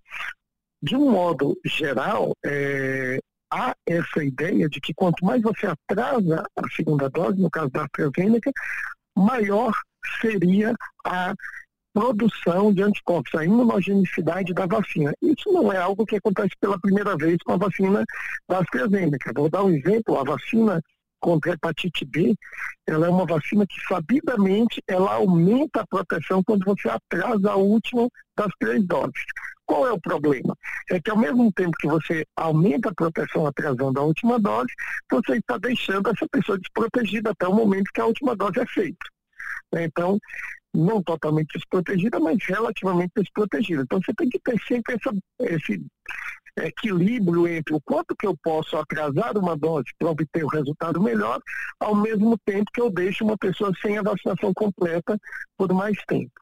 De 0.80 0.94
um 0.94 1.10
modo 1.10 1.58
geral, 1.64 2.32
é, 2.44 3.18
há 3.52 3.74
essa 3.86 4.22
ideia 4.22 4.68
de 4.68 4.80
que 4.80 4.94
quanto 4.94 5.24
mais 5.24 5.42
você 5.42 5.66
atrasa 5.66 6.44
a 6.56 6.68
segunda 6.76 7.08
dose, 7.10 7.40
no 7.40 7.50
caso 7.50 7.70
da 7.70 7.84
AstraZeneca, 7.84 8.52
maior 9.16 9.72
seria 10.20 10.74
a 11.04 11.34
produção 11.92 12.74
de 12.74 12.82
anticorpos, 12.82 13.34
a 13.34 13.44
imunogenicidade 13.44 14.52
da 14.52 14.66
vacina. 14.66 15.14
Isso 15.22 15.50
não 15.50 15.72
é 15.72 15.78
algo 15.78 16.04
que 16.04 16.16
acontece 16.16 16.54
pela 16.60 16.78
primeira 16.78 17.16
vez 17.16 17.38
com 17.44 17.52
a 17.52 17.56
vacina 17.56 18.04
da 18.48 18.58
AstraZeneca. 18.58 19.32
Vou 19.34 19.48
dar 19.48 19.64
um 19.64 19.70
exemplo, 19.70 20.18
a 20.18 20.24
vacina 20.24 20.82
contra 21.18 21.52
a 21.52 21.54
hepatite 21.54 22.04
B, 22.04 22.34
ela 22.86 23.06
é 23.06 23.10
uma 23.10 23.26
vacina 23.26 23.66
que 23.66 23.80
sabidamente 23.88 24.82
ela 24.86 25.14
aumenta 25.14 25.80
a 25.80 25.86
proteção 25.86 26.42
quando 26.44 26.64
você 26.64 26.88
atrasa 26.88 27.50
a 27.50 27.56
última 27.56 28.08
das 28.36 28.52
três 28.60 28.86
doses. 28.86 29.24
Qual 29.64 29.86
é 29.86 29.92
o 29.92 30.00
problema? 30.00 30.54
É 30.90 31.00
que 31.00 31.10
ao 31.10 31.18
mesmo 31.18 31.52
tempo 31.52 31.76
que 31.80 31.88
você 31.88 32.24
aumenta 32.36 32.90
a 32.90 32.94
proteção 32.94 33.46
atrasando 33.46 33.98
a 33.98 34.04
última 34.04 34.38
dose, 34.38 34.72
você 35.10 35.38
está 35.38 35.58
deixando 35.58 36.10
essa 36.10 36.26
pessoa 36.30 36.58
desprotegida 36.58 37.30
até 37.30 37.48
o 37.48 37.54
momento 37.54 37.90
que 37.92 38.00
a 38.00 38.06
última 38.06 38.36
dose 38.36 38.60
é 38.60 38.66
feita. 38.66 39.15
Então, 39.74 40.18
não 40.74 41.02
totalmente 41.02 41.54
desprotegida, 41.54 42.20
mas 42.20 42.38
relativamente 42.46 43.12
desprotegida. 43.16 43.82
Então, 43.82 44.00
você 44.00 44.12
tem 44.14 44.28
que 44.28 44.38
ter 44.40 44.60
sempre 44.66 44.94
essa, 44.94 45.12
esse 45.40 45.82
equilíbrio 46.58 47.46
entre 47.46 47.74
o 47.74 47.80
quanto 47.80 48.16
que 48.16 48.26
eu 48.26 48.36
posso 48.42 48.76
atrasar 48.76 49.36
uma 49.36 49.56
dose 49.56 49.90
para 49.98 50.10
obter 50.10 50.44
o 50.44 50.48
resultado 50.48 51.00
melhor, 51.02 51.40
ao 51.80 51.94
mesmo 51.94 52.38
tempo 52.44 52.70
que 52.72 52.80
eu 52.80 52.90
deixo 52.90 53.24
uma 53.24 53.36
pessoa 53.36 53.72
sem 53.82 53.98
a 53.98 54.02
vacinação 54.02 54.52
completa 54.54 55.18
por 55.56 55.72
mais 55.72 55.96
tempo. 56.06 56.32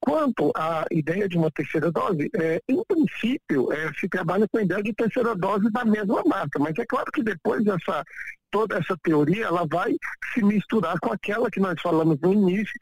Quanto 0.00 0.52
à 0.54 0.84
ideia 0.90 1.28
de 1.28 1.36
uma 1.36 1.50
terceira 1.50 1.90
dose, 1.90 2.30
é, 2.34 2.60
em 2.68 2.82
princípio, 2.84 3.72
é, 3.72 3.92
se 3.94 4.08
trabalha 4.08 4.46
com 4.48 4.58
a 4.58 4.62
ideia 4.62 4.82
de 4.82 4.92
terceira 4.92 5.34
dose 5.34 5.70
da 5.70 5.84
mesma 5.84 6.22
marca, 6.24 6.58
mas 6.58 6.76
é 6.78 6.84
claro 6.86 7.10
que 7.12 7.22
depois 7.22 7.64
dessa 7.64 8.04
toda 8.50 8.78
essa 8.78 8.96
teoria 9.02 9.46
ela 9.46 9.66
vai 9.70 9.94
se 10.32 10.42
misturar 10.42 10.98
com 11.00 11.12
aquela 11.12 11.50
que 11.50 11.60
nós 11.60 11.80
falamos 11.80 12.18
no 12.20 12.32
início 12.32 12.72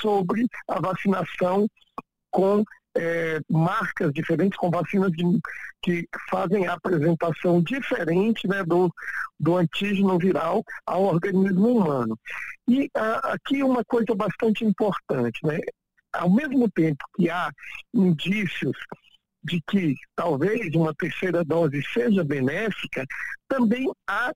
sobre 0.00 0.46
a 0.68 0.80
vacinação 0.80 1.66
com 2.30 2.62
é, 2.96 3.40
marcas 3.48 4.12
diferentes, 4.12 4.58
com 4.58 4.70
vacinas 4.70 5.10
de, 5.12 5.24
que 5.82 6.06
fazem 6.30 6.66
a 6.66 6.74
apresentação 6.74 7.62
diferente 7.62 8.46
né, 8.48 8.62
do, 8.64 8.92
do 9.38 9.56
antígeno 9.56 10.18
viral 10.18 10.64
ao 10.86 11.04
organismo 11.04 11.68
humano. 11.68 12.18
E 12.68 12.90
a, 12.94 13.32
aqui 13.32 13.62
uma 13.62 13.84
coisa 13.84 14.14
bastante 14.14 14.64
importante, 14.64 15.40
né? 15.44 15.58
Ao 16.12 16.30
mesmo 16.30 16.70
tempo 16.70 17.04
que 17.16 17.28
há 17.28 17.50
indícios 17.94 18.76
de 19.42 19.60
que 19.68 19.94
talvez 20.14 20.74
uma 20.74 20.94
terceira 20.94 21.44
dose 21.44 21.82
seja 21.92 22.24
benéfica, 22.24 23.04
também 23.48 23.90
há 24.06 24.32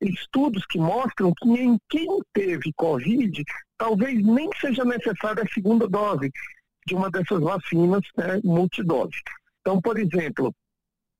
estudos 0.00 0.64
que 0.66 0.78
mostram 0.78 1.32
que 1.34 1.48
em 1.48 1.78
quem 1.88 2.08
teve 2.32 2.72
Covid, 2.76 3.44
talvez 3.78 4.24
nem 4.24 4.50
seja 4.60 4.84
necessária 4.84 5.42
a 5.42 5.52
segunda 5.52 5.86
dose 5.88 6.30
de 6.86 6.94
uma 6.94 7.10
dessas 7.10 7.40
vacinas 7.40 8.02
né, 8.16 8.40
multidose. 8.42 9.20
Então, 9.60 9.80
por 9.80 9.98
exemplo, 9.98 10.52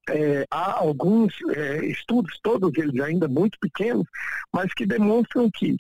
é, 0.08 0.44
há 0.50 0.80
alguns 0.80 1.34
é, 1.54 1.86
estudos, 1.86 2.38
todos 2.42 2.72
eles 2.76 3.00
ainda 3.00 3.28
muito 3.28 3.56
pequenos, 3.60 4.06
mas 4.52 4.72
que 4.74 4.84
demonstram 4.84 5.48
que 5.50 5.76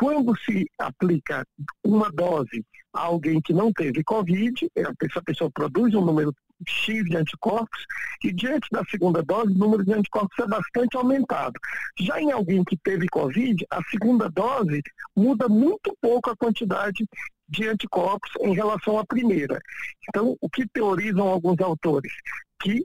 quando 0.00 0.34
se 0.38 0.64
aplica 0.78 1.46
uma 1.84 2.10
dose 2.10 2.64
a 2.94 3.02
alguém 3.02 3.38
que 3.38 3.52
não 3.52 3.70
teve 3.70 4.02
Covid, 4.02 4.66
essa 4.74 5.22
pessoa 5.22 5.50
produz 5.50 5.94
um 5.94 6.02
número 6.02 6.34
X 6.66 7.04
de 7.04 7.18
anticorpos 7.18 7.84
e 8.24 8.32
diante 8.32 8.66
da 8.72 8.82
segunda 8.86 9.22
dose 9.22 9.52
o 9.52 9.58
número 9.58 9.84
de 9.84 9.92
anticorpos 9.92 10.38
é 10.38 10.46
bastante 10.48 10.96
aumentado. 10.96 11.52
Já 11.98 12.18
em 12.18 12.32
alguém 12.32 12.64
que 12.64 12.78
teve 12.78 13.06
Covid, 13.08 13.62
a 13.70 13.82
segunda 13.90 14.30
dose 14.30 14.80
muda 15.14 15.50
muito 15.50 15.94
pouco 16.00 16.30
a 16.30 16.36
quantidade 16.36 17.06
de 17.46 17.68
anticorpos 17.68 18.30
em 18.40 18.54
relação 18.54 18.98
à 18.98 19.04
primeira. 19.04 19.60
Então, 20.08 20.34
o 20.40 20.48
que 20.48 20.66
teorizam 20.66 21.28
alguns 21.28 21.60
autores? 21.60 22.12
Que 22.60 22.84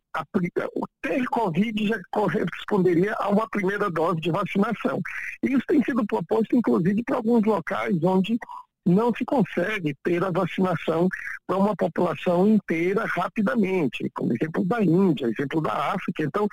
ter 1.01 1.25
Covid 1.25 1.87
já 1.87 1.99
corresponderia 2.11 3.13
a 3.19 3.29
uma 3.29 3.47
primeira 3.49 3.89
dose 3.91 4.21
de 4.21 4.31
vacinação. 4.31 5.01
Isso 5.43 5.63
tem 5.67 5.83
sido 5.83 6.05
proposto, 6.05 6.55
inclusive, 6.55 7.03
para 7.03 7.17
alguns 7.17 7.43
locais 7.43 7.95
onde 8.03 8.37
não 8.85 9.13
se 9.13 9.25
consegue 9.25 9.95
ter 10.03 10.23
a 10.23 10.31
vacinação 10.31 11.07
para 11.47 11.57
uma 11.57 11.75
população 11.75 12.47
inteira 12.47 13.05
rapidamente, 13.05 14.09
como 14.13 14.33
exemplo 14.33 14.63
da 14.65 14.81
Índia, 14.83 15.27
exemplo 15.27 15.61
da 15.61 15.93
África. 15.93 16.23
Então, 16.23 16.47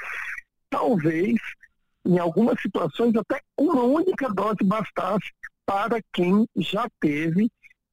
talvez, 0.70 1.34
em 2.04 2.18
algumas 2.18 2.60
situações, 2.60 3.14
até 3.16 3.40
uma 3.58 3.82
única 3.82 4.28
dose 4.30 4.64
bastasse 4.64 5.30
para 5.66 6.00
quem 6.12 6.46
já 6.56 6.86
teve 7.00 7.50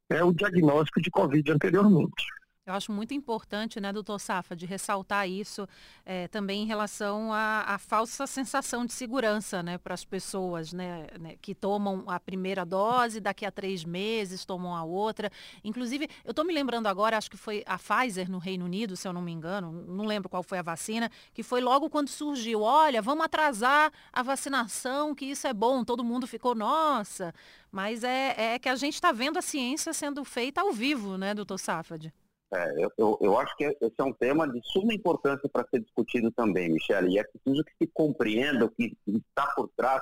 é, 0.10 0.24
o 0.24 0.34
diagnóstico 0.34 1.02
de 1.02 1.12
Covid 1.12 1.52
anteriormente. 1.52 2.26
Eu 2.70 2.76
acho 2.76 2.92
muito 2.92 3.16
importante, 3.16 3.80
né, 3.80 3.92
doutor 3.92 4.20
Safa, 4.20 4.56
de 4.56 4.68
ressaltar 4.68 5.28
isso 5.28 5.68
é, 6.06 6.28
também 6.28 6.62
em 6.62 6.66
relação 6.68 7.34
à, 7.34 7.62
à, 7.62 7.80
falsa 7.80 8.28
sensação 8.28 8.86
de 8.86 8.94
segurança 8.94 9.64
né, 9.64 9.80
para 9.80 9.96
as 9.96 10.06
pessoas 10.06 10.72
né, 10.72 11.08
né, 11.20 11.36
que 11.42 11.56
tomam 11.56 12.04
a 12.06 12.20
primeira 12.20 12.64
dose, 12.64 13.20
daqui 13.20 13.44
a 13.44 13.50
três 13.50 13.84
meses 13.84 14.46
tomam 14.46 14.76
a 14.76 14.84
outra. 14.84 15.32
Inclusive, 15.64 16.08
eu 16.24 16.30
estou 16.30 16.46
me 16.46 16.54
lembrando 16.54 16.86
agora, 16.86 17.18
acho 17.18 17.32
que 17.32 17.38
foi 17.38 17.64
a 17.66 17.80
Pfizer 17.80 18.30
no 18.30 18.38
Reino 18.38 18.66
Unido, 18.66 18.96
se 18.96 19.08
eu 19.08 19.14
não 19.14 19.22
me 19.24 19.32
engano, 19.32 19.72
não 19.88 20.06
lembro 20.06 20.30
qual 20.30 20.44
foi 20.44 20.60
a 20.60 20.62
vacina, 20.62 21.10
que 21.34 21.42
foi 21.42 21.62
logo 21.62 21.90
quando 21.90 22.10
surgiu, 22.10 22.62
olha, 22.62 23.02
vamos 23.02 23.26
atrasar 23.26 23.92
a 24.14 24.22
vacinação, 24.22 25.16
que 25.16 25.26
isso 25.26 25.48
é 25.48 25.54
bom, 25.54 25.84
todo 25.84 26.04
mundo 26.04 26.28
ficou, 26.28 26.54
nossa. 26.54 27.34
Mas 27.72 28.04
é, 28.04 28.54
é 28.54 28.60
que 28.60 28.70
a 28.70 28.76
gente 28.76 28.94
está 28.94 29.12
vendo 29.12 29.40
a 29.40 29.42
ciência 29.42 29.92
sendo 29.92 30.24
feita 30.24 30.62
ao 30.62 30.72
vivo, 30.72 31.18
né, 31.18 31.34
doutor 31.34 31.58
Safad? 31.58 32.14
É, 32.52 32.84
eu, 32.84 32.92
eu, 32.98 33.18
eu, 33.22 33.38
acho 33.38 33.56
que 33.56 33.64
esse 33.64 33.94
é 34.00 34.04
um 34.04 34.14
tema 34.14 34.48
de 34.52 34.60
suma 34.64 34.94
importância 34.94 35.48
para 35.48 35.68
ser 35.70 35.82
discutido 35.82 36.32
também, 36.32 36.70
Michele, 36.70 37.14
e 37.14 37.20
é 37.20 37.24
preciso 37.24 37.64
que 37.64 37.72
se 37.80 37.88
compreenda 37.94 38.66
o 38.66 38.70
que 38.70 38.98
está 39.08 39.46
por 39.48 39.70
trás 39.78 40.02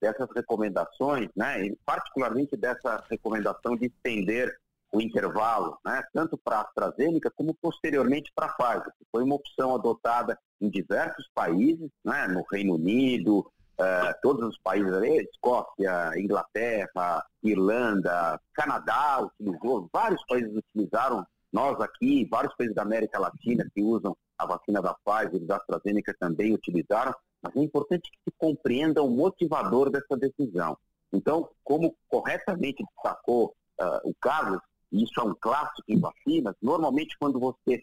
dessas 0.00 0.28
recomendações, 0.34 1.28
né, 1.34 1.66
e 1.66 1.76
particularmente 1.84 2.56
dessa 2.56 3.02
recomendação 3.10 3.76
de 3.76 3.86
estender 3.86 4.56
o 4.92 5.00
intervalo, 5.00 5.76
né, 5.84 6.02
tanto 6.14 6.38
para 6.38 6.58
a 6.58 6.62
AstraZeneca 6.62 7.32
como 7.32 7.52
posteriormente 7.54 8.30
para 8.32 8.46
a 8.46 8.52
Pfizer, 8.52 8.92
que 8.96 9.04
foi 9.10 9.24
uma 9.24 9.34
opção 9.34 9.74
adotada 9.74 10.38
em 10.60 10.70
diversos 10.70 11.28
países, 11.34 11.90
né, 12.04 12.28
no 12.28 12.44
Reino 12.50 12.74
Unido, 12.74 13.40
uh, 13.40 14.14
todos 14.22 14.48
os 14.48 14.58
países 14.58 14.92
Escócia, 15.32 16.12
Inglaterra, 16.16 17.24
Irlanda, 17.42 18.40
Canadá 18.54 19.20
utilizou, 19.20 19.88
vários 19.92 20.24
países 20.26 20.54
utilizaram 20.54 21.26
nós 21.52 21.80
aqui, 21.80 22.26
vários 22.30 22.54
países 22.54 22.74
da 22.74 22.82
América 22.82 23.18
Latina 23.18 23.66
que 23.74 23.82
usam 23.82 24.16
a 24.38 24.46
vacina 24.46 24.80
da 24.80 24.94
Pfizer 24.94 25.42
e 25.42 25.46
da 25.46 25.56
AstraZeneca 25.56 26.14
também 26.18 26.54
utilizaram, 26.54 27.14
mas 27.42 27.56
é 27.56 27.60
importante 27.60 28.10
que 28.10 28.18
se 28.24 28.36
compreenda 28.36 29.02
o 29.02 29.10
motivador 29.10 29.90
dessa 29.90 30.16
decisão. 30.16 30.76
Então, 31.12 31.48
como 31.64 31.96
corretamente 32.08 32.84
destacou 32.84 33.54
uh, 33.80 34.08
o 34.08 34.14
Carlos, 34.20 34.60
e 34.92 35.02
isso 35.04 35.18
é 35.20 35.22
um 35.22 35.34
clássico 35.34 35.84
em 35.88 35.98
vacinas, 35.98 36.54
normalmente 36.62 37.16
quando 37.18 37.40
você 37.40 37.76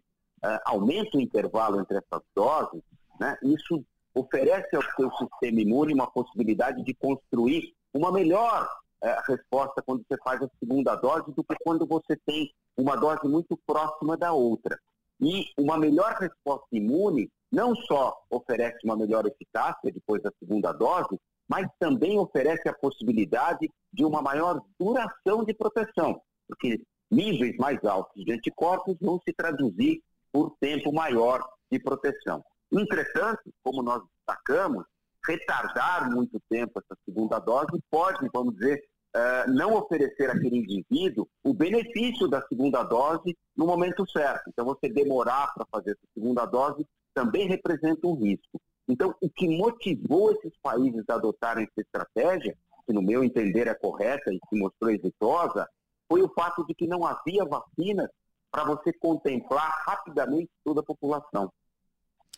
uh, 0.44 0.60
aumenta 0.66 1.18
o 1.18 1.22
intervalo 1.22 1.80
entre 1.80 1.98
essas 1.98 2.22
doses, 2.36 2.82
né, 3.20 3.38
isso 3.44 3.84
oferece 4.14 4.76
ao 4.76 4.84
seu 4.96 5.12
sistema 5.18 5.60
imune 5.60 5.94
uma 5.94 6.10
possibilidade 6.10 6.84
de 6.84 6.94
construir 6.94 7.74
uma 7.94 8.12
melhor 8.12 8.70
uh, 9.04 9.22
resposta 9.28 9.82
quando 9.82 10.04
você 10.08 10.18
faz 10.24 10.42
a 10.42 10.50
segunda 10.60 10.96
dose 10.96 11.32
do 11.34 11.44
que 11.44 11.56
quando 11.64 11.86
você 11.86 12.18
tem 12.26 12.52
uma 12.78 12.96
dose 12.96 13.28
muito 13.28 13.58
próxima 13.66 14.18
da 14.18 14.34
outra. 14.34 14.80
E 15.20 15.46
uma 15.58 15.78
melhor 15.78 16.14
resposta 16.20 16.68
imune 16.72 17.30
não 17.52 17.76
só 17.76 18.22
oferece 18.30 18.80
uma 18.84 18.98
melhor 18.98 19.26
eficácia 19.26 19.92
depois 19.92 20.22
da 20.22 20.32
segunda 20.40 20.74
dose, 20.74 21.20
mas 21.48 21.68
também 21.80 22.18
oferece 22.20 22.68
a 22.68 22.74
possibilidade 22.74 23.72
de 23.94 24.04
uma 24.04 24.22
maior 24.22 24.62
duração 24.80 25.44
de 25.44 25.54
proteção, 25.54 26.20
porque 26.48 26.82
níveis 27.10 27.56
mais 27.58 27.84
altos 27.86 28.24
de 28.26 28.32
anticorpos 28.34 28.98
vão 29.00 29.22
se 29.24 29.34
traduzir 29.34 30.02
por 30.32 30.56
tempo 30.60 30.92
maior 30.92 31.48
de 31.72 31.80
proteção. 31.80 32.44
Entretanto, 32.72 33.54
como 33.64 33.82
nós 33.82 34.02
destacamos, 34.18 34.84
retardar 35.28 36.12
muito 36.12 36.40
tempo 36.50 36.80
essa 36.80 36.98
segunda 37.06 37.40
dose 37.40 37.82
pode, 37.90 38.30
vamos 38.34 38.56
dizer, 38.56 38.84
uh, 39.16 39.52
não 39.52 39.76
oferecer 39.76 40.30
àquele 40.30 40.58
indivíduo 40.58 41.28
o 41.44 41.54
benefício 41.54 42.28
da 42.28 42.42
segunda 42.48 42.84
dose 42.84 43.36
no 43.56 43.66
momento 43.66 44.10
certo. 44.10 44.50
Então, 44.50 44.66
você 44.66 44.90
demorar 44.90 45.54
para 45.54 45.66
fazer 45.72 45.92
essa 45.92 46.08
segunda 46.14 46.46
dose 46.46 46.86
também 47.14 47.48
representa 47.48 48.08
um 48.08 48.16
risco. 48.16 48.60
Então, 48.88 49.16
o 49.22 49.30
que 49.30 49.48
motivou 49.48 50.32
esses 50.32 50.54
países 50.62 51.04
a 51.10 51.16
adotarem 51.16 51.64
essa 51.64 51.82
estratégia, 51.82 52.56
que 52.86 52.94
no 52.94 53.02
meu 53.02 53.24
entender 53.24 53.68
é 53.68 53.74
correta 53.74 54.32
e 54.32 54.40
se 54.48 54.60
mostrou 54.60 54.92
exitosa, 54.92 55.68
foi 56.08 56.22
o 56.22 56.30
fato 56.30 56.66
de 56.68 56.76
que 56.76 56.86
não 56.86 57.06
havia 57.06 57.46
vacina 57.46 58.10
para 58.52 58.64
você 58.64 58.94
contemplar 58.94 59.84
rapidamente 59.88 60.50
toda 60.64 60.82
a 60.82 60.84
população. 60.84 61.52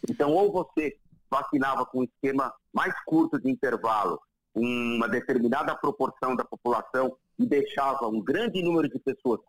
Então, 0.10 0.32
ou 0.32 0.52
você 0.52 0.98
vacinava 1.30 1.86
com 1.86 2.00
um 2.00 2.04
esquema 2.04 2.54
mais 2.74 2.94
curto 3.06 3.40
de 3.40 3.50
intervalo, 3.50 4.20
uma 4.54 5.08
determinada 5.08 5.76
proporção 5.76 6.36
da 6.36 6.44
população 6.44 7.16
e 7.38 7.46
deixava 7.46 8.08
um 8.08 8.22
grande 8.22 8.64
número 8.64 8.90
de 8.90 9.00
pessoas 9.00 9.40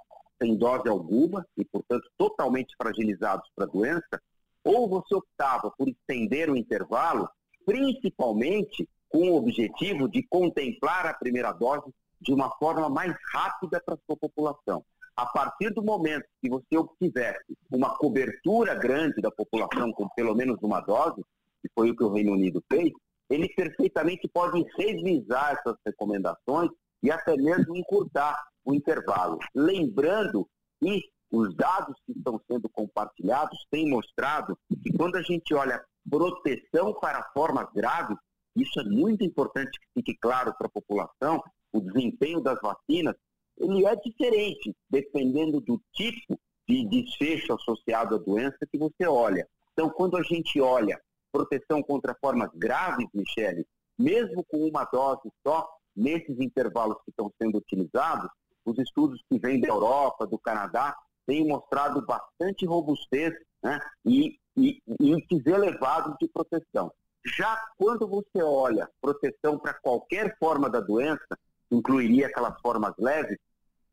sem 0.41 0.57
dose 0.57 0.88
alguma 0.88 1.47
e, 1.57 1.64
portanto, 1.64 2.09
totalmente 2.17 2.75
fragilizados 2.81 3.49
para 3.55 3.64
a 3.64 3.69
doença, 3.69 4.23
ou 4.62 4.88
você 4.88 5.14
optava 5.14 5.71
por 5.71 5.88
estender 5.88 6.51
o 6.51 6.57
intervalo, 6.57 7.29
principalmente 7.64 8.88
com 9.09 9.31
o 9.31 9.37
objetivo 9.37 10.09
de 10.09 10.23
contemplar 10.23 11.07
a 11.07 11.14
primeira 11.14 11.53
dose 11.53 11.93
de 12.21 12.33
uma 12.33 12.51
forma 12.57 12.88
mais 12.88 13.17
rápida 13.33 13.81
para 13.81 13.95
a 13.95 13.99
sua 14.07 14.17
população. 14.17 14.85
A 15.17 15.27
partir 15.27 15.71
do 15.71 15.83
momento 15.83 16.27
que 16.41 16.49
você 16.49 16.77
obtivesse 16.77 17.57
uma 17.71 17.97
cobertura 17.97 18.75
grande 18.75 19.21
da 19.21 19.31
população 19.31 19.93
com 19.93 20.09
pelo 20.11 20.35
menos 20.35 20.59
uma 20.62 20.81
dose, 20.81 21.25
que 21.62 21.68
foi 21.75 21.90
o 21.90 21.97
que 21.97 22.05
o 22.05 22.12
Reino 22.12 22.33
Unido 22.33 22.62
fez, 22.71 22.92
ele 23.31 23.49
perfeitamente 23.55 24.29
pode 24.29 24.64
revisar 24.77 25.53
essas 25.53 25.77
recomendações 25.85 26.71
e 27.03 27.11
até 27.11 27.37
mesmo 27.37 27.77
encurtar 27.77 28.37
o 28.64 28.75
intervalo. 28.75 29.38
Lembrando 29.55 30.49
que 30.81 31.03
os 31.31 31.55
dados 31.55 31.94
que 32.07 32.12
estão 32.12 32.40
sendo 32.51 32.68
compartilhados 32.71 33.59
têm 33.71 33.90
mostrado 33.90 34.57
que 34.83 34.97
quando 34.97 35.16
a 35.16 35.23
gente 35.23 35.53
olha 35.55 35.85
proteção 36.09 36.94
para 36.94 37.23
formas 37.35 37.71
graves, 37.75 38.16
isso 38.57 38.81
é 38.81 38.85
muito 38.85 39.25
importante 39.25 39.79
que 39.79 39.87
fique 39.94 40.16
claro 40.18 40.55
para 40.57 40.66
a 40.66 40.71
população, 40.71 41.42
o 41.73 41.81
desempenho 41.81 42.40
das 42.40 42.59
vacinas, 42.61 43.14
ele 43.59 43.85
é 43.87 43.94
diferente 43.97 44.75
dependendo 44.88 45.61
do 45.61 45.81
tipo 45.92 46.38
de 46.66 46.87
desfecho 46.88 47.53
associado 47.55 48.14
à 48.14 48.18
doença 48.18 48.59
que 48.71 48.79
você 48.79 49.07
olha. 49.07 49.47
Então, 49.73 49.90
quando 49.90 50.16
a 50.16 50.23
gente 50.23 50.61
olha 50.61 51.01
proteção 51.38 51.83
contra 51.83 52.16
formas 52.20 52.51
graves, 52.55 53.07
Michele, 53.14 53.64
mesmo 53.96 54.44
com 54.44 54.66
uma 54.66 54.85
dose 54.85 55.31
só, 55.46 55.68
nesses 55.94 56.38
intervalos 56.40 56.96
que 57.05 57.11
estão 57.11 57.33
sendo 57.40 57.59
utilizados, 57.59 58.29
os 58.64 58.77
estudos 58.79 59.22
que 59.31 59.38
vêm 59.38 59.61
da 59.61 59.68
Europa, 59.68 60.27
do 60.27 60.38
Canadá, 60.38 60.96
têm 61.27 61.46
mostrado 61.46 62.05
bastante 62.05 62.66
robustez 62.66 63.33
né, 63.62 63.81
e, 64.05 64.38
e 64.57 64.81
índices 65.01 65.46
elevados 65.46 66.16
de 66.20 66.29
proteção. 66.29 66.92
Já 67.24 67.61
quando 67.77 68.09
você 68.09 68.42
olha 68.42 68.88
proteção 69.01 69.59
para 69.59 69.74
qualquer 69.74 70.37
forma 70.38 70.68
da 70.68 70.81
doença, 70.81 71.38
incluiria 71.70 72.27
aquelas 72.27 72.59
formas 72.61 72.94
leves, 72.98 73.38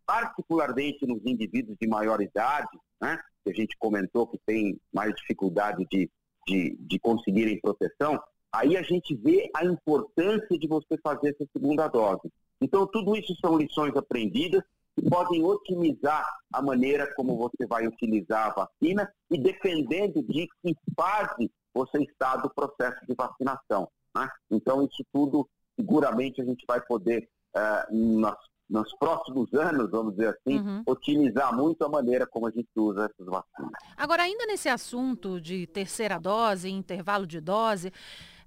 particularmente 0.05 1.05
nos 1.05 1.23
indivíduos 1.25 1.77
de 1.79 1.87
maior 1.87 2.21
idade, 2.21 2.79
né, 3.01 3.19
que 3.43 3.51
a 3.51 3.53
gente 3.53 3.75
comentou 3.77 4.27
que 4.27 4.39
tem 4.45 4.79
mais 4.93 5.13
dificuldade 5.15 5.85
de, 5.91 6.09
de, 6.47 6.77
de 6.79 6.99
conseguirem 6.99 7.59
proteção, 7.59 8.21
aí 8.53 8.77
a 8.77 8.81
gente 8.81 9.15
vê 9.15 9.49
a 9.55 9.65
importância 9.65 10.57
de 10.57 10.67
você 10.67 10.97
fazer 11.03 11.29
essa 11.29 11.49
segunda 11.51 11.87
dose. 11.87 12.31
Então, 12.61 12.87
tudo 12.87 13.15
isso 13.15 13.35
são 13.41 13.57
lições 13.57 13.95
aprendidas 13.95 14.63
que 14.95 15.09
podem 15.09 15.43
otimizar 15.43 16.25
a 16.53 16.61
maneira 16.61 17.13
como 17.15 17.35
você 17.37 17.67
vai 17.67 17.85
utilizar 17.85 18.47
a 18.47 18.65
vacina 18.65 19.11
e 19.29 19.37
dependendo 19.37 20.23
de 20.23 20.47
que 20.61 20.75
fase 20.95 21.51
você 21.73 22.01
está 22.03 22.37
do 22.37 22.49
processo 22.49 23.05
de 23.05 23.13
vacinação. 23.13 23.89
Né? 24.15 24.29
Então, 24.49 24.85
isso 24.85 25.03
tudo, 25.11 25.47
seguramente, 25.77 26.41
a 26.41 26.45
gente 26.45 26.63
vai 26.65 26.79
poder, 26.79 27.27
uh, 27.55 28.19
nas, 28.19 28.37
nos 28.69 28.91
próximos 28.97 29.53
anos, 29.53 29.91
vamos 29.91 30.15
dizer 30.15 30.29
assim, 30.29 30.59
uhum. 30.59 30.83
otimizar 30.85 31.55
muito 31.55 31.83
a 31.85 31.89
maneira 31.89 32.25
como 32.25 32.47
a 32.47 32.51
gente 32.51 32.69
usa 32.75 33.05
essas 33.05 33.25
vacinas. 33.25 33.71
Agora, 33.95 34.23
ainda 34.23 34.45
nesse 34.45 34.67
assunto 34.67 35.39
de 35.39 35.67
terceira 35.67 36.19
dose, 36.19 36.69
intervalo 36.69 37.27
de 37.27 37.39
dose, 37.39 37.91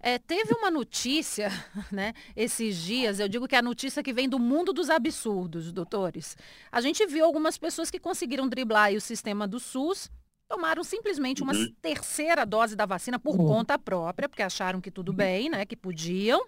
é, 0.00 0.18
teve 0.18 0.54
uma 0.54 0.70
notícia, 0.70 1.50
né, 1.90 2.12
esses 2.36 2.76
dias, 2.76 3.20
eu 3.20 3.28
digo 3.28 3.48
que 3.48 3.54
é 3.54 3.58
a 3.58 3.62
notícia 3.62 4.02
que 4.02 4.12
vem 4.12 4.28
do 4.28 4.38
mundo 4.38 4.72
dos 4.72 4.90
absurdos, 4.90 5.72
doutores. 5.72 6.36
A 6.70 6.80
gente 6.80 7.04
viu 7.06 7.24
algumas 7.24 7.58
pessoas 7.58 7.90
que 7.90 7.98
conseguiram 7.98 8.48
driblar 8.48 8.92
o 8.92 9.00
sistema 9.00 9.46
do 9.46 9.60
SUS, 9.60 10.10
tomaram 10.48 10.82
simplesmente 10.82 11.42
uma 11.42 11.52
uhum. 11.52 11.74
terceira 11.82 12.46
dose 12.46 12.74
da 12.74 12.86
vacina 12.86 13.18
por 13.18 13.38
uhum. 13.38 13.46
conta 13.46 13.78
própria, 13.78 14.28
porque 14.28 14.42
acharam 14.42 14.80
que 14.80 14.90
tudo 14.90 15.12
bem, 15.12 15.50
né, 15.50 15.66
que 15.66 15.76
podiam. 15.76 16.44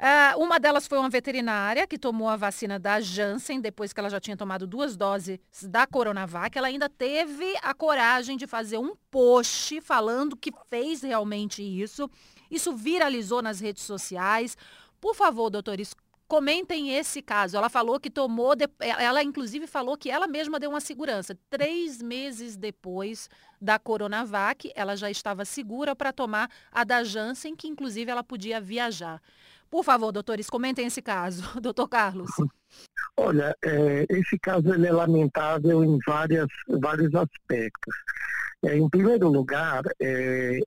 Uh, 0.00 0.42
uma 0.42 0.58
delas 0.58 0.86
foi 0.86 0.96
uma 0.96 1.10
veterinária 1.10 1.86
que 1.86 1.98
tomou 1.98 2.26
a 2.26 2.34
vacina 2.34 2.78
da 2.78 3.02
Janssen 3.02 3.60
depois 3.60 3.92
que 3.92 4.00
ela 4.00 4.08
já 4.08 4.18
tinha 4.18 4.34
tomado 4.34 4.66
duas 4.66 4.96
doses 4.96 5.38
da 5.64 5.86
Coronavac. 5.86 6.56
Ela 6.56 6.68
ainda 6.68 6.88
teve 6.88 7.54
a 7.62 7.74
coragem 7.74 8.38
de 8.38 8.46
fazer 8.46 8.78
um 8.78 8.96
post 9.10 9.78
falando 9.82 10.38
que 10.38 10.50
fez 10.70 11.02
realmente 11.02 11.62
isso. 11.62 12.08
Isso 12.50 12.74
viralizou 12.74 13.42
nas 13.42 13.60
redes 13.60 13.82
sociais. 13.82 14.56
Por 14.98 15.14
favor, 15.14 15.50
doutores, 15.50 15.94
comentem 16.26 16.96
esse 16.96 17.20
caso. 17.20 17.58
Ela 17.58 17.68
falou 17.68 18.00
que 18.00 18.08
tomou, 18.08 18.54
ela 18.78 19.22
inclusive 19.22 19.66
falou 19.66 19.98
que 19.98 20.10
ela 20.10 20.26
mesma 20.26 20.58
deu 20.58 20.70
uma 20.70 20.80
segurança. 20.80 21.36
Três 21.50 22.00
meses 22.00 22.56
depois 22.56 23.28
da 23.60 23.78
Coronavac, 23.78 24.72
ela 24.74 24.96
já 24.96 25.10
estava 25.10 25.44
segura 25.44 25.94
para 25.94 26.10
tomar 26.10 26.50
a 26.72 26.84
da 26.84 27.04
Janssen, 27.04 27.54
que 27.54 27.68
inclusive 27.68 28.10
ela 28.10 28.24
podia 28.24 28.62
viajar. 28.62 29.20
Por 29.70 29.84
favor, 29.84 30.10
doutores, 30.10 30.50
comentem 30.50 30.86
esse 30.86 31.00
caso. 31.00 31.42
Doutor 31.60 31.88
Carlos. 31.88 32.30
Olha, 33.16 33.54
é, 33.64 34.06
esse 34.08 34.38
caso 34.38 34.72
ele 34.72 34.86
é 34.86 34.92
lamentável 34.92 35.84
em 35.84 35.98
várias, 36.06 36.48
vários 36.68 37.14
aspectos. 37.14 37.94
É, 38.64 38.76
em 38.76 38.88
primeiro 38.88 39.28
lugar, 39.28 39.82
é, 40.00 40.58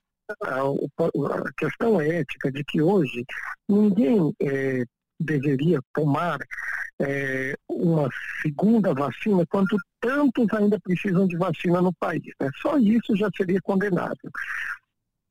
a, 0.41 0.61
a, 0.61 1.53
questão 1.57 1.99
ética 1.99 2.51
de 2.51 2.63
que 2.63 2.81
hoje 2.81 3.25
ninguém 3.67 4.33
é, 4.41 4.83
deveria 5.19 5.79
tomar 5.93 6.39
é, 7.01 7.55
uma 7.67 8.09
segunda 8.41 8.93
vacina 8.93 9.45
quando 9.49 9.75
tantos 9.99 10.47
ainda 10.53 10.79
precisam 10.79 11.27
de 11.27 11.37
vacina 11.37 11.81
no 11.81 11.93
país. 11.93 12.23
Né? 12.39 12.49
Só 12.61 12.77
isso 12.77 13.15
já 13.15 13.29
seria 13.35 13.59
condenável. 13.61 14.31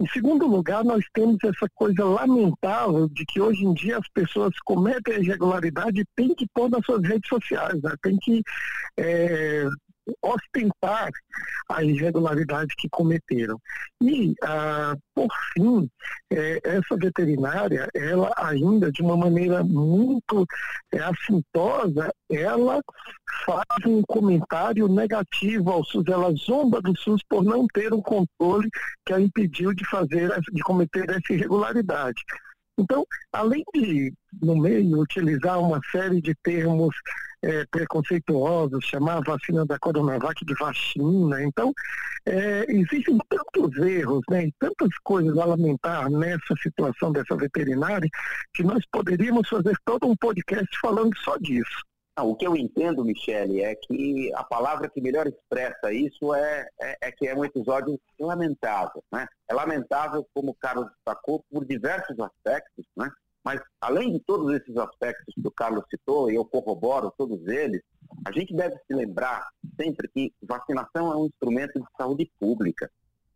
Em 0.02 0.06
segundo 0.08 0.48
lugar, 0.48 0.82
nós 0.84 1.04
temos 1.14 1.38
essa 1.44 1.68
coisa 1.76 2.04
lamentável 2.04 3.08
de 3.08 3.24
que 3.24 3.40
hoje 3.40 3.64
em 3.64 3.72
dia 3.72 3.98
as 3.98 4.08
pessoas 4.08 4.52
cometem 4.64 5.22
irregularidade 5.22 6.00
e 6.00 6.06
têm 6.16 6.34
que 6.34 6.44
pôr 6.52 6.68
nas 6.68 6.84
suas 6.84 7.04
redes 7.04 7.28
sociais, 7.28 7.80
né? 7.80 7.94
tem 8.02 8.18
que 8.20 8.42
é, 8.98 9.64
ostentar 10.22 11.10
a 11.68 11.82
irregularidade 11.82 12.74
que 12.76 12.88
cometeram. 12.88 13.58
E, 14.02 14.34
ah, 14.42 14.96
por 15.14 15.28
fim, 15.52 15.88
é, 16.30 16.60
essa 16.64 16.96
veterinária, 16.96 17.88
ela 17.94 18.32
ainda, 18.36 18.90
de 18.90 19.02
uma 19.02 19.16
maneira 19.16 19.62
muito 19.62 20.46
é, 20.92 20.98
assintosa, 20.98 22.12
ela 22.30 22.80
faz 23.44 23.86
um 23.86 24.02
comentário 24.02 24.88
negativo 24.88 25.70
ao 25.70 25.84
SUS, 25.84 26.04
ela 26.06 26.32
zomba 26.34 26.80
do 26.80 26.96
SUS 26.98 27.22
por 27.28 27.44
não 27.44 27.66
ter 27.68 27.92
um 27.92 28.02
controle 28.02 28.68
que 29.06 29.12
a 29.12 29.20
impediu 29.20 29.72
de 29.72 29.84
fazer, 29.88 30.30
de 30.52 30.62
cometer 30.62 31.08
essa 31.10 31.32
irregularidade. 31.32 32.22
Então, 32.78 33.06
além 33.32 33.62
de, 33.74 34.12
no 34.40 34.56
meio, 34.56 34.98
utilizar 34.98 35.60
uma 35.60 35.80
série 35.90 36.20
de 36.20 36.34
termos 36.42 36.94
é, 37.42 37.66
preconceituosos, 37.66 38.84
chamar 38.84 39.18
a 39.18 39.32
vacina 39.32 39.66
da 39.66 39.78
Coronavac 39.78 40.44
de 40.44 40.54
vacina. 40.54 41.42
Então, 41.42 41.72
é, 42.24 42.64
existem 42.68 43.18
tantos 43.28 43.76
erros 43.78 44.22
né, 44.30 44.46
e 44.46 44.52
tantas 44.58 44.90
coisas 45.02 45.36
a 45.36 45.44
lamentar 45.44 46.08
nessa 46.10 46.54
situação 46.62 47.12
dessa 47.12 47.36
veterinária 47.36 48.08
que 48.54 48.62
nós 48.62 48.84
poderíamos 48.90 49.48
fazer 49.48 49.76
todo 49.84 50.06
um 50.06 50.16
podcast 50.16 50.68
falando 50.80 51.16
só 51.18 51.36
disso. 51.38 51.82
Não, 52.16 52.30
o 52.30 52.36
que 52.36 52.46
eu 52.46 52.54
entendo, 52.54 53.04
Michele, 53.04 53.62
é 53.62 53.74
que 53.74 54.30
a 54.34 54.44
palavra 54.44 54.88
que 54.88 55.00
melhor 55.00 55.26
expressa 55.26 55.92
isso 55.92 56.34
é, 56.34 56.68
é, 56.78 56.96
é, 57.08 57.10
que 57.10 57.26
é 57.26 57.34
um 57.34 57.44
episódio 57.44 57.98
lamentável. 58.20 59.02
Né? 59.10 59.26
É 59.48 59.54
lamentável, 59.54 60.26
como 60.34 60.50
o 60.50 60.54
Carlos 60.54 60.88
destacou, 60.90 61.42
por 61.50 61.64
diversos 61.64 62.18
aspectos, 62.20 62.84
né? 62.94 63.10
Mas, 63.44 63.60
além 63.80 64.12
de 64.12 64.20
todos 64.20 64.54
esses 64.54 64.76
aspectos 64.76 65.34
que 65.34 65.46
o 65.46 65.50
Carlos 65.50 65.84
citou, 65.90 66.30
e 66.30 66.34
eu 66.34 66.44
corroboro 66.44 67.12
todos 67.16 67.44
eles, 67.48 67.82
a 68.24 68.30
gente 68.30 68.54
deve 68.54 68.76
se 68.86 68.94
lembrar 68.94 69.48
sempre 69.76 70.08
que 70.08 70.32
vacinação 70.42 71.12
é 71.12 71.16
um 71.16 71.26
instrumento 71.26 71.80
de 71.80 71.86
saúde 71.96 72.30
pública. 72.38 72.90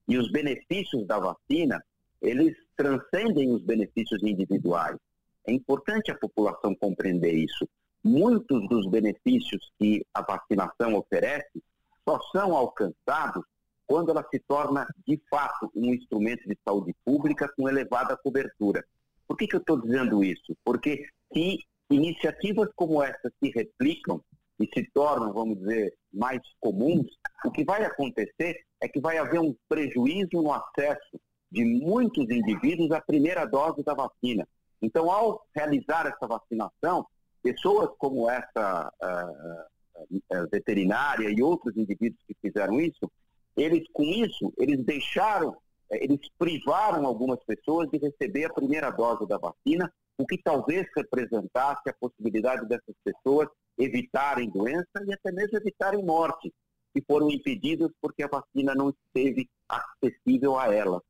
E 0.07 0.16
os 0.16 0.31
benefícios 0.31 1.05
da 1.07 1.19
vacina, 1.19 1.83
eles 2.23 2.57
transcendem 2.77 3.51
os 3.53 3.62
benefícios 3.62 4.23
individuais. 4.23 4.97
É 5.45 5.53
importante 5.53 6.11
a 6.11 6.19
população 6.19 6.75
compreender 6.75 7.33
isso. 7.33 7.69
Muitos 8.05 8.69
dos 8.69 8.88
benefícios 8.88 9.73
que 9.79 10.07
a 10.14 10.23
vacinação 10.23 10.95
oferece 10.95 11.62
só 12.09 12.21
são 12.31 12.55
alcançados 12.55 13.45
quando 13.87 14.11
ela 14.11 14.25
se 14.31 14.38
torna, 14.40 14.87
de 15.07 15.21
fato, 15.31 15.71
um 15.75 15.95
instrumento 15.95 16.49
de 16.49 16.57
saúde 16.64 16.95
pública 17.05 17.49
com 17.57 17.69
elevada 17.69 18.16
cobertura. 18.16 18.85
Por 19.27 19.37
que, 19.37 19.47
que 19.47 19.57
eu 19.57 19.61
estou 19.61 19.81
dizendo 19.81 20.23
isso? 20.23 20.57
Porque 20.65 21.07
se 21.33 21.59
iniciativas 21.91 22.69
como 22.75 23.03
essa 23.03 23.33
se 23.43 23.51
replicam 23.51 24.21
e 24.59 24.69
se 24.73 24.89
tornam, 24.93 25.33
vamos 25.33 25.59
dizer, 25.59 25.95
mais 26.12 26.41
comuns, 26.61 27.07
o 27.45 27.51
que 27.51 27.65
vai 27.65 27.85
acontecer 27.85 28.65
é 28.81 28.89
que 28.89 29.01
vai 29.01 29.19
haver 29.19 29.41
um 29.41 29.55
prejuízo 29.69 30.43
no 30.43 30.53
acesso 30.53 31.21
de 31.51 31.65
muitos 31.65 32.29
indivíduos 32.31 32.91
à 32.91 33.01
primeira 33.01 33.45
dose 33.45 33.83
da 33.83 33.95
vacina. 33.95 34.47
Então, 34.81 35.11
ao 35.11 35.47
realizar 35.55 36.07
essa 36.07 36.27
vacinação, 36.27 37.07
pessoas 37.43 37.91
como 37.99 38.29
essa 38.29 38.93
uh, 39.03 40.05
uh, 40.35 40.49
veterinária 40.51 41.31
e 41.31 41.43
outros 41.43 41.77
indivíduos 41.77 42.21
que 42.27 42.35
fizeram 42.41 42.81
isso, 42.81 43.11
eles 43.57 43.87
com 43.93 44.03
isso, 44.03 44.53
eles 44.59 44.85
deixaram 44.85 45.57
eles 45.90 46.20
privaram 46.38 47.07
algumas 47.07 47.42
pessoas 47.44 47.88
de 47.90 47.99
receber 47.99 48.44
a 48.44 48.53
primeira 48.53 48.90
dose 48.90 49.27
da 49.27 49.38
vacina, 49.38 49.92
o 50.18 50.27
que 50.27 50.38
talvez 50.38 50.87
representasse 50.96 51.88
a 51.88 51.94
possibilidade 51.94 52.66
dessas 52.66 52.94
pessoas 53.05 53.49
evitarem 53.79 54.51
doença 54.51 55.05
e 55.07 55.12
até 55.12 55.31
mesmo 55.31 55.59
evitarem 55.59 56.05
morte, 56.05 56.53
que 56.94 57.03
foram 57.03 57.31
impedidas 57.31 57.90
porque 58.01 58.22
a 58.22 58.29
vacina 58.29 58.75
não 58.75 58.90
esteve 58.90 59.49
acessível 59.68 60.59
a 60.59 60.75
elas. 60.75 61.03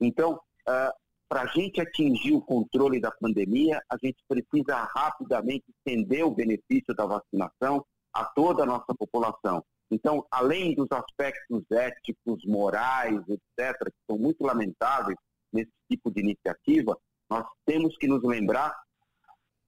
Então, 0.00 0.34
uh, 0.34 0.92
para 1.28 1.42
a 1.42 1.46
gente 1.46 1.80
atingir 1.80 2.32
o 2.32 2.40
controle 2.40 3.00
da 3.00 3.10
pandemia, 3.10 3.82
a 3.90 3.96
gente 4.02 4.18
precisa 4.28 4.76
rapidamente 4.76 5.64
estender 5.68 6.24
o 6.24 6.30
benefício 6.30 6.94
da 6.94 7.04
vacinação 7.04 7.84
a 8.12 8.24
toda 8.24 8.62
a 8.62 8.66
nossa 8.66 8.94
população. 8.96 9.62
Então, 9.90 10.26
além 10.30 10.74
dos 10.74 10.90
aspectos 10.90 11.62
éticos, 11.70 12.44
morais, 12.44 13.20
etc., 13.28 13.84
que 13.84 14.04
são 14.10 14.18
muito 14.18 14.44
lamentáveis 14.44 15.16
nesse 15.52 15.70
tipo 15.88 16.10
de 16.10 16.20
iniciativa, 16.20 16.96
nós 17.30 17.46
temos 17.64 17.96
que 17.96 18.06
nos 18.06 18.22
lembrar 18.22 18.76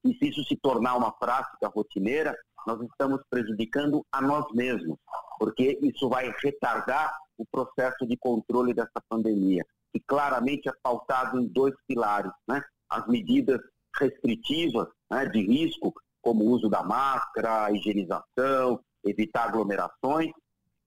que 0.02 0.14
se 0.14 0.28
isso 0.28 0.44
se 0.44 0.56
tornar 0.56 0.96
uma 0.96 1.12
prática 1.12 1.68
rotineira, 1.68 2.36
nós 2.66 2.80
estamos 2.82 3.20
prejudicando 3.30 4.04
a 4.12 4.20
nós 4.20 4.44
mesmos, 4.52 4.98
porque 5.38 5.78
isso 5.82 6.08
vai 6.08 6.32
retardar 6.42 7.16
o 7.36 7.46
processo 7.46 8.06
de 8.06 8.16
controle 8.16 8.74
dessa 8.74 9.00
pandemia, 9.08 9.64
que 9.92 10.00
claramente 10.00 10.68
é 10.68 10.72
pautado 10.82 11.40
em 11.40 11.46
dois 11.46 11.74
pilares, 11.86 12.32
né? 12.46 12.62
As 12.90 13.06
medidas 13.06 13.60
restritivas 13.98 14.88
né, 15.10 15.26
de 15.26 15.40
risco, 15.40 15.92
como 16.20 16.44
o 16.44 16.48
uso 16.48 16.68
da 16.68 16.82
máscara, 16.82 17.66
a 17.66 17.72
higienização, 17.72 18.80
evitar 19.09 19.48
aglomerações, 19.48 20.30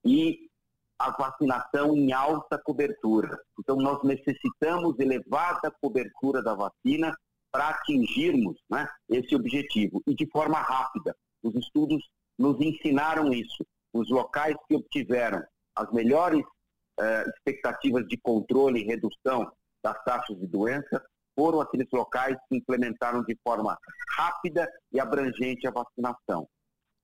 e 0.03 0.49
a 0.97 1.11
vacinação 1.11 1.95
em 1.95 2.13
alta 2.13 2.59
cobertura. 2.59 3.39
Então, 3.59 3.75
nós 3.77 4.03
necessitamos 4.03 4.99
elevada 4.99 5.71
cobertura 5.81 6.43
da 6.43 6.53
vacina 6.53 7.15
para 7.51 7.69
atingirmos 7.69 8.57
né, 8.69 8.87
esse 9.09 9.35
objetivo 9.35 10.01
e 10.07 10.13
de 10.13 10.29
forma 10.29 10.59
rápida. 10.59 11.15
Os 11.43 11.55
estudos 11.55 12.07
nos 12.37 12.59
ensinaram 12.61 13.33
isso. 13.33 13.65
Os 13.93 14.09
locais 14.09 14.55
que 14.67 14.75
obtiveram 14.75 15.43
as 15.75 15.91
melhores 15.91 16.43
eh, 16.99 17.25
expectativas 17.35 18.07
de 18.07 18.17
controle 18.17 18.81
e 18.81 18.85
redução 18.85 19.51
das 19.83 20.01
taxas 20.03 20.39
de 20.39 20.47
doença 20.47 21.03
foram 21.35 21.59
aqueles 21.59 21.87
locais 21.91 22.37
que 22.47 22.57
implementaram 22.57 23.23
de 23.23 23.37
forma 23.43 23.77
rápida 24.15 24.69
e 24.91 24.99
abrangente 24.99 25.67
a 25.67 25.71
vacinação. 25.71 26.47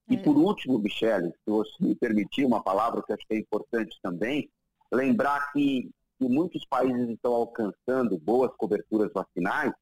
E 0.10 0.16
é. 0.16 0.18
por 0.18 0.38
último, 0.38 0.80
Michele, 0.80 1.30
se 1.30 1.50
você 1.50 1.72
me 1.80 1.96
permitir 1.96 2.46
uma 2.46 2.62
palavra 2.62 3.04
que 3.04 3.14
acho 3.14 3.28
que 3.28 3.36
é 3.36 3.40
importante 3.40 3.98
também, 4.02 4.50
lembrar 4.92 5.52
que, 5.52 5.90
que 6.18 6.28
muitos 6.28 6.66
países 6.66 7.10
estão 7.10 7.34
alcançando 7.34 8.18
boas 8.18 8.52
coberturas 8.56 9.12
vacinais, 9.14 9.74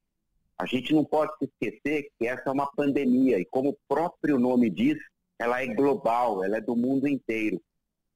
a 0.57 0.65
gente 0.65 0.93
não 0.93 1.03
pode 1.03 1.31
se 1.37 1.45
esquecer 1.45 2.09
que 2.17 2.27
essa 2.27 2.49
é 2.49 2.51
uma 2.51 2.71
pandemia 2.71 3.39
e 3.39 3.45
como 3.45 3.69
o 3.69 3.77
próprio 3.87 4.39
nome 4.39 4.69
diz, 4.69 4.97
ela 5.37 5.61
é 5.61 5.67
global, 5.67 6.43
ela 6.43 6.57
é 6.57 6.61
do 6.61 6.75
mundo 6.75 7.07
inteiro. 7.07 7.61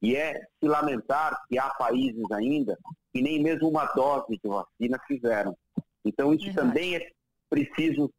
E 0.02 0.16
é 0.16 0.40
se 0.60 0.68
lamentar 0.68 1.38
que 1.50 1.60
há 1.60 1.70
países 1.72 2.24
ainda 2.32 2.78
que 3.12 3.22
nem 3.22 3.42
mesmo 3.42 3.68
uma 3.68 3.86
dose 3.86 4.40
de 4.42 4.48
vacina 4.50 5.00
fizeram. 5.06 5.58
Então 6.06 6.34
isso 6.34 6.46
Verdade. 6.46 6.68
também 6.68 6.96
é 6.96 7.10
preciso 7.50 8.10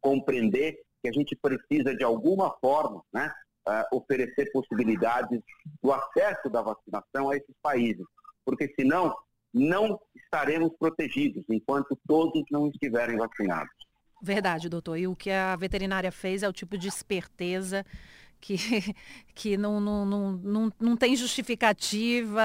compreender 0.00 0.80
que 1.02 1.08
a 1.08 1.12
gente 1.12 1.36
precisa, 1.36 1.94
de 1.94 2.04
alguma 2.04 2.50
forma, 2.60 3.02
né, 3.12 3.32
uh, 3.68 3.96
oferecer 3.96 4.50
possibilidades 4.52 5.40
do 5.82 5.92
acesso 5.92 6.48
da 6.50 6.62
vacinação 6.62 7.30
a 7.30 7.36
esses 7.36 7.54
países, 7.62 8.04
porque 8.44 8.72
senão 8.78 9.14
não 9.52 9.98
estaremos 10.14 10.70
protegidos 10.78 11.44
enquanto 11.48 11.98
todos 12.06 12.42
não 12.50 12.68
estiverem 12.68 13.16
vacinados. 13.16 13.72
Verdade, 14.20 14.68
doutor. 14.68 14.98
E 14.98 15.06
o 15.06 15.14
que 15.14 15.30
a 15.30 15.54
veterinária 15.56 16.10
fez 16.10 16.42
é 16.42 16.48
o 16.48 16.52
tipo 16.52 16.76
de 16.76 16.88
esperteza 16.88 17.84
que, 18.40 18.56
que 19.34 19.56
não, 19.56 19.80
não, 19.80 20.04
não, 20.06 20.32
não, 20.32 20.72
não 20.80 20.96
tem 20.96 21.16
justificativa, 21.16 22.42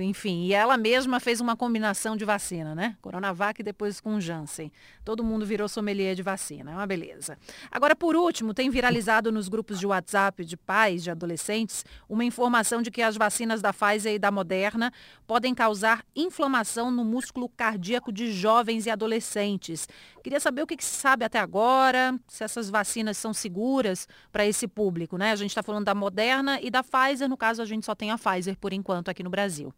enfim. 0.00 0.44
E 0.44 0.52
ela 0.52 0.76
mesma 0.76 1.20
fez 1.20 1.40
uma 1.40 1.56
combinação 1.56 2.16
de 2.16 2.24
vacina, 2.24 2.74
né? 2.74 2.96
Coronavac 3.00 3.60
e 3.60 3.64
depois 3.64 4.00
com 4.00 4.20
Janssen. 4.20 4.70
Todo 5.04 5.24
mundo 5.24 5.44
virou 5.44 5.68
sommelier 5.68 6.14
de 6.14 6.22
vacina, 6.22 6.72
é 6.72 6.74
uma 6.74 6.86
beleza. 6.86 7.38
Agora, 7.70 7.94
por 7.96 8.16
último, 8.16 8.54
tem 8.54 8.70
viralizado 8.70 9.30
nos 9.32 9.48
grupos 9.48 9.78
de 9.78 9.86
WhatsApp 9.86 10.44
de 10.44 10.56
pais 10.56 11.02
de 11.02 11.10
adolescentes 11.10 11.84
uma 12.08 12.24
informação 12.24 12.82
de 12.82 12.90
que 12.90 13.02
as 13.02 13.16
vacinas 13.16 13.60
da 13.60 13.72
Pfizer 13.72 14.14
e 14.14 14.18
da 14.18 14.30
Moderna 14.30 14.92
podem 15.26 15.54
causar 15.54 16.04
inflamação 16.14 16.90
no 16.90 17.04
músculo 17.04 17.48
cardíaco 17.48 18.12
de 18.12 18.32
jovens 18.32 18.86
e 18.86 18.90
adolescentes. 18.90 19.88
Queria 20.22 20.40
saber 20.40 20.62
o 20.62 20.66
que, 20.66 20.76
que 20.76 20.84
se 20.84 20.96
sabe 20.96 21.24
até 21.24 21.38
agora, 21.38 22.18
se 22.26 22.42
essas 22.42 22.70
vacinas 22.70 23.16
são 23.18 23.34
seguras 23.34 24.08
para 24.32 24.46
esse 24.46 24.66
público 24.66 25.13
né? 25.18 25.32
A 25.32 25.36
gente 25.36 25.50
está 25.50 25.62
falando 25.62 25.84
da 25.84 25.94
Moderna 25.94 26.60
e 26.60 26.70
da 26.70 26.82
Pfizer, 26.82 27.28
no 27.28 27.36
caso 27.36 27.62
a 27.62 27.64
gente 27.64 27.86
só 27.86 27.94
tem 27.94 28.10
a 28.10 28.18
Pfizer 28.18 28.56
por 28.58 28.72
enquanto 28.72 29.08
aqui 29.08 29.22
no 29.22 29.30
Brasil. 29.30 29.72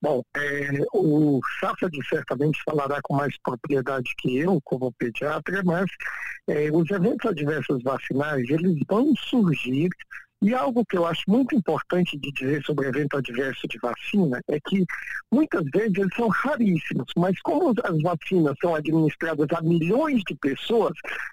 Bom, 0.00 0.22
é, 0.36 0.70
o 0.92 1.40
Safad 1.58 1.92
certamente 2.08 2.62
falará 2.64 3.00
com 3.02 3.14
mais 3.14 3.34
propriedade 3.42 4.14
que 4.18 4.38
eu, 4.38 4.60
como 4.62 4.92
pediatra, 4.92 5.62
mas 5.64 5.86
é, 6.46 6.70
os 6.70 6.90
eventos 6.90 7.28
adversos 7.30 7.82
vacinais, 7.82 8.48
eles 8.48 8.78
vão 8.86 9.14
surgir 9.16 9.88
e 10.42 10.54
algo 10.54 10.84
que 10.84 10.96
eu 10.96 11.06
acho 11.06 11.22
muito 11.26 11.54
importante 11.54 12.18
de 12.18 12.30
dizer 12.30 12.62
sobre 12.62 12.88
evento 12.88 13.16
adverso 13.16 13.66
de 13.68 13.78
vacina 13.78 14.40
é 14.48 14.58
que 14.60 14.84
muitas 15.32 15.64
vezes 15.72 15.96
eles 15.96 16.14
são 16.14 16.28
raríssimos, 16.28 17.06
mas 17.16 17.40
como 17.40 17.74
as 17.82 18.02
vacinas 18.02 18.54
são 18.60 18.74
administradas 18.74 19.46
a 19.54 19.62
milhões 19.62 20.22
de 20.26 20.34
pessoas, 20.36 20.92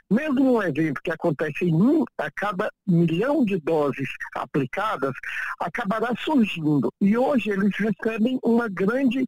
mesmo 0.10 0.56
um 0.56 0.64
evento 0.64 1.02
que 1.04 1.12
acontece 1.12 1.66
em 1.66 1.74
um 1.74 2.04
a 2.18 2.32
cada 2.32 2.70
milhão 2.88 3.44
de 3.44 3.60
doses 3.60 4.10
aplicadas, 4.36 5.14
acabará 5.60 6.14
surgindo. 6.18 6.90
E 7.02 7.18
hoje 7.18 7.50
eles 7.50 7.76
recebem 7.76 8.40
uma 8.44 8.70
grande 8.70 9.26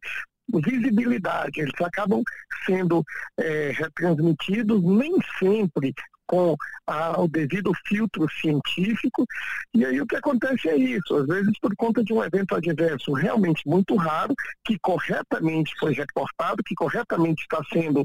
visibilidade, 0.52 1.60
eles 1.60 1.80
acabam 1.80 2.22
sendo 2.64 3.04
é, 3.38 3.72
retransmitidos 3.72 4.82
nem 4.82 5.12
sempre 5.38 5.94
com 6.26 6.56
a, 6.86 7.20
o 7.20 7.28
devido 7.28 7.72
filtro 7.86 8.28
científico, 8.28 9.24
e 9.72 9.84
aí 9.84 10.00
o 10.00 10.06
que 10.06 10.16
acontece 10.16 10.68
é 10.68 10.76
isso, 10.76 11.14
às 11.14 11.26
vezes 11.26 11.58
por 11.60 11.74
conta 11.76 12.02
de 12.02 12.12
um 12.12 12.22
evento 12.22 12.54
adverso 12.54 13.12
realmente 13.12 13.62
muito 13.66 13.94
raro, 13.96 14.34
que 14.64 14.78
corretamente 14.78 15.72
foi 15.78 15.94
reportado, 15.94 16.62
que 16.64 16.74
corretamente 16.74 17.42
está 17.42 17.62
sendo 17.72 18.04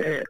é, 0.00 0.24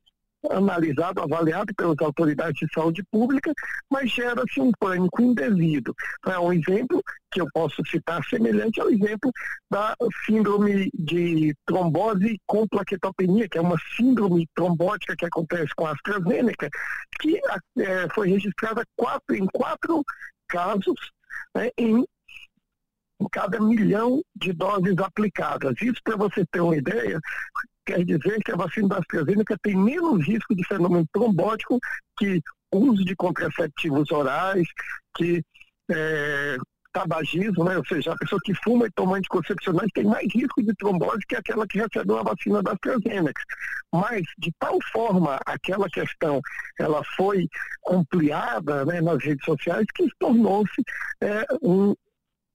analisado, 0.51 1.21
avaliado 1.21 1.75
pelas 1.75 1.97
autoridades 2.01 2.59
de 2.61 2.73
saúde 2.73 3.03
pública, 3.11 3.53
mas 3.91 4.11
gera-se 4.11 4.61
um 4.61 4.71
pânico 4.79 5.21
indevido. 5.21 5.95
Então, 6.21 6.33
é 6.33 6.39
um 6.39 6.53
exemplo 6.53 7.03
que 7.31 7.41
eu 7.41 7.49
posso 7.53 7.85
citar 7.87 8.25
semelhante 8.25 8.81
ao 8.81 8.91
exemplo 8.91 9.31
da 9.71 9.95
síndrome 10.25 10.91
de 10.95 11.55
trombose 11.67 12.39
com 12.47 12.67
plaquetopenia, 12.69 13.49
que 13.49 13.59
é 13.59 13.61
uma 13.61 13.77
síndrome 13.97 14.47
trombótica 14.55 15.17
que 15.17 15.27
acontece 15.27 15.73
com 15.77 15.87
a 15.87 15.93
AstraZeneca, 15.93 16.69
que 17.21 17.41
é, 17.79 18.09
foi 18.15 18.31
registrada 18.31 18.83
quatro, 18.97 19.37
em 19.37 19.47
quatro 19.47 20.03
casos 20.49 20.97
né, 21.55 21.71
em 21.77 22.05
cada 23.33 23.61
milhão 23.61 24.23
de 24.35 24.53
doses 24.53 24.97
aplicadas. 24.99 25.75
Isso 25.83 26.01
para 26.05 26.17
você 26.17 26.47
ter 26.47 26.61
uma 26.61 26.77
ideia, 26.77 27.21
quer 27.89 28.05
dizer 28.05 28.39
que 28.45 28.53
a 28.53 28.57
vacina 28.57 28.89
da 28.89 28.99
AstraZeneca 28.99 29.57
tem 29.63 29.75
menos 29.75 30.27
risco 30.27 30.55
de 30.55 30.63
fenômeno 30.67 31.07
trombótico 31.11 31.79
que 32.19 32.41
uso 32.71 33.03
de 33.03 33.17
contraceptivos 33.17 34.11
orais, 34.11 34.67
que 35.17 35.43
é, 35.91 36.57
tabagismo, 36.93 37.65
né? 37.65 37.79
ou 37.79 37.87
seja, 37.87 38.13
a 38.13 38.17
pessoa 38.17 38.39
que 38.45 38.53
fuma 38.63 38.87
e 38.87 38.91
toma 38.91 39.17
anticoncepcionais 39.17 39.91
tem 39.95 40.05
mais 40.05 40.27
risco 40.35 40.63
de 40.63 40.75
trombose 40.75 41.25
que 41.27 41.37
aquela 41.37 41.67
que 41.67 41.79
recebeu 41.79 42.19
a 42.19 42.23
vacina 42.23 42.63
da 42.63 42.73
AstraZeneca. 42.73 43.41
Mas, 43.91 44.23
de 44.37 44.53
tal 44.59 44.79
forma, 44.93 45.41
aquela 45.47 45.89
questão 45.89 46.43
ela 46.79 47.03
foi 47.17 47.49
ampliada 47.89 48.85
né, 48.85 49.01
nas 49.01 49.25
redes 49.25 49.45
sociais 49.47 49.87
que 49.95 50.07
tornou-se 50.19 50.83
é, 51.23 51.43
um, 51.63 51.95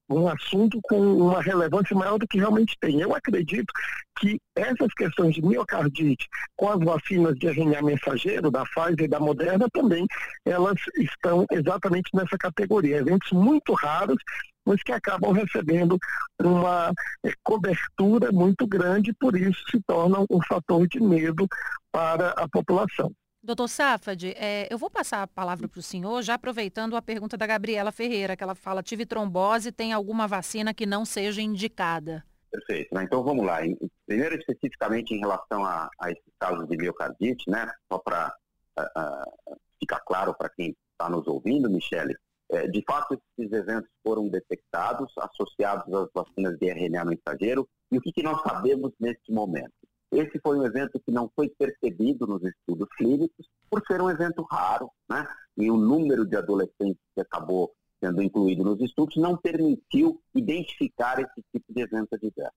um 0.09 0.27
assunto 0.27 0.79
com 0.83 0.99
uma 0.99 1.41
relevância 1.41 1.95
maior 1.95 2.17
do 2.17 2.27
que 2.27 2.37
realmente 2.37 2.77
tem. 2.79 2.99
Eu 2.99 3.15
acredito 3.15 3.71
que 4.19 4.39
essas 4.55 4.93
questões 4.95 5.35
de 5.35 5.41
miocardite 5.41 6.27
com 6.55 6.69
as 6.69 6.79
vacinas 6.79 7.35
de 7.35 7.47
RNA 7.47 7.81
mensageiro, 7.81 8.51
da 8.51 8.63
Pfizer 8.65 9.05
e 9.05 9.07
da 9.07 9.19
Moderna 9.19 9.67
também, 9.71 10.05
elas 10.45 10.79
estão 10.97 11.45
exatamente 11.51 12.09
nessa 12.13 12.37
categoria. 12.37 12.97
Eventos 12.97 13.31
muito 13.31 13.73
raros, 13.73 14.17
mas 14.65 14.81
que 14.83 14.91
acabam 14.91 15.31
recebendo 15.31 15.97
uma 16.41 16.91
é, 17.25 17.31
cobertura 17.43 18.31
muito 18.31 18.65
grande, 18.67 19.13
por 19.13 19.35
isso 19.35 19.61
se 19.69 19.81
tornam 19.85 20.25
um 20.29 20.39
fator 20.47 20.87
de 20.87 21.01
medo 21.01 21.47
para 21.91 22.29
a 22.31 22.47
população. 22.47 23.11
Doutor 23.45 23.67
Safad, 23.67 24.23
é, 24.37 24.69
eu 24.71 24.77
vou 24.77 24.89
passar 24.89 25.21
a 25.21 25.27
palavra 25.27 25.67
para 25.67 25.77
o 25.77 25.83
senhor, 25.83 26.21
já 26.21 26.35
aproveitando 26.35 26.95
a 26.95 27.01
pergunta 27.01 27.35
da 27.35 27.45
Gabriela 27.45 27.91
Ferreira, 27.91 28.37
que 28.37 28.43
ela 28.43 28.55
fala, 28.55 28.81
tive 28.81 29.05
trombose, 29.05 29.69
tem 29.69 29.91
alguma 29.91 30.25
vacina 30.25 30.73
que 30.73 30.85
não 30.85 31.03
seja 31.03 31.41
indicada? 31.41 32.23
Perfeito. 32.49 32.95
Né? 32.95 33.03
Então 33.03 33.21
vamos 33.21 33.45
lá. 33.45 33.57
Primeiro, 34.05 34.35
especificamente 34.35 35.13
em 35.13 35.19
relação 35.19 35.65
a, 35.65 35.89
a 35.99 36.09
esses 36.09 36.33
casos 36.39 36.65
de 36.69 36.77
miocardite, 36.77 37.49
né? 37.49 37.69
só 37.91 37.99
para 37.99 38.33
ficar 39.77 39.99
claro 40.05 40.33
para 40.33 40.47
quem 40.47 40.73
está 40.93 41.09
nos 41.09 41.27
ouvindo, 41.27 41.69
Michele, 41.69 42.15
é, 42.49 42.65
de 42.67 42.81
fato 42.87 43.21
esses 43.37 43.51
eventos 43.51 43.89
foram 44.01 44.29
detectados, 44.29 45.11
associados 45.17 45.93
às 45.93 46.07
vacinas 46.13 46.57
de 46.57 46.71
RNA 46.71 47.03
mensageiro, 47.03 47.67
e 47.91 47.97
o 47.97 48.01
que, 48.01 48.13
que 48.13 48.23
nós 48.23 48.41
sabemos 48.41 48.93
neste 48.97 49.33
momento? 49.33 49.73
Esse 50.13 50.39
foi 50.39 50.57
um 50.57 50.65
evento 50.65 50.99
que 50.99 51.11
não 51.11 51.29
foi 51.35 51.49
percebido 51.49 52.27
nos 52.27 52.43
estudos 52.43 52.87
clínicos, 52.95 53.47
por 53.69 53.81
ser 53.87 54.01
um 54.01 54.09
evento 54.09 54.43
raro, 54.43 54.89
né? 55.09 55.27
E 55.57 55.69
o 55.71 55.77
número 55.77 56.25
de 56.25 56.35
adolescentes 56.35 57.01
que 57.15 57.21
acabou 57.21 57.73
sendo 57.99 58.21
incluído 58.21 58.63
nos 58.63 58.79
estudos 58.81 59.15
não 59.15 59.37
permitiu 59.37 60.21
identificar 60.35 61.19
esse 61.19 61.43
tipo 61.51 61.73
de 61.73 61.81
evento 61.81 62.13
adverso. 62.13 62.53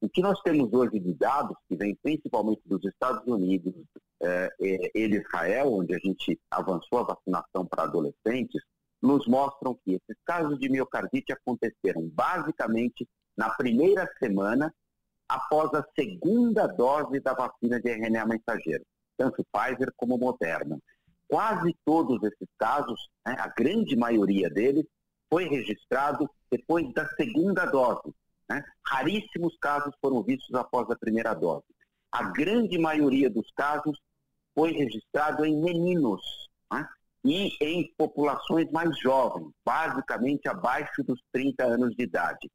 O 0.00 0.08
que 0.08 0.20
nós 0.20 0.40
temos 0.42 0.72
hoje 0.72 0.98
de 1.00 1.12
dados, 1.14 1.56
que 1.68 1.76
vem 1.76 1.94
principalmente 2.02 2.62
dos 2.66 2.84
Estados 2.84 3.26
Unidos 3.26 3.74
é, 4.22 4.48
e 4.60 5.08
de 5.08 5.16
Israel, 5.16 5.72
onde 5.72 5.94
a 5.94 5.98
gente 5.98 6.38
avançou 6.50 7.00
a 7.00 7.14
vacinação 7.14 7.66
para 7.66 7.84
adolescentes, 7.84 8.62
nos 9.00 9.26
mostram 9.26 9.74
que 9.84 9.94
esses 9.94 10.16
casos 10.24 10.58
de 10.58 10.68
miocardite 10.68 11.32
aconteceram 11.32 12.08
basicamente 12.08 13.08
na 13.36 13.50
primeira 13.50 14.08
semana 14.18 14.72
após 15.28 15.72
a 15.74 15.84
segunda 15.98 16.66
dose 16.66 17.20
da 17.20 17.34
vacina 17.34 17.80
de 17.80 17.90
RNA 17.90 18.26
mensageiro, 18.26 18.84
tanto 19.16 19.44
Pfizer 19.52 19.92
como 19.96 20.16
Moderna. 20.16 20.78
Quase 21.28 21.76
todos 21.84 22.22
esses 22.22 22.48
casos, 22.58 23.08
né, 23.26 23.36
a 23.38 23.48
grande 23.48 23.94
maioria 23.94 24.48
deles, 24.48 24.86
foi 25.28 25.46
registrado 25.46 26.28
depois 26.50 26.90
da 26.94 27.06
segunda 27.10 27.66
dose. 27.66 28.14
Né? 28.48 28.64
Raríssimos 28.86 29.56
casos 29.60 29.94
foram 30.00 30.22
vistos 30.22 30.54
após 30.54 30.90
a 30.90 30.96
primeira 30.96 31.34
dose. 31.34 31.66
A 32.10 32.30
grande 32.30 32.78
maioria 32.78 33.28
dos 33.28 33.50
casos 33.54 33.98
foi 34.54 34.72
registrado 34.72 35.44
em 35.44 35.60
meninos 35.60 36.48
né? 36.72 36.88
e 37.22 37.54
em 37.60 37.92
populações 37.98 38.70
mais 38.70 38.98
jovens, 38.98 39.52
basicamente 39.62 40.48
abaixo 40.48 41.02
dos 41.04 41.20
30 41.30 41.64
anos 41.64 41.94
de 41.94 42.04
idade. 42.04 42.50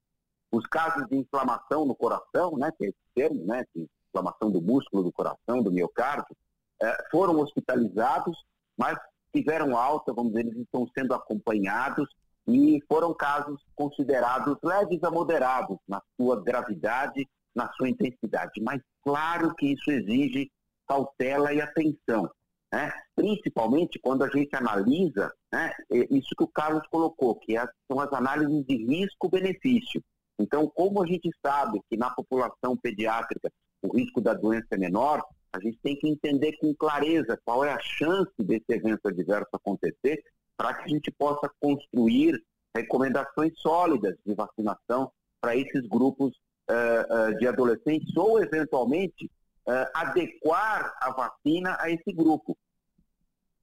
Os 0.54 0.68
casos 0.68 1.08
de 1.10 1.18
inflamação 1.18 1.84
no 1.84 1.96
coração, 1.96 2.56
né, 2.56 2.72
que 2.78 2.86
é 2.86 2.90
esse 2.90 2.98
termo, 3.16 3.44
né, 3.44 3.66
inflamação 4.08 4.52
do 4.52 4.62
músculo 4.62 5.02
do 5.02 5.12
coração, 5.12 5.64
do 5.64 5.72
miocárdio, 5.72 6.38
eh, 6.80 7.08
foram 7.10 7.40
hospitalizados, 7.40 8.38
mas 8.78 8.96
tiveram 9.34 9.76
alta, 9.76 10.14
vamos 10.14 10.32
dizer, 10.32 10.46
eles 10.46 10.62
estão 10.62 10.88
sendo 10.96 11.16
acompanhados 11.16 12.08
e 12.48 12.80
foram 12.88 13.16
casos 13.16 13.60
considerados 13.76 14.56
leves 14.62 15.04
a 15.04 15.10
moderados 15.10 15.80
na 15.88 16.00
sua 16.16 16.40
gravidade, 16.40 17.28
na 17.56 17.72
sua 17.74 17.90
intensidade. 17.90 18.62
Mas 18.62 18.80
claro 19.02 19.56
que 19.56 19.74
isso 19.74 19.90
exige 19.90 20.52
cautela 20.88 21.52
e 21.52 21.62
atenção, 21.62 22.30
né? 22.72 22.94
principalmente 23.16 23.98
quando 23.98 24.24
a 24.24 24.30
gente 24.30 24.56
analisa 24.56 25.34
né, 25.52 25.74
isso 25.90 26.36
que 26.38 26.44
o 26.44 26.48
Carlos 26.48 26.86
colocou, 26.92 27.34
que 27.40 27.58
é, 27.58 27.68
são 27.88 28.00
as 28.00 28.14
análises 28.14 28.64
de 28.68 28.76
risco-benefício. 28.86 30.04
Então, 30.40 30.68
como 30.68 31.02
a 31.02 31.06
gente 31.06 31.30
sabe 31.46 31.82
que 31.90 31.98
na 31.98 32.10
população 32.10 32.76
pediátrica 32.76 33.52
o 33.82 33.96
risco 33.96 34.20
da 34.22 34.34
doença 34.34 34.68
é 34.72 34.78
menor, 34.78 35.24
a 35.52 35.60
gente 35.60 35.78
tem 35.84 35.96
que 35.96 36.08
entender 36.08 36.58
com 36.58 36.74
clareza 36.74 37.40
qual 37.46 37.64
é 37.64 37.72
a 37.72 37.80
chance 37.80 38.34
desse 38.40 38.66
evento 38.70 39.08
adverso 39.08 39.50
acontecer 39.54 40.24
para 40.58 40.74
que 40.74 40.84
a 40.84 40.88
gente 40.88 41.12
possa 41.12 41.50
construir 41.60 42.42
recomendações 42.76 43.54
sólidas 43.60 44.16
de 44.26 44.34
vacinação 44.34 45.12
para 45.40 45.56
esses 45.56 45.88
grupos 45.88 46.34
uh, 46.70 47.32
uh, 47.32 47.38
de 47.38 47.48
adolescentes 47.48 48.16
ou, 48.16 48.42
eventualmente, 48.42 49.26
uh, 49.68 49.90
adequar 49.94 50.96
a 51.00 51.12
vacina 51.12 51.78
a 51.80 51.92
esse 51.92 52.12
grupo. 52.12 52.58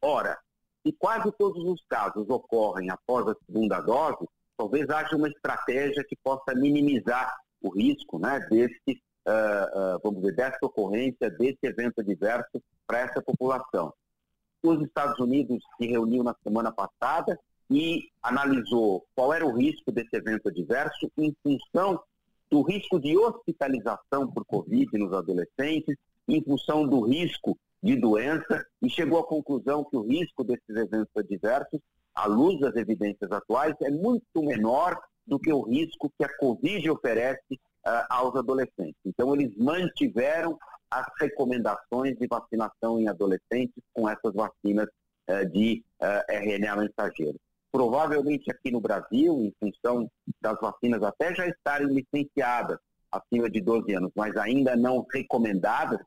Ora, 0.01 0.39
se 0.85 0.93
quase 0.93 1.31
todos 1.33 1.65
os 1.65 1.85
casos 1.89 2.29
ocorrem 2.29 2.91
após 2.91 3.27
a 3.29 3.37
segunda 3.47 3.81
dose, 3.81 4.27
talvez 4.61 4.91
haja 4.91 5.17
uma 5.17 5.29
estratégia 5.29 6.05
que 6.05 6.15
possa 6.23 6.55
minimizar 6.55 7.35
o 7.63 7.71
risco 7.71 8.19
né, 8.19 8.39
desse, 8.51 9.03
vamos 10.03 10.21
dizer, 10.21 10.37
dessa 10.37 10.59
ocorrência, 10.61 11.31
desse 11.31 11.61
evento 11.63 12.03
adverso 12.03 12.63
para 12.87 12.99
essa 12.99 13.23
população. 13.23 13.91
Os 14.63 14.83
Estados 14.83 15.19
Unidos 15.19 15.65
se 15.79 15.87
reuniu 15.87 16.23
na 16.23 16.37
semana 16.45 16.71
passada 16.71 17.41
e 17.71 18.11
analisou 18.23 19.07
qual 19.15 19.33
era 19.33 19.47
o 19.47 19.57
risco 19.57 19.91
desse 19.91 20.15
evento 20.15 20.51
adverso 20.51 21.11
em 21.17 21.35
função 21.43 21.99
do 22.51 22.61
risco 22.61 23.01
de 23.01 23.17
hospitalização 23.17 24.31
por 24.31 24.45
Covid 24.45 24.91
nos 24.99 25.15
adolescentes, 25.15 25.97
em 26.29 26.45
função 26.45 26.87
do 26.87 27.01
risco 27.01 27.57
de 27.83 27.97
doença, 27.97 28.67
e 28.83 28.91
chegou 28.91 29.21
à 29.21 29.27
conclusão 29.27 29.85
que 29.85 29.97
o 29.97 30.03
risco 30.03 30.45
desses 30.45 30.69
eventos 30.69 31.17
adversos, 31.17 31.81
à 32.15 32.27
luz 32.27 32.59
das 32.61 32.75
evidências 32.77 33.31
atuais, 33.31 33.75
é 33.83 33.91
muito 33.91 34.43
menor 34.43 35.01
do 35.27 35.39
que 35.39 35.53
o 35.53 35.63
risco 35.63 36.13
que 36.19 36.25
a 36.25 36.37
Covid 36.39 36.91
oferece 36.91 37.55
uh, 37.55 38.05
aos 38.09 38.35
adolescentes. 38.37 39.01
Então, 39.05 39.35
eles 39.35 39.57
mantiveram 39.57 40.59
as 40.91 41.07
recomendações 41.21 42.19
de 42.19 42.27
vacinação 42.27 42.99
em 42.99 43.09
adolescentes 43.09 43.83
com 43.95 44.09
essas 44.09 44.35
vacinas 44.35 44.89
uh, 45.29 45.49
de 45.51 45.85
uh, 46.03 46.23
eh, 46.29 46.57
RNA 46.57 46.77
mensageiro. 46.77 47.39
Provavelmente 47.71 48.51
aqui 48.51 48.73
no 48.73 48.81
Brasil, 48.81 49.45
em 49.45 49.55
função 49.61 50.11
das 50.41 50.59
vacinas 50.61 51.03
até 51.05 51.33
já 51.33 51.47
estarem 51.47 51.87
licenciadas 51.87 52.79
acima 53.13 53.49
de 53.49 53.61
12 53.61 53.95
anos, 53.95 54.11
mas 54.17 54.37
ainda 54.37 54.75
não 54.75 55.07
recomendadas, 55.13 56.01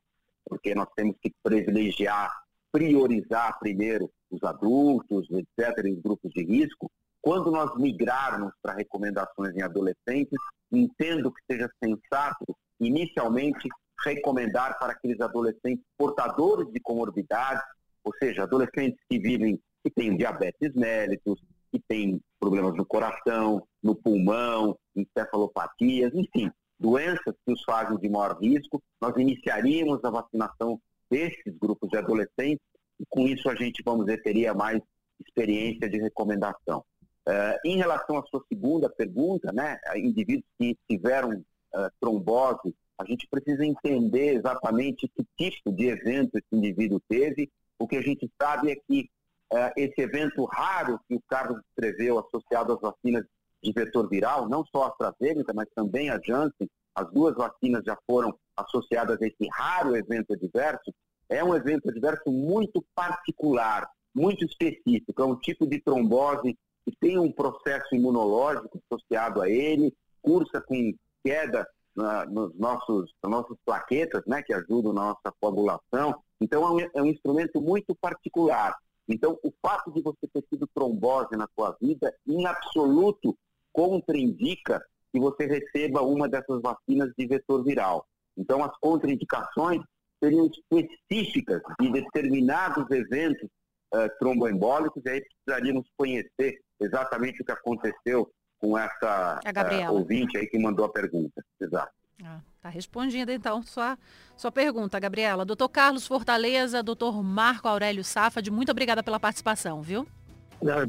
porque 0.45 0.75
nós 0.75 0.87
temos 0.95 1.15
que 1.21 1.33
privilegiar, 1.41 2.29
priorizar 2.71 3.57
primeiro 3.59 4.11
os 4.33 4.43
adultos, 4.43 5.27
etc., 5.29 5.85
os 5.91 6.01
grupos 6.01 6.31
de 6.31 6.43
risco. 6.43 6.89
Quando 7.21 7.51
nós 7.51 7.75
migrarmos 7.77 8.51
para 8.61 8.73
recomendações 8.73 9.55
em 9.55 9.61
adolescentes, 9.61 10.37
entendo 10.71 11.31
que 11.31 11.41
seja 11.49 11.69
sensato, 11.81 12.45
inicialmente, 12.79 13.69
recomendar 14.03 14.77
para 14.79 14.93
aqueles 14.93 15.21
adolescentes 15.21 15.85
portadores 15.97 16.71
de 16.73 16.79
comorbidades, 16.79 17.63
ou 18.03 18.13
seja, 18.21 18.43
adolescentes 18.43 18.99
que 19.09 19.17
vivem, 19.17 19.59
que 19.83 19.89
têm 19.91 20.17
diabetes 20.17 20.73
mellitus, 20.73 21.41
que 21.71 21.79
têm 21.87 22.19
problemas 22.39 22.75
no 22.75 22.85
coração, 22.85 23.65
no 23.81 23.95
pulmão, 23.95 24.77
encefalopatias, 24.95 26.13
enfim, 26.13 26.51
doenças 26.77 27.33
que 27.45 27.53
os 27.53 27.63
fazem 27.63 27.97
de 27.97 28.09
maior 28.09 28.37
risco, 28.39 28.81
nós 29.01 29.15
iniciaríamos 29.15 30.03
a 30.03 30.09
vacinação 30.09 30.79
desses 31.09 31.57
grupos 31.57 31.89
de 31.89 31.97
adolescentes 31.97 32.65
e 32.99 33.05
com 33.09 33.27
isso 33.27 33.49
a 33.49 33.55
gente, 33.55 33.83
vamos 33.83 34.05
dizer, 34.05 34.21
teria 34.21 34.53
mais 34.53 34.81
experiência 35.19 35.89
de 35.89 35.99
recomendação. 35.99 36.83
Uh, 37.27 37.55
em 37.65 37.77
relação 37.77 38.17
à 38.17 38.23
sua 38.23 38.43
segunda 38.49 38.89
pergunta, 38.89 39.51
né, 39.51 39.79
indivíduos 39.95 40.45
que 40.59 40.77
tiveram 40.89 41.31
uh, 41.31 41.89
trombose 41.99 42.75
a 42.97 43.05
gente 43.05 43.27
precisa 43.27 43.65
entender 43.65 44.35
exatamente 44.35 45.09
que 45.09 45.25
tipo 45.37 45.71
de 45.71 45.87
evento 45.87 46.37
esse 46.37 46.47
indivíduo 46.51 47.01
teve. 47.07 47.51
O 47.79 47.87
que 47.87 47.97
a 47.97 48.01
gente 48.01 48.29
sabe 48.41 48.71
é 48.71 48.75
que 48.75 49.09
uh, 49.51 49.71
esse 49.75 49.99
evento 49.99 50.45
raro 50.45 50.99
que 51.07 51.15
o 51.15 51.21
Carlos 51.27 51.59
descreveu, 51.65 52.19
associado 52.19 52.73
às 52.73 52.79
vacinas 52.79 53.25
de 53.61 53.71
vetor 53.71 54.07
viral, 54.07 54.47
não 54.47 54.65
só 54.65 54.83
a 54.83 54.87
AstraZeneca, 54.89 55.53
mas 55.53 55.67
também 55.75 56.09
a 56.09 56.19
Janssen, 56.23 56.69
as 56.95 57.11
duas 57.11 57.35
vacinas 57.35 57.83
já 57.83 57.97
foram 58.05 58.37
associadas 58.55 59.19
a 59.21 59.25
esse 59.25 59.47
raro 59.51 59.95
evento 59.95 60.33
adverso, 60.33 60.93
é 61.33 61.43
um 61.43 61.55
evento 61.55 61.89
adverso 61.89 62.31
muito 62.31 62.83
particular, 62.93 63.89
muito 64.13 64.45
específico. 64.45 65.21
É 65.21 65.25
um 65.25 65.35
tipo 65.35 65.65
de 65.65 65.79
trombose 65.81 66.57
que 66.85 66.95
tem 66.99 67.17
um 67.17 67.31
processo 67.31 67.95
imunológico 67.95 68.79
associado 68.89 69.41
a 69.41 69.49
ele, 69.49 69.93
cursa 70.21 70.61
com 70.61 70.93
queda 71.23 71.67
na, 71.95 72.25
nos 72.25 72.53
nossos, 72.55 73.11
nas 73.23 73.31
nossas 73.31 73.57
plaquetas, 73.65 74.23
né, 74.27 74.41
que 74.43 74.53
ajudam 74.53 74.93
na 74.93 75.05
nossa 75.05 75.33
coagulação. 75.39 76.15
Então, 76.39 76.63
é 76.63 76.71
um, 76.71 76.89
é 76.95 77.01
um 77.01 77.07
instrumento 77.07 77.61
muito 77.61 77.95
particular. 77.95 78.75
Então, 79.07 79.37
o 79.43 79.51
fato 79.61 79.91
de 79.91 80.01
você 80.01 80.27
ter 80.27 80.43
tido 80.43 80.67
trombose 80.73 81.35
na 81.35 81.47
sua 81.55 81.75
vida, 81.81 82.13
em 82.27 82.45
absoluto, 82.45 83.37
contraindica 83.71 84.83
que 85.11 85.19
você 85.19 85.45
receba 85.45 86.01
uma 86.01 86.27
dessas 86.27 86.61
vacinas 86.61 87.11
de 87.17 87.27
vetor 87.27 87.63
viral. 87.63 88.05
Então, 88.37 88.63
as 88.63 88.75
contraindicações 88.79 89.81
seriam 90.23 90.49
específicas 90.71 91.61
de 91.79 91.91
determinados 91.91 92.89
eventos 92.91 93.49
uh, 93.93 94.09
tromboembólicos, 94.19 95.03
e 95.05 95.09
aí 95.09 95.21
precisaríamos 95.21 95.87
conhecer 95.97 96.61
exatamente 96.79 97.41
o 97.41 97.45
que 97.45 97.51
aconteceu 97.51 98.31
com 98.59 98.77
essa 98.77 99.39
uh, 99.43 99.93
ouvinte 99.93 100.37
aí 100.37 100.47
que 100.47 100.57
mandou 100.57 100.85
a 100.85 100.89
pergunta. 100.89 101.43
Exato. 101.59 101.91
Ah, 102.23 102.39
tá 102.61 102.69
respondida 102.69 103.33
então 103.33 103.61
sua, 103.63 103.97
sua 104.37 104.51
pergunta, 104.51 104.99
Gabriela. 104.99 105.43
Doutor 105.43 105.67
Carlos 105.67 106.07
Fortaleza, 106.07 106.81
doutor 106.81 107.21
Marco 107.21 107.67
Aurélio 107.67 108.03
Safad, 108.03 108.49
muito 108.49 108.71
obrigada 108.71 109.03
pela 109.03 109.19
participação, 109.19 109.81
viu? 109.81 110.07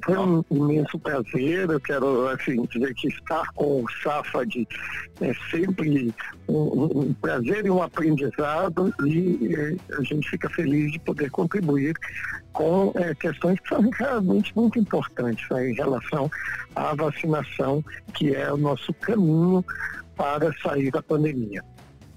Foi 0.05 0.17
um 0.17 0.45
imenso 0.51 0.99
prazer. 0.99 1.69
Eu 1.69 1.81
quero 1.81 2.29
assim, 2.29 2.63
dizer 2.67 2.95
que 2.95 3.09
estar 3.09 3.45
com 3.55 3.83
o 3.83 3.87
Safad 4.03 4.69
é 5.21 5.35
sempre 5.51 6.15
um, 6.49 7.01
um 7.01 7.15
prazer 7.15 7.67
e 7.67 7.71
um 7.71 7.83
aprendizado 7.83 8.95
e 9.05 9.55
é, 9.55 9.97
a 9.97 10.03
gente 10.03 10.31
fica 10.31 10.49
feliz 10.51 10.93
de 10.93 10.99
poder 11.01 11.31
contribuir 11.31 11.97
com 12.53 12.93
é, 12.95 13.15
questões 13.15 13.59
que 13.61 13.69
são 13.69 13.91
realmente 13.91 14.55
muito 14.55 14.79
importantes 14.79 15.45
né, 15.51 15.71
em 15.71 15.75
relação 15.75 16.31
à 16.77 16.95
vacinação, 16.95 17.85
que 18.15 18.35
é 18.35 18.53
o 18.53 18.57
nosso 18.57 18.95
caminho 18.95 19.65
para 20.15 20.53
sair 20.63 20.91
da 20.93 21.03
pandemia. 21.03 21.65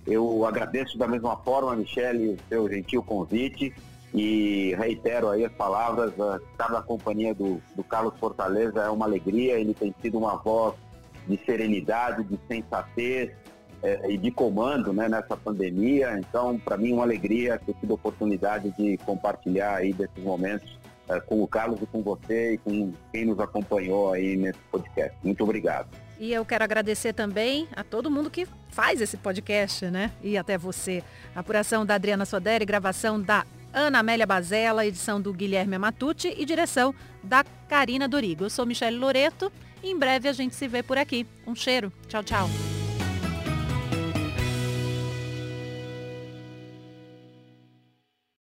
Eu 0.05 0.45
agradeço 0.45 0.97
da 0.97 1.07
mesma 1.07 1.35
forma, 1.37 1.75
Michele, 1.75 2.29
o 2.29 2.37
seu 2.47 2.69
gentil 2.69 3.03
convite 3.03 3.73
e 4.18 4.74
reitero 4.74 5.30
aí 5.30 5.45
as 5.45 5.51
palavras, 5.51 6.11
estar 6.51 6.72
na 6.72 6.82
companhia 6.82 7.36
do, 7.36 7.61
do 7.76 7.84
Carlos 7.84 8.18
Fortaleza 8.20 8.82
é 8.82 8.89
uma 8.89 9.05
alegria, 9.05 9.59
ele 9.59 9.76
tem 9.76 9.93
sido 10.01 10.18
uma 10.18 10.36
voz 10.38 10.74
de 11.28 11.39
serenidade, 11.45 12.24
de 12.24 12.39
sensatez 12.47 13.32
é, 13.84 14.09
e 14.09 14.18
de 14.18 14.32
comando 14.32 14.91
né, 14.91 15.07
nessa 15.07 15.38
pandemia. 15.38 16.18
Então, 16.18 16.57
para 16.57 16.78
mim, 16.78 16.93
uma 16.93 17.03
alegria 17.03 17.61
ter 17.63 17.76
tido 17.76 17.91
a 17.91 17.95
oportunidade 17.95 18.72
de 18.72 18.97
compartilhar 18.97 19.76
aí 19.76 19.93
desses 19.93 20.24
momentos 20.24 20.80
é, 21.07 21.20
com 21.20 21.43
o 21.43 21.47
Carlos 21.47 21.80
e 21.82 21.86
com 21.86 22.01
você 22.01 22.53
e 22.53 22.57
com 22.57 22.91
quem 23.11 23.26
nos 23.26 23.39
acompanhou 23.39 24.11
aí 24.13 24.36
nesse 24.36 24.59
podcast. 24.72 25.15
Muito 25.24 25.43
obrigado. 25.43 25.89
E 26.20 26.34
eu 26.34 26.43
quero 26.43 26.63
agradecer 26.63 27.13
também 27.13 27.68
a 27.76 27.84
todo 27.84 28.09
mundo 28.09 28.32
que 28.32 28.47
faz 28.72 28.99
esse 28.99 29.18
podcast, 29.18 29.86
né? 29.86 30.11
E 30.24 30.36
até 30.38 30.57
você. 30.57 31.03
apuração 31.36 31.86
da 31.86 31.93
Adriana 31.93 32.26
Soderi, 32.26 32.65
gravação 32.65 33.22
da 33.22 33.45
Ana 33.78 33.99
Amélia 33.99 34.25
Bazella, 34.25 34.88
edição 34.88 35.21
do 35.21 35.32
Guilherme 35.32 35.75
Amatucci 35.75 36.34
e 36.36 36.45
direção 36.45 36.95
da 37.23 37.43
Karina 37.69 38.07
Dorigo. 38.07 38.45
Eu 38.45 38.49
sou 38.49 38.65
Michele 38.65 38.97
Loreto 38.97 39.51
e 39.84 39.91
em 39.91 39.97
breve 39.97 40.28
a 40.28 40.34
gente 40.34 40.55
se 40.55 40.67
vê 40.67 40.82
por 40.82 40.97
aqui. 40.97 41.28
Um 41.45 41.53
cheiro. 41.53 41.93
Tchau, 42.07 42.23
tchau. 42.23 42.49